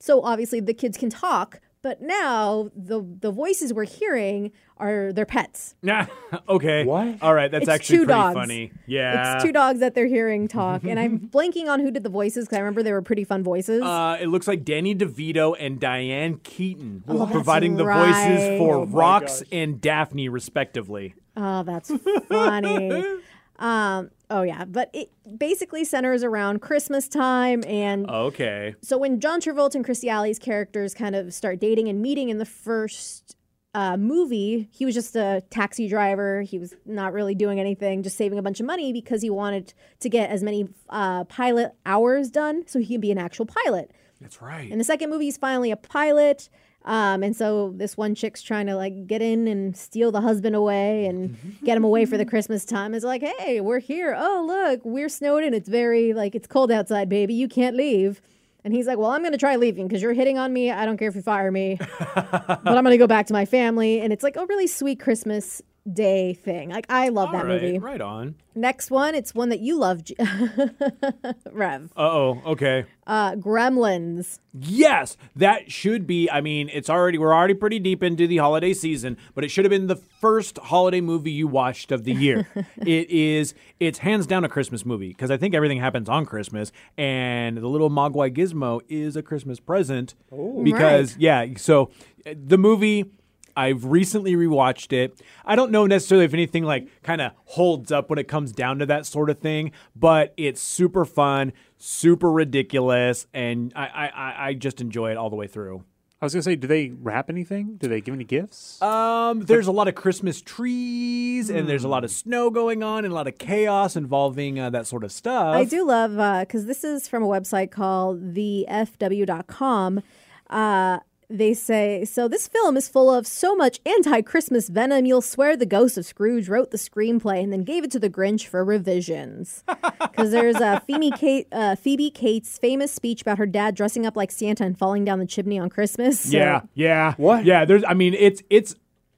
So 0.00 0.22
obviously, 0.22 0.60
the 0.60 0.74
kids 0.74 0.96
can 0.96 1.10
talk. 1.10 1.60
But 1.82 2.02
now 2.02 2.70
the 2.76 3.02
the 3.20 3.30
voices 3.30 3.72
we're 3.72 3.84
hearing 3.84 4.52
are 4.76 5.12
their 5.14 5.24
pets. 5.24 5.74
Nah, 5.82 6.06
okay. 6.48 6.84
What? 6.84 7.22
All 7.22 7.32
right, 7.34 7.50
that's 7.50 7.62
It's 7.62 7.70
actually 7.70 7.98
two 7.98 8.04
pretty 8.04 8.20
dogs. 8.20 8.34
funny. 8.34 8.72
Yeah. 8.86 9.34
It's 9.36 9.44
two 9.44 9.52
dogs 9.52 9.80
that 9.80 9.94
they're 9.94 10.06
hearing 10.06 10.46
talk, 10.60 10.84
and 10.84 11.00
I'm 11.00 11.18
blanking 11.18 11.68
on 11.68 11.80
who 11.80 11.90
did 11.90 12.02
the 12.02 12.10
voices 12.10 12.44
because 12.44 12.58
I 12.58 12.60
remember 12.60 12.82
they 12.82 12.92
were 12.92 13.00
pretty 13.02 13.24
fun 13.24 13.42
voices. 13.42 13.82
Uh, 13.82 14.18
it 14.20 14.26
looks 14.26 14.46
like 14.46 14.64
Danny 14.64 14.94
DeVito 14.94 15.56
and 15.58 15.80
Diane 15.80 16.38
Keaton 16.42 17.02
Oh, 17.08 17.20
that's 17.20 17.32
providing 17.32 17.76
the 17.76 17.84
voices 17.84 18.58
for 18.58 18.76
Oh 18.76 18.86
Rocks 18.86 19.42
and 19.50 19.80
Daphne, 19.80 20.28
respectively. 20.28 21.14
Oh, 21.36 21.62
that's 21.62 21.90
funny. 22.28 23.04
um, 23.60 24.10
oh 24.30 24.42
yeah, 24.42 24.64
but 24.64 24.90
it 24.92 25.10
basically 25.38 25.84
centers 25.84 26.24
around 26.24 26.60
Christmas 26.60 27.08
time, 27.08 27.62
and 27.66 28.08
Okay. 28.10 28.74
so 28.82 28.98
when 28.98 29.20
John 29.20 29.40
Travolta 29.40 29.76
and 29.76 29.84
Kirstie 29.86 30.08
Alley's 30.10 30.38
characters 30.38 30.94
kind 30.94 31.14
of 31.14 31.32
start 31.32 31.60
dating 31.60 31.88
and 31.88 32.00
meeting 32.02 32.28
in 32.30 32.38
the 32.38 32.44
first 32.46 33.36
uh, 33.74 33.96
movie, 33.96 34.68
he 34.72 34.84
was 34.84 34.94
just 34.94 35.14
a 35.14 35.42
taxi 35.50 35.88
driver. 35.88 36.42
He 36.42 36.58
was 36.58 36.74
not 36.86 37.12
really 37.12 37.36
doing 37.36 37.60
anything, 37.60 38.02
just 38.02 38.16
saving 38.16 38.38
a 38.38 38.42
bunch 38.42 38.58
of 38.58 38.66
money 38.66 38.92
because 38.92 39.22
he 39.22 39.30
wanted 39.30 39.74
to 40.00 40.08
get 40.08 40.30
as 40.30 40.42
many 40.42 40.68
uh, 40.88 41.22
pilot 41.24 41.72
hours 41.86 42.30
done 42.30 42.64
so 42.66 42.80
he 42.80 42.86
can 42.94 43.00
be 43.00 43.12
an 43.12 43.18
actual 43.18 43.46
pilot. 43.46 43.92
That's 44.20 44.42
right. 44.42 44.68
In 44.70 44.78
the 44.78 44.84
second 44.84 45.08
movie, 45.10 45.26
he's 45.26 45.36
finally 45.36 45.70
a 45.70 45.76
pilot. 45.76 46.48
Um, 46.84 47.22
and 47.22 47.36
so 47.36 47.72
this 47.76 47.96
one 47.96 48.14
chick's 48.14 48.40
trying 48.42 48.66
to 48.66 48.74
like 48.74 49.06
get 49.06 49.20
in 49.20 49.46
and 49.46 49.76
steal 49.76 50.10
the 50.10 50.20
husband 50.20 50.56
away 50.56 51.06
and 51.06 51.36
get 51.64 51.76
him 51.76 51.84
away 51.84 52.06
for 52.06 52.16
the 52.16 52.24
Christmas 52.24 52.64
time. 52.64 52.94
It's 52.94 53.04
like, 53.04 53.22
hey, 53.22 53.60
we're 53.60 53.80
here. 53.80 54.16
Oh, 54.18 54.44
look, 54.46 54.80
we're 54.84 55.08
snowed 55.08 55.44
in. 55.44 55.52
It's 55.54 55.68
very 55.68 56.14
like 56.14 56.34
it's 56.34 56.46
cold 56.46 56.72
outside, 56.72 57.08
baby. 57.08 57.34
You 57.34 57.48
can't 57.48 57.76
leave. 57.76 58.20
And 58.62 58.74
he's 58.74 58.86
like, 58.86 58.98
well, 58.98 59.10
I'm 59.10 59.22
going 59.22 59.32
to 59.32 59.38
try 59.38 59.56
leaving 59.56 59.88
because 59.88 60.02
you're 60.02 60.12
hitting 60.12 60.36
on 60.36 60.52
me. 60.52 60.70
I 60.70 60.84
don't 60.84 60.98
care 60.98 61.08
if 61.08 61.14
you 61.14 61.22
fire 61.22 61.50
me, 61.50 61.78
but 62.14 62.60
I'm 62.66 62.84
going 62.84 62.90
to 62.90 62.98
go 62.98 63.06
back 63.06 63.26
to 63.28 63.32
my 63.32 63.46
family. 63.46 64.00
And 64.00 64.12
it's 64.12 64.22
like 64.22 64.36
a 64.36 64.44
really 64.46 64.66
sweet 64.66 65.00
Christmas 65.00 65.62
day 65.90 66.34
thing. 66.34 66.70
Like 66.70 66.86
I 66.88 67.08
love 67.08 67.28
All 67.28 67.32
that 67.34 67.46
right, 67.46 67.62
movie. 67.62 67.78
right 67.78 68.00
on. 68.00 68.34
Next 68.54 68.90
one, 68.90 69.14
it's 69.14 69.34
one 69.34 69.48
that 69.50 69.60
you 69.60 69.78
love, 69.78 70.04
J- 70.04 70.14
Rev. 71.52 71.92
Uh 71.96 72.00
oh. 72.00 72.42
Okay. 72.46 72.84
Uh, 73.06 73.32
Gremlins. 73.36 74.38
Yes, 74.52 75.16
that 75.36 75.70
should 75.70 76.06
be. 76.06 76.28
I 76.30 76.40
mean, 76.40 76.68
it's 76.72 76.90
already 76.90 77.18
we're 77.18 77.34
already 77.34 77.54
pretty 77.54 77.78
deep 77.78 78.02
into 78.02 78.26
the 78.26 78.36
holiday 78.38 78.72
season, 78.74 79.16
but 79.34 79.44
it 79.44 79.48
should 79.50 79.64
have 79.64 79.70
been 79.70 79.86
the 79.86 79.96
first 79.96 80.58
holiday 80.58 81.00
movie 81.00 81.30
you 81.32 81.46
watched 81.48 81.92
of 81.92 82.04
the 82.04 82.12
year. 82.12 82.46
it 82.76 83.08
is. 83.10 83.54
It's 83.78 83.98
hands 84.00 84.26
down 84.26 84.44
a 84.44 84.48
Christmas 84.48 84.84
movie 84.84 85.08
because 85.08 85.30
I 85.30 85.36
think 85.36 85.54
everything 85.54 85.78
happens 85.78 86.08
on 86.08 86.26
Christmas, 86.26 86.72
and 86.96 87.56
the 87.56 87.68
little 87.68 87.90
Mogwai 87.90 88.34
Gizmo 88.36 88.80
is 88.88 89.16
a 89.16 89.22
Christmas 89.22 89.60
present 89.60 90.14
because 90.62 91.12
Right. 91.14 91.20
yeah. 91.20 91.46
So 91.56 91.90
the 92.24 92.58
movie. 92.58 93.12
I've 93.60 93.84
recently 93.84 94.34
rewatched 94.36 94.92
it. 94.92 95.20
I 95.44 95.54
don't 95.56 95.70
know 95.70 95.86
necessarily 95.86 96.24
if 96.24 96.34
anything 96.34 96.64
like 96.64 96.88
kind 97.02 97.20
of 97.20 97.32
holds 97.44 97.90
up 97.92 98.08
when 98.10 98.18
it 98.18 98.28
comes 98.28 98.52
down 98.52 98.78
to 98.80 98.86
that 98.86 99.06
sort 99.06 99.28
of 99.30 99.38
thing, 99.38 99.72
but 99.94 100.32
it's 100.36 100.60
super 100.62 101.04
fun, 101.04 101.52
super 101.76 102.30
ridiculous, 102.30 103.26
and 103.34 103.72
I 103.76 103.86
I, 103.86 104.06
I- 104.08 104.46
I 104.48 104.54
just 104.54 104.80
enjoy 104.80 105.10
it 105.12 105.16
all 105.16 105.30
the 105.30 105.36
way 105.36 105.46
through. 105.46 105.84
I 106.22 106.26
was 106.26 106.34
gonna 106.34 106.42
say, 106.42 106.54
do 106.54 106.66
they 106.66 106.90
wrap 106.90 107.30
anything? 107.30 107.76
Do 107.78 107.88
they 107.88 108.02
give 108.02 108.12
any 108.14 108.24
gifts? 108.24 108.80
Um, 108.82 109.40
there's 109.40 109.66
a 109.68 109.72
lot 109.72 109.88
of 109.88 109.94
Christmas 109.94 110.42
trees, 110.42 111.48
and 111.48 111.66
there's 111.66 111.82
a 111.84 111.88
lot 111.88 112.04
of 112.04 112.10
snow 112.10 112.50
going 112.50 112.82
on, 112.82 113.04
and 113.06 113.12
a 113.12 113.14
lot 113.14 113.26
of 113.26 113.38
chaos 113.38 113.96
involving 113.96 114.58
uh, 114.58 114.68
that 114.68 114.86
sort 114.86 115.02
of 115.02 115.12
stuff. 115.12 115.54
I 115.56 115.64
do 115.64 115.86
love 115.86 116.12
because 116.46 116.66
this 116.66 116.84
is 116.84 117.08
from 117.08 117.22
a 117.22 117.26
website 117.26 117.70
called 117.70 118.34
thefw.com. 118.34 120.02
Uh, 120.50 120.98
they 121.30 121.54
say 121.54 122.04
so. 122.04 122.28
This 122.28 122.48
film 122.48 122.76
is 122.76 122.88
full 122.88 123.08
of 123.14 123.26
so 123.26 123.54
much 123.54 123.80
anti-Christmas 123.86 124.68
venom. 124.68 125.06
You'll 125.06 125.22
swear 125.22 125.56
the 125.56 125.64
ghost 125.66 125.96
of 125.96 126.04
Scrooge 126.04 126.48
wrote 126.48 126.70
the 126.72 126.76
screenplay 126.76 127.42
and 127.42 127.52
then 127.52 127.62
gave 127.62 127.84
it 127.84 127.90
to 127.92 127.98
the 127.98 128.10
Grinch 128.10 128.46
for 128.46 128.64
revisions. 128.64 129.64
Because 130.10 130.32
there's 130.32 130.56
uh, 130.56 130.80
Phoebe 130.80 131.10
Kate, 131.12 131.46
uh, 131.52 131.76
Phoebe 131.76 132.10
Cates' 132.10 132.58
famous 132.58 132.92
speech 132.92 133.22
about 133.22 133.38
her 133.38 133.46
dad 133.46 133.74
dressing 133.74 134.04
up 134.06 134.16
like 134.16 134.30
Santa 134.30 134.64
and 134.64 134.76
falling 134.76 135.04
down 135.04 135.18
the 135.18 135.24
chimney 135.26 135.58
on 135.58 135.70
Christmas. 135.70 136.20
So- 136.20 136.36
Yeah, 136.36 136.62
yeah. 136.74 137.14
What? 137.16 137.44
Yeah, 137.46 137.64
there's 137.64 137.84
I 137.86 137.94
mean 137.94 138.12
it's 138.14 138.42
it's 138.50 138.74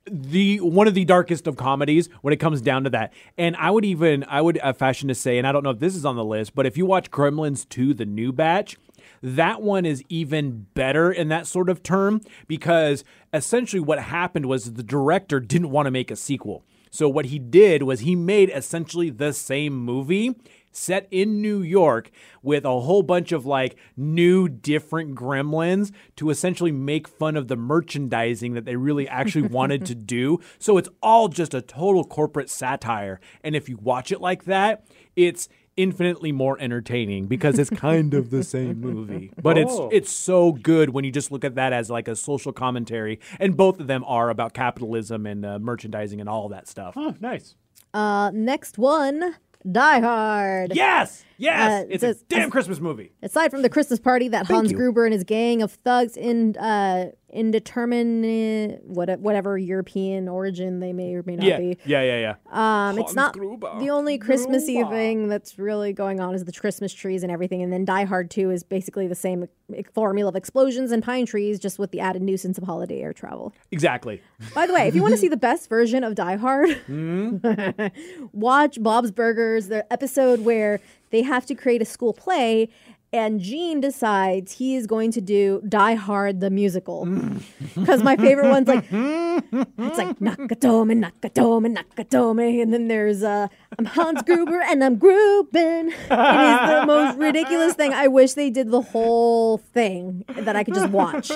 the 0.09 0.59
one 0.61 0.87
of 0.87 0.95
the 0.95 1.05
darkest 1.05 1.47
of 1.47 1.57
comedies 1.57 2.09
when 2.21 2.33
it 2.33 2.37
comes 2.39 2.61
down 2.61 2.85
to 2.85 2.91
that. 2.91 3.13
And 3.39 3.57
I 3.57 3.71
would 3.71 3.85
even 3.85 4.25
I 4.29 4.41
would 4.43 4.59
uh, 4.63 4.73
fashion 4.75 5.09
to 5.09 5.15
say 5.15 5.39
and 5.39 5.47
I 5.47 5.51
don't 5.53 5.65
know 5.65 5.71
if 5.71 5.79
this 5.81 5.97
is 5.97 6.05
on 6.05 6.15
the 6.17 6.25
list, 6.25 6.55
but 6.55 6.67
if 6.67 6.77
you 6.77 6.85
watch 6.87 7.11
Gremlins 7.11 7.69
2 7.69 7.95
the 7.95 8.05
new 8.07 8.33
batch, 8.33 8.77
that 9.23 9.63
one 9.63 9.87
is 9.87 10.03
even 10.09 10.67
better 10.75 11.11
in 11.11 11.29
that 11.29 11.47
sort 11.47 11.69
of 11.69 11.83
term 11.83 12.21
because 12.49 13.05
essentially 13.33 13.81
what 13.81 13.99
happened 13.99 14.47
was 14.47 14.73
the 14.73 14.83
director 14.83 15.41
didn't 15.41 15.71
want 15.71 15.87
to 15.87 15.91
make 15.91 16.11
a 16.11 16.17
sequel. 16.17 16.65
So 16.91 17.09
what 17.09 17.27
he 17.27 17.39
did 17.39 17.85
was 17.85 18.01
he 18.01 18.15
made 18.15 18.51
essentially 18.51 19.09
the 19.09 19.33
same 19.33 19.75
movie 19.75 20.35
set 20.73 21.07
in 21.11 21.41
New 21.41 21.63
York 21.63 22.11
with 22.43 22.65
a 22.65 22.81
whole 22.81 23.03
bunch 23.03 23.33
of 23.33 23.47
like 23.47 23.77
new 23.97 24.49
different 24.49 25.15
gremlins 25.15 25.93
to 26.17 26.31
essentially 26.31 26.73
make 26.73 27.07
fun 27.07 27.37
of 27.37 27.49
the 27.49 27.57
merchandising 27.57 28.55
that 28.55 28.65
they 28.65 28.77
really 28.77 29.07
actually 29.09 29.49
wanted 29.49 29.87
to 29.87 29.95
do. 29.95 30.41
So 30.59 30.79
it's 30.79 30.89
all 31.03 31.29
just 31.29 31.55
a 31.55 31.63
total 31.63 32.05
corporate 32.05 32.51
satire. 32.51 33.21
And 33.43 33.55
if 33.55 33.69
you 33.69 33.77
watch 33.77 34.13
it 34.13 34.21
like 34.21 34.45
that, 34.45 34.85
it's 35.15 35.49
infinitely 35.77 36.33
more 36.33 36.57
entertaining 36.61 37.27
because 37.27 37.59
it's 37.59 37.71
kind 37.71 38.15
of 38.15 38.31
the 38.31 38.43
same 38.45 38.81
movie. 38.81 39.33
But 39.43 39.57
Oh. 39.59 39.89
it's 39.89 39.97
it's 39.97 40.13
so 40.13 40.53
good 40.53 40.91
when 40.91 41.05
you 41.05 41.11
just 41.11 41.33
look 41.33 41.45
at 41.45 41.55
that 41.55 41.73
as 41.73 41.89
like 41.91 42.09
a 42.09 42.17
social 42.17 42.53
commentary 42.53 43.21
and 43.41 43.57
both 43.57 43.81
of 43.81 43.87
them 43.87 44.05
are 44.07 44.31
about 44.31 44.53
capitalism 44.55 45.27
and 45.27 45.45
uh, 45.47 45.59
merchandising 45.59 46.21
and 46.21 46.29
all 46.29 46.49
that 46.51 46.69
stuff. 46.69 46.95
oh, 46.97 47.15
nice. 47.21 47.57
Uh, 47.95 48.31
next 48.33 48.79
one, 48.79 49.35
Die 49.71 50.01
Hard. 50.01 50.73
Yes. 50.75 51.25
Yes. 51.39 51.83
Uh, 51.85 51.87
it's 51.91 52.01
says- 52.01 52.23
a 52.23 52.25
damn 52.27 52.51
Christmas 52.51 52.81
movie. 52.81 53.13
Aside 53.23 53.51
from 53.51 53.63
the 53.63 53.69
Christmas 53.69 53.99
party 54.01 54.29
that 54.29 54.47
Hans 54.47 54.71
you. 54.73 54.77
Gruber 54.77 55.05
and 55.05 55.13
his 55.13 55.25
gang 55.25 55.63
of 55.63 55.73
thugs 55.73 56.17
in 56.17 56.57
uh, 56.57 57.11
indeterminate 57.33 58.83
what, 58.85 59.19
whatever 59.21 59.57
European 59.59 60.29
origin 60.29 60.81
they 60.81 60.93
may 60.93 61.15
or 61.15 61.23
may 61.25 61.37
not 61.37 61.47
Yeah. 61.47 61.59
be. 61.59 61.79
Yeah, 61.85 62.03
yeah, 62.03 62.35
yeah. 62.51 62.89
Um, 62.91 62.99
it's 62.99 63.15
not 63.15 63.35
the 63.35 63.91
only 63.91 64.19
Christmassy 64.19 64.83
thing 64.85 65.29
that's 65.29 65.59
really 65.59 65.93
going 65.93 66.21
on 66.21 66.35
is 66.35 66.45
the 66.45 66.53
Christmas 66.53 66.93
trees 66.93 67.23
and 67.23 67.33
everything, 67.33 67.63
and 67.63 67.73
then 67.73 67.85
Die 67.85 68.05
Hard 68.05 68.31
Two 68.31 68.51
is 68.51 68.63
basically 68.63 69.07
the 69.09 69.15
same 69.15 69.49
formula 69.95 70.29
of 70.29 70.37
explosions 70.37 70.93
and 70.93 71.03
pine 71.03 71.27
trees, 71.27 71.59
just 71.59 71.79
with 71.79 71.91
the 71.91 72.01
added 72.01 72.23
nuisance 72.23 72.59
of 72.59 72.65
holiday 72.65 73.01
air 73.01 73.13
travel. 73.13 73.53
Exactly. 73.71 74.21
By 74.55 74.67
the 74.67 74.75
way, 74.75 74.87
if 74.89 74.95
you 74.95 75.03
want 75.03 75.13
to 75.15 75.19
see 75.19 75.29
the 75.29 75.37
best 75.37 75.69
version 75.69 76.05
of 76.05 76.15
Die 76.15 76.37
Hard, 76.37 76.71
Hmm? 76.87 77.39
watch 78.33 78.83
Bob's 78.83 79.11
Burgers, 79.11 79.69
the 79.69 79.91
episode 79.93 80.41
where 80.41 80.81
they 81.11 81.23
have 81.23 81.47
to 81.47 81.55
create 81.55 81.81
a 81.83 81.85
school 81.87 82.13
play. 82.13 82.69
And 83.15 83.41
Gene 83.41 83.83
decides 83.83 84.53
he 84.53 84.75
is 84.75 84.87
going 84.87 85.11
to 85.13 85.21
do 85.21 85.63
Die 85.69 85.95
Hard 85.95 86.41
the 86.41 86.51
musical. 86.51 87.07
Because 87.75 88.03
my 88.03 88.17
favorite 88.17 88.51
one's 88.51 88.69
like, 88.69 88.85
it's 88.91 89.99
like 89.99 90.19
Nakatome, 90.19 91.03
Nakatome, 91.03 91.79
Nakatome. 91.79 92.63
And 92.63 92.73
then 92.73 92.89
there's 92.89 93.23
uh, 93.23 93.49
I'm 93.79 93.87
Hans 93.87 94.21
Gruber 94.27 94.61
and 94.61 94.85
I'm 94.85 94.99
Gruben. 94.99 95.87
It 95.87 95.93
is 95.93 96.01
the 96.11 96.85
most 96.87 97.19
ridiculous 97.19 97.73
thing. 97.73 97.95
I 97.95 98.09
wish 98.09 98.35
they 98.35 98.51
did 98.51 98.71
the 98.71 98.83
whole 98.83 99.57
thing 99.57 100.25
that 100.29 100.55
I 100.55 100.65
could 100.65 100.75
just 100.75 100.91
watch. 100.91 101.31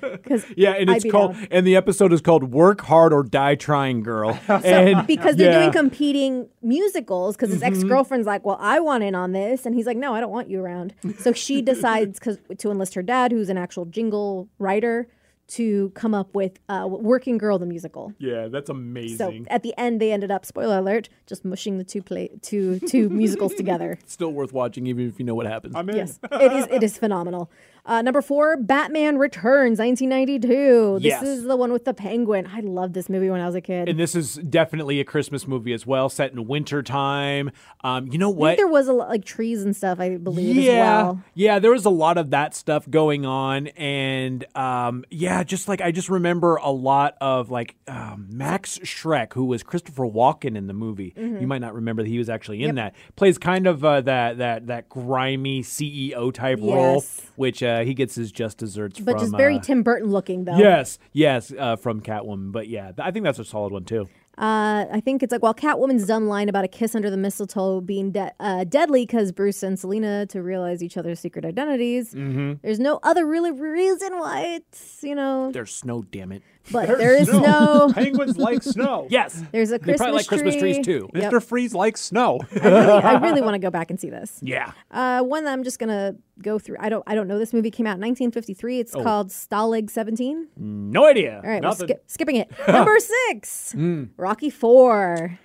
Because 0.00 0.44
Yeah, 0.56 0.72
and 0.72 0.88
it's 0.90 1.10
called 1.10 1.36
and 1.50 1.66
the 1.66 1.74
episode 1.74 2.12
is 2.12 2.20
called 2.20 2.52
"Work 2.52 2.82
Hard 2.82 3.12
or 3.12 3.24
Die 3.24 3.54
Trying, 3.56 4.02
Girl." 4.02 4.38
and 4.48 5.04
because 5.06 5.34
they're 5.34 5.50
yeah. 5.50 5.58
doing 5.58 5.72
competing 5.72 6.48
musicals 6.62 7.34
because 7.36 7.50
his 7.50 7.62
ex-girlfriend's 7.62 8.26
like 8.26 8.44
well 8.44 8.56
i 8.60 8.78
want 8.78 9.02
in 9.02 9.16
on 9.16 9.32
this 9.32 9.66
and 9.66 9.74
he's 9.74 9.84
like 9.84 9.96
no 9.96 10.14
i 10.14 10.20
don't 10.20 10.30
want 10.30 10.48
you 10.48 10.60
around 10.60 10.94
so 11.18 11.32
she 11.32 11.62
decides 11.62 12.18
'cause- 12.18 12.38
to 12.58 12.70
enlist 12.70 12.94
her 12.94 13.02
dad 13.02 13.32
who's 13.32 13.48
an 13.48 13.56
actual 13.58 13.84
jingle 13.86 14.48
writer 14.58 15.08
to 15.48 15.90
come 15.90 16.14
up 16.14 16.34
with 16.34 16.58
uh, 16.68 16.86
working 16.88 17.36
girl 17.36 17.58
the 17.58 17.66
musical 17.66 18.12
Yeah, 18.18 18.48
that's 18.48 18.70
amazing. 18.70 19.44
so 19.44 19.50
at 19.50 19.62
the 19.62 19.74
end 19.76 20.00
they 20.00 20.10
ended 20.12 20.30
up 20.30 20.46
spoiler 20.46 20.78
alert 20.78 21.08
just 21.26 21.44
mushing 21.44 21.76
the 21.78 21.84
two 21.84 22.00
play 22.02 22.30
two 22.40 22.78
two 22.80 23.08
musicals 23.10 23.52
together 23.54 23.98
Still 24.06 24.32
worth 24.32 24.52
watching, 24.52 24.86
even 24.86 25.08
if 25.08 25.18
you 25.18 25.24
know 25.26 25.34
what 25.34 25.46
happens. 25.46 25.74
I'm 25.76 25.88
in. 25.90 25.96
yes 25.96 26.18
it 26.30 26.52
is 26.52 26.66
it 26.70 26.82
is 26.82 26.96
phenomenal 26.96 27.50
uh, 27.84 28.00
number 28.02 28.22
four 28.22 28.56
batman 28.56 29.18
returns 29.18 29.78
1992 29.78 30.98
this 31.00 31.04
Yes. 31.04 31.22
is 31.22 31.44
the 31.44 31.56
one 31.56 31.72
with 31.72 31.84
the 31.84 31.94
penguin 31.94 32.46
i 32.52 32.60
loved 32.60 32.94
this 32.94 33.08
movie 33.08 33.28
when 33.30 33.40
i 33.40 33.46
was 33.46 33.54
a 33.54 33.60
kid 33.60 33.88
and 33.88 33.98
this 33.98 34.14
is 34.14 34.34
definitely 34.34 35.00
a 35.00 35.04
Christmas 35.04 35.46
movie 35.46 35.72
as 35.72 35.86
well, 35.86 36.08
set 36.08 36.32
in 36.32 36.46
winter 36.46 36.82
time. 36.82 37.50
Um, 37.84 38.08
you 38.12 38.18
know 38.18 38.28
I 38.28 38.32
think 38.32 38.38
what? 38.40 38.56
there 38.56 38.66
was 38.68 38.88
a 38.88 38.92
lot, 38.92 39.08
like 39.08 39.24
trees 39.24 39.62
and 39.62 39.74
stuff 39.76 39.98
i 40.00 40.16
believe 40.16 40.56
yeah, 40.56 40.72
as 40.72 40.78
well 40.78 41.22
yeah, 41.34 41.58
there 41.58 41.70
was 41.70 41.84
a 41.84 41.90
lot 41.90 42.18
of 42.18 42.30
that 42.30 42.54
stuff 42.54 42.88
going 42.88 43.24
on, 43.26 43.68
and 43.68 44.44
um, 44.54 45.04
yeah, 45.10 45.42
just 45.42 45.66
like 45.68 45.80
I 45.80 45.90
just 45.92 46.08
remember 46.08 46.56
a 46.56 46.70
lot 46.70 47.16
of 47.20 47.50
like 47.50 47.74
um, 47.88 48.28
Max 48.30 48.78
Shreck, 48.80 49.32
who 49.32 49.44
was 49.46 49.62
Christopher 49.62 50.04
Walken 50.04 50.56
in 50.56 50.66
the 50.66 50.74
movie. 50.74 51.14
Mm-hmm. 51.16 51.40
You 51.40 51.46
might 51.46 51.60
not 51.60 51.74
remember 51.74 52.02
that 52.02 52.08
he 52.08 52.18
was 52.18 52.28
actually 52.28 52.62
in 52.62 52.74
that. 52.76 52.94
Plays 53.16 53.38
kind 53.38 53.66
of 53.66 53.84
uh, 53.84 54.02
that 54.02 54.38
that 54.38 54.66
that 54.66 54.88
grimy 54.88 55.62
CEO 55.62 56.32
type 56.32 56.58
role, 56.60 57.02
which 57.36 57.62
uh, 57.62 57.71
he 57.80 57.94
gets 57.94 58.14
his 58.14 58.30
just 58.30 58.58
desserts 58.58 59.00
but 59.00 59.12
from. 59.12 59.20
just 59.20 59.36
very 59.36 59.56
uh, 59.56 59.60
Tim 59.60 59.82
Burton 59.82 60.10
looking 60.10 60.44
though. 60.44 60.56
Yes, 60.56 60.98
yes, 61.12 61.52
uh, 61.58 61.76
from 61.76 62.00
Catwoman. 62.00 62.52
But 62.52 62.68
yeah, 62.68 62.92
th- 62.92 63.00
I 63.00 63.10
think 63.10 63.24
that's 63.24 63.38
a 63.38 63.44
solid 63.44 63.72
one 63.72 63.84
too. 63.84 64.08
Uh, 64.38 64.86
I 64.90 65.02
think 65.04 65.22
it's 65.22 65.30
like 65.30 65.42
while 65.42 65.52
Catwoman's 65.54 66.06
dumb 66.06 66.26
line 66.26 66.48
about 66.48 66.64
a 66.64 66.68
kiss 66.68 66.94
under 66.94 67.10
the 67.10 67.18
mistletoe 67.18 67.82
being 67.82 68.12
de- 68.12 68.32
uh, 68.40 68.64
deadly 68.64 69.04
because 69.04 69.30
Bruce 69.30 69.62
and 69.62 69.78
Selina 69.78 70.24
to 70.26 70.42
realize 70.42 70.82
each 70.82 70.96
other's 70.96 71.20
secret 71.20 71.44
identities. 71.44 72.14
Mm-hmm. 72.14 72.54
There's 72.62 72.80
no 72.80 72.98
other 73.02 73.26
really 73.26 73.50
reason 73.50 74.18
why 74.18 74.40
it's 74.56 75.00
you 75.02 75.14
know, 75.14 75.52
There's 75.52 75.74
snow, 75.74 76.02
damn 76.02 76.32
it. 76.32 76.42
But 76.70 76.86
there 76.86 77.14
is 77.16 77.28
no. 77.28 77.90
Penguins 77.94 78.36
like 78.38 78.62
snow. 78.62 79.06
Yes, 79.10 79.42
There's 79.52 79.70
a 79.70 79.78
they 79.78 79.78
Christmas 79.78 79.96
probably 79.98 80.16
like 80.18 80.26
Christmas 80.26 80.54
tree. 80.56 80.74
trees 80.74 80.84
too. 80.86 81.08
Yep. 81.14 81.32
Mr. 81.32 81.42
Freeze 81.42 81.74
likes 81.74 82.00
snow. 82.00 82.40
I 82.62 82.68
really, 82.68 82.90
I 82.90 83.18
really 83.20 83.40
want 83.42 83.54
to 83.54 83.58
go 83.58 83.70
back 83.70 83.90
and 83.90 83.98
see 83.98 84.10
this. 84.10 84.38
Yeah. 84.42 84.72
Uh, 84.90 85.22
one 85.22 85.44
that 85.44 85.52
I'm 85.52 85.64
just 85.64 85.78
gonna 85.78 86.14
go 86.40 86.58
through. 86.58 86.76
I 86.78 86.88
don't. 86.88 87.02
I 87.06 87.14
don't 87.14 87.26
know. 87.28 87.38
This 87.38 87.52
movie 87.52 87.70
came 87.70 87.86
out 87.86 87.96
in 87.96 88.00
1953. 88.02 88.80
It's 88.80 88.94
Oh. 88.94 89.02
called 89.02 89.28
Stalag 89.30 89.90
17. 89.90 90.48
No 90.56 91.06
idea. 91.06 91.40
All 91.42 91.50
right, 91.50 91.62
we're 91.62 91.68
Nothing. 91.68 91.86
skip, 91.88 92.04
skipping 92.06 92.36
it. 92.36 92.50
Number 92.68 92.96
six, 92.98 93.74
Rocky 94.16 94.50
Four. 94.50 95.38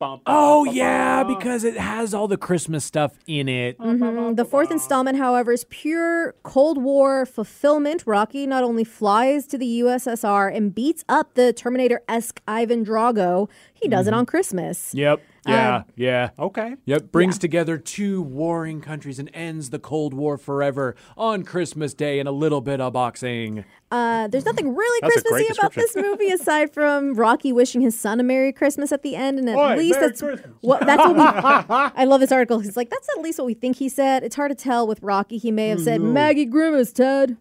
Bum, 0.00 0.18
bum, 0.18 0.22
Oh 0.26 0.64
bum, 0.64 0.74
yeah, 0.74 1.22
bum. 1.22 1.36
because 1.38 1.62
it 1.62 1.76
has 1.76 2.12
all 2.12 2.26
the 2.26 2.36
Christmas 2.36 2.84
stuff 2.84 3.12
in 3.28 3.48
it. 3.48 3.78
Mhm. 3.78 4.34
The 4.36 4.44
fourth 4.44 4.72
installment, 4.72 5.18
however, 5.18 5.52
is 5.52 5.64
pure 5.70 6.34
Cold 6.42 6.82
War 6.82 7.24
fulfillment. 7.24 8.02
Rocky 8.04 8.44
not 8.46 8.64
only 8.64 8.82
flies 8.82 9.46
to 9.46 9.56
the 9.56 9.66
USSR 9.66 10.48
and 10.48 10.74
beats 10.74 11.04
up 11.08 11.34
the 11.34 11.52
Terminator 11.52 12.02
esque 12.08 12.40
Ivan 12.48 12.84
Drago, 12.84 13.48
he 13.72 13.88
does 13.88 14.08
it 14.08 14.14
on 14.14 14.26
Christmas. 14.26 14.92
Yep. 14.94 15.20
Yeah. 15.46 15.82
yeah. 15.96 16.30
Okay. 16.38 16.76
Yep. 16.86 17.12
Brings 17.12 17.38
together 17.38 17.78
two 17.78 18.22
warring 18.22 18.80
countries 18.80 19.18
and 19.18 19.30
ends 19.34 19.70
the 19.70 19.78
Cold 19.78 20.14
War 20.14 20.38
forever 20.38 20.96
on 21.16 21.42
Christmas 21.44 21.94
Day 21.94 22.18
and 22.18 22.28
a 22.28 22.32
little 22.32 22.60
bit 22.60 22.80
of 22.80 22.92
boxing. 22.94 23.64
Uh, 23.90 24.26
there's 24.26 24.44
nothing 24.44 24.74
really 24.74 24.98
That's 25.02 25.16
a 25.16 25.22
great 25.22 25.46
Christmassy 25.46 25.60
about 25.60 25.74
this 25.74 25.94
movie 25.94 26.30
aside 26.32 26.72
from 26.72 27.14
Rocky 27.14 27.52
wishing 27.52 27.80
his 27.80 27.96
son 27.98 28.18
a 28.18 28.24
Merry 28.24 28.52
Christmas 28.52 28.90
at 28.90 29.02
the 29.02 29.14
end, 29.14 29.38
and 29.38 29.48
at 29.48 29.56
Oi, 29.56 29.76
least 29.76 30.00
Merry 30.00 30.08
that's 30.08 30.20
Christmas. 30.20 30.50
what 30.62 30.80
that's 30.84 31.00
what 31.04 31.14
we. 31.14 31.22
I 31.96 32.04
love 32.04 32.20
this 32.20 32.32
article. 32.32 32.58
He's 32.58 32.76
like, 32.76 32.90
that's 32.90 33.08
at 33.16 33.22
least 33.22 33.38
what 33.38 33.46
we 33.46 33.54
think 33.54 33.76
he 33.76 33.88
said. 33.88 34.24
It's 34.24 34.34
hard 34.34 34.50
to 34.50 34.56
tell 34.56 34.86
with 34.88 35.00
Rocky. 35.00 35.38
He 35.38 35.52
may 35.52 35.68
have 35.68 35.80
said 35.80 36.00
Maggie 36.00 36.44
Grimace, 36.44 36.92
Ted. 36.92 37.36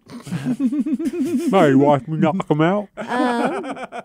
Mary, 1.50 1.76
watch 1.76 2.08
me 2.08 2.18
knock 2.18 2.48
him 2.50 2.62
out. 2.62 2.89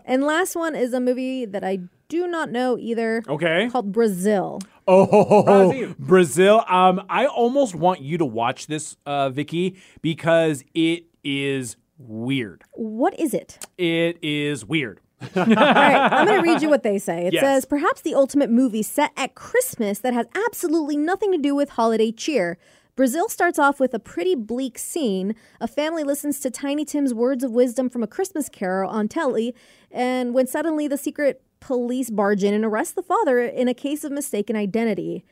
And 0.05 0.23
last 0.23 0.55
one 0.55 0.75
is 0.75 0.93
a 0.93 0.99
movie 0.99 1.45
that 1.45 1.63
I 1.63 1.79
do 2.09 2.27
not 2.27 2.51
know 2.51 2.77
either. 2.77 3.23
Okay. 3.27 3.69
Called 3.71 3.91
Brazil. 3.91 4.59
Oh, 4.87 5.43
Brazil. 5.69 5.95
Brazil. 5.99 6.63
Um, 6.67 7.05
I 7.09 7.27
almost 7.27 7.75
want 7.75 8.01
you 8.01 8.17
to 8.17 8.25
watch 8.25 8.67
this, 8.67 8.97
uh, 9.05 9.29
Vicky, 9.29 9.77
because 10.01 10.63
it 10.73 11.05
is 11.23 11.77
weird. 11.97 12.63
What 12.73 13.17
is 13.19 13.33
it? 13.33 13.65
It 13.77 14.17
is 14.21 14.65
weird. 14.65 14.99
All 15.35 15.45
right, 15.45 16.11
I'm 16.11 16.25
going 16.27 16.41
to 16.43 16.49
read 16.51 16.61
you 16.61 16.69
what 16.69 16.81
they 16.83 16.97
say. 16.97 17.27
It 17.27 17.33
Yes. 17.33 17.43
says, 17.43 17.65
perhaps 17.65 18.01
the 18.01 18.15
ultimate 18.15 18.49
movie 18.49 18.81
set 18.83 19.11
at 19.17 19.35
Christmas 19.35 19.99
that 19.99 20.13
has 20.13 20.25
absolutely 20.47 20.95
nothing 20.97 21.31
to 21.33 21.37
do 21.37 21.53
with 21.53 21.71
holiday 21.71 22.11
cheer. 22.11 22.57
Brazil 22.95 23.29
starts 23.29 23.59
off 23.59 23.79
with 23.79 23.93
a 23.93 23.99
pretty 23.99 24.33
bleak 24.33 24.77
scene. 24.77 25.35
A 25.61 25.67
family 25.67 26.03
listens 26.03 26.39
to 26.39 26.49
Tiny 26.49 26.83
Tim's 26.85 27.13
words 27.13 27.43
of 27.43 27.51
wisdom 27.51 27.89
from 27.89 28.01
a 28.01 28.07
Christmas 28.07 28.49
carol 28.49 28.89
on 28.89 29.07
telly, 29.07 29.53
and 29.91 30.33
when 30.33 30.47
suddenly 30.47 30.87
the 30.87 30.97
secret 30.97 31.41
police 31.59 32.09
barge 32.09 32.43
in 32.43 32.53
and 32.53 32.65
arrest 32.65 32.95
the 32.95 33.03
father 33.03 33.39
in 33.39 33.67
a 33.67 33.73
case 33.73 34.03
of 34.03 34.11
mistaken 34.11 34.55
identity. 34.55 35.23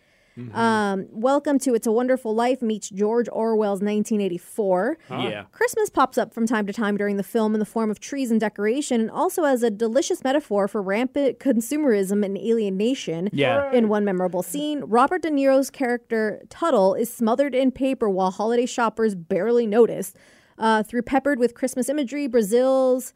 Um, 0.54 1.08
welcome 1.12 1.58
to 1.60 1.74
It's 1.74 1.88
a 1.88 1.92
Wonderful 1.92 2.36
Life 2.36 2.62
meets 2.62 2.90
George 2.90 3.28
Orwell's 3.32 3.82
1984. 3.82 4.98
Yeah. 5.10 5.46
Christmas 5.52 5.90
pops 5.90 6.18
up 6.18 6.32
from 6.32 6.46
time 6.46 6.68
to 6.68 6.74
time 6.74 6.96
during 6.96 7.18
the 7.18 7.24
film 7.24 7.56
in 7.56 7.60
the 7.60 7.66
form 7.66 7.90
of 7.90 8.00
trees 8.00 8.30
and 8.30 8.40
decoration, 8.40 9.02
and 9.02 9.10
also 9.10 9.46
as 9.46 9.64
a 9.64 9.72
delicious 9.72 10.24
metaphor 10.24 10.68
for 10.68 10.82
rampant 10.82 11.40
consumerism 11.40 12.24
and 12.24 12.38
alienation. 12.38 13.30
Yeah. 13.34 13.72
In 13.72 13.90
one 13.90 14.06
memorable 14.06 14.44
scene, 14.44 14.82
Robert 14.82 15.24
De 15.24 15.32
Niro's 15.32 15.72
character 15.72 16.44
Tuttle 16.50 16.94
is 16.94 17.12
smothered 17.12 17.56
in 17.56 17.72
paper 17.72 18.08
while 18.08 18.30
holiday 18.30 18.68
shoppers 18.68 19.16
barely 19.16 19.66
notice. 19.66 20.14
Uh, 20.60 20.84
through 20.84 21.04
peppered 21.04 21.40
with 21.40 21.54
Christmas 21.56 21.90
imagery, 21.90 22.28
Brazil's 22.28 23.14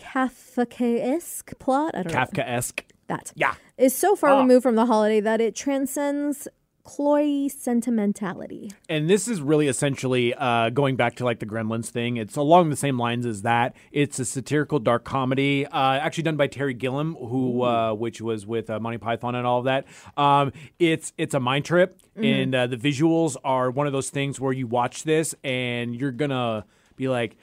Kafkaesque 0.00 1.58
plot, 1.58 1.92
I 1.94 2.02
don't 2.02 2.12
know 2.12 2.18
Kafka 2.18 2.44
esque. 2.46 2.84
that 3.08 3.32
Yeah. 3.36 3.54
is 3.78 3.94
so 3.94 4.14
far 4.16 4.30
Ah. 4.30 4.40
removed 4.40 4.62
from 4.62 4.76
the 4.76 4.86
holiday 4.86 5.20
that 5.20 5.40
it 5.40 5.54
transcends 5.54 6.48
cloy 6.82 7.46
sentimentality. 7.48 8.70
And 8.88 9.08
this 9.08 9.28
is 9.28 9.40
really 9.42 9.68
essentially 9.68 10.34
uh, 10.34 10.70
going 10.70 10.96
back 10.96 11.14
to 11.16 11.24
like 11.24 11.38
the 11.38 11.46
Gremlins 11.46 11.86
thing. 11.88 12.16
It's 12.16 12.36
along 12.36 12.70
the 12.70 12.76
same 12.76 12.98
lines 12.98 13.26
as 13.26 13.42
that. 13.42 13.76
It's 13.92 14.18
a 14.18 14.24
satirical 14.24 14.78
dark 14.78 15.04
comedy, 15.04 15.66
uh, 15.66 15.70
actually 15.72 16.24
done 16.24 16.36
by 16.36 16.46
Terry 16.46 16.74
Gilliam, 16.74 17.14
who 17.16 17.62
uh, 17.62 17.92
which 17.94 18.20
was 18.20 18.46
with 18.46 18.70
uh, 18.70 18.80
Monty 18.80 18.98
Python 18.98 19.34
and 19.34 19.46
all 19.46 19.58
of 19.60 19.66
that. 19.66 19.86
Um, 20.16 20.52
it's 20.78 21.12
it's 21.18 21.34
a 21.34 21.40
mind 21.40 21.64
trip, 21.64 21.98
and 22.16 22.54
uh, 22.54 22.66
the 22.66 22.76
visuals 22.78 23.36
are 23.44 23.70
one 23.70 23.86
of 23.86 23.92
those 23.92 24.10
things 24.10 24.40
where 24.40 24.52
you 24.52 24.66
watch 24.66 25.02
this 25.04 25.34
and 25.44 25.94
you're 25.94 26.12
gonna 26.12 26.64
be 26.96 27.08
like. 27.08 27.36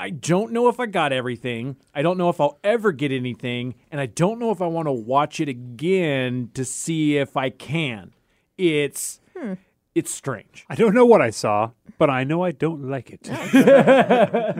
I 0.00 0.08
don't 0.08 0.52
know 0.52 0.68
if 0.68 0.80
I 0.80 0.86
got 0.86 1.12
everything. 1.12 1.76
I 1.94 2.00
don't 2.00 2.16
know 2.16 2.30
if 2.30 2.40
I'll 2.40 2.58
ever 2.64 2.90
get 2.90 3.12
anything, 3.12 3.74
and 3.90 4.00
I 4.00 4.06
don't 4.06 4.38
know 4.38 4.50
if 4.50 4.62
I 4.62 4.66
want 4.66 4.88
to 4.88 4.92
watch 4.92 5.40
it 5.40 5.48
again 5.50 6.50
to 6.54 6.64
see 6.64 7.18
if 7.18 7.36
I 7.36 7.50
can. 7.50 8.14
It's 8.56 9.20
hmm. 9.36 9.54
it's 9.94 10.10
strange. 10.10 10.64
I 10.70 10.74
don't 10.74 10.94
know 10.94 11.04
what 11.04 11.20
I 11.20 11.28
saw, 11.28 11.72
but 12.00 12.08
I 12.08 12.24
know 12.24 12.42
I 12.42 12.50
don't 12.52 12.88
like 12.88 13.10
it. 13.10 13.22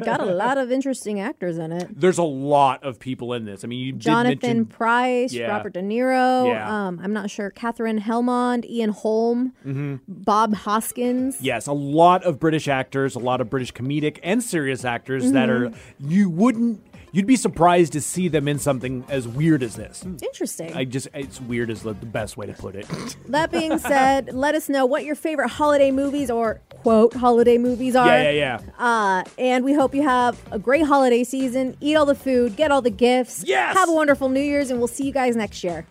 Got 0.04 0.20
a 0.20 0.26
lot 0.26 0.58
of 0.58 0.70
interesting 0.70 1.20
actors 1.20 1.56
in 1.58 1.72
it. 1.72 1.88
There's 1.98 2.18
a 2.18 2.22
lot 2.22 2.84
of 2.84 2.98
people 3.00 3.32
in 3.32 3.46
this. 3.46 3.64
I 3.64 3.66
mean, 3.66 3.80
you 3.80 3.92
did 3.92 4.00
Jonathan 4.02 4.38
mention- 4.42 4.66
Pryce, 4.66 5.32
Yeah. 5.32 5.48
Robert 5.48 5.72
De 5.72 5.80
Niro. 5.82 6.46
Yeah. 6.48 6.86
Um, 6.88 7.00
I'm 7.02 7.12
not 7.14 7.30
sure. 7.30 7.48
Katherine 7.50 8.00
Helmond, 8.00 8.64
Ian 8.66 8.90
Holm, 8.90 9.52
Mm-hmm. 9.66 9.96
Bob 10.06 10.54
Hoskins. 10.54 11.40
Yes, 11.40 11.66
a 11.66 11.72
lot 11.72 12.24
of 12.24 12.38
British 12.38 12.68
actors, 12.68 13.14
a 13.14 13.18
lot 13.18 13.40
of 13.40 13.48
British 13.48 13.72
comedic 13.72 14.18
and 14.22 14.42
serious 14.42 14.84
actors 14.84 15.32
that 15.32 15.48
Mm-hmm. 15.48 15.74
are 15.74 15.78
you 16.10 16.28
wouldn't 16.28 16.84
you'd 17.12 17.26
be 17.26 17.34
surprised 17.34 17.92
to 17.94 18.00
see 18.00 18.28
them 18.28 18.46
in 18.46 18.56
something 18.58 19.04
as 19.08 19.26
weird 19.26 19.62
as 19.64 19.74
this. 19.74 20.04
Interesting. 20.22 20.72
I 20.76 20.84
just 20.84 21.08
it's 21.14 21.40
weird 21.40 21.68
is 21.70 21.82
the, 21.82 21.92
the 21.94 22.06
best 22.06 22.36
way 22.36 22.46
to 22.46 22.52
put 22.52 22.76
it. 22.76 22.86
that 23.28 23.50
being 23.50 23.78
said, 23.78 24.30
let 24.32 24.54
us 24.54 24.68
know 24.68 24.86
what 24.86 25.04
your 25.04 25.16
favorite 25.16 25.48
holiday 25.48 25.90
movies 25.90 26.30
or 26.30 26.60
quote 26.82 27.12
holiday 27.14 27.58
movies 27.58 27.94
are. 27.94 28.06
yeah, 28.06 28.30
yeah, 28.30 28.60
yeah. 28.60 28.70
Uh, 28.78 29.24
and 29.38 29.64
we 29.64 29.72
hope 29.74 29.94
you 29.94 30.02
have 30.02 30.40
a 30.50 30.58
great 30.58 30.84
holiday 30.86 31.24
season. 31.24 31.76
Eat 31.80 31.94
all 31.96 32.06
the 32.06 32.14
food, 32.14 32.56
get 32.56 32.70
all 32.70 32.82
the 32.82 32.90
gifts. 32.90 33.44
Yes! 33.46 33.76
Have 33.76 33.88
a 33.88 33.92
wonderful 33.92 34.28
New 34.28 34.40
Year's, 34.40 34.70
and 34.70 34.78
we'll 34.78 34.88
see 34.88 35.04
you 35.04 35.12
guys 35.12 35.36
next 35.36 35.62
year. 35.62 35.86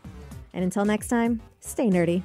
And 0.53 0.63
until 0.63 0.85
next 0.85 1.07
time, 1.07 1.41
stay 1.59 1.89
nerdy. 1.89 2.23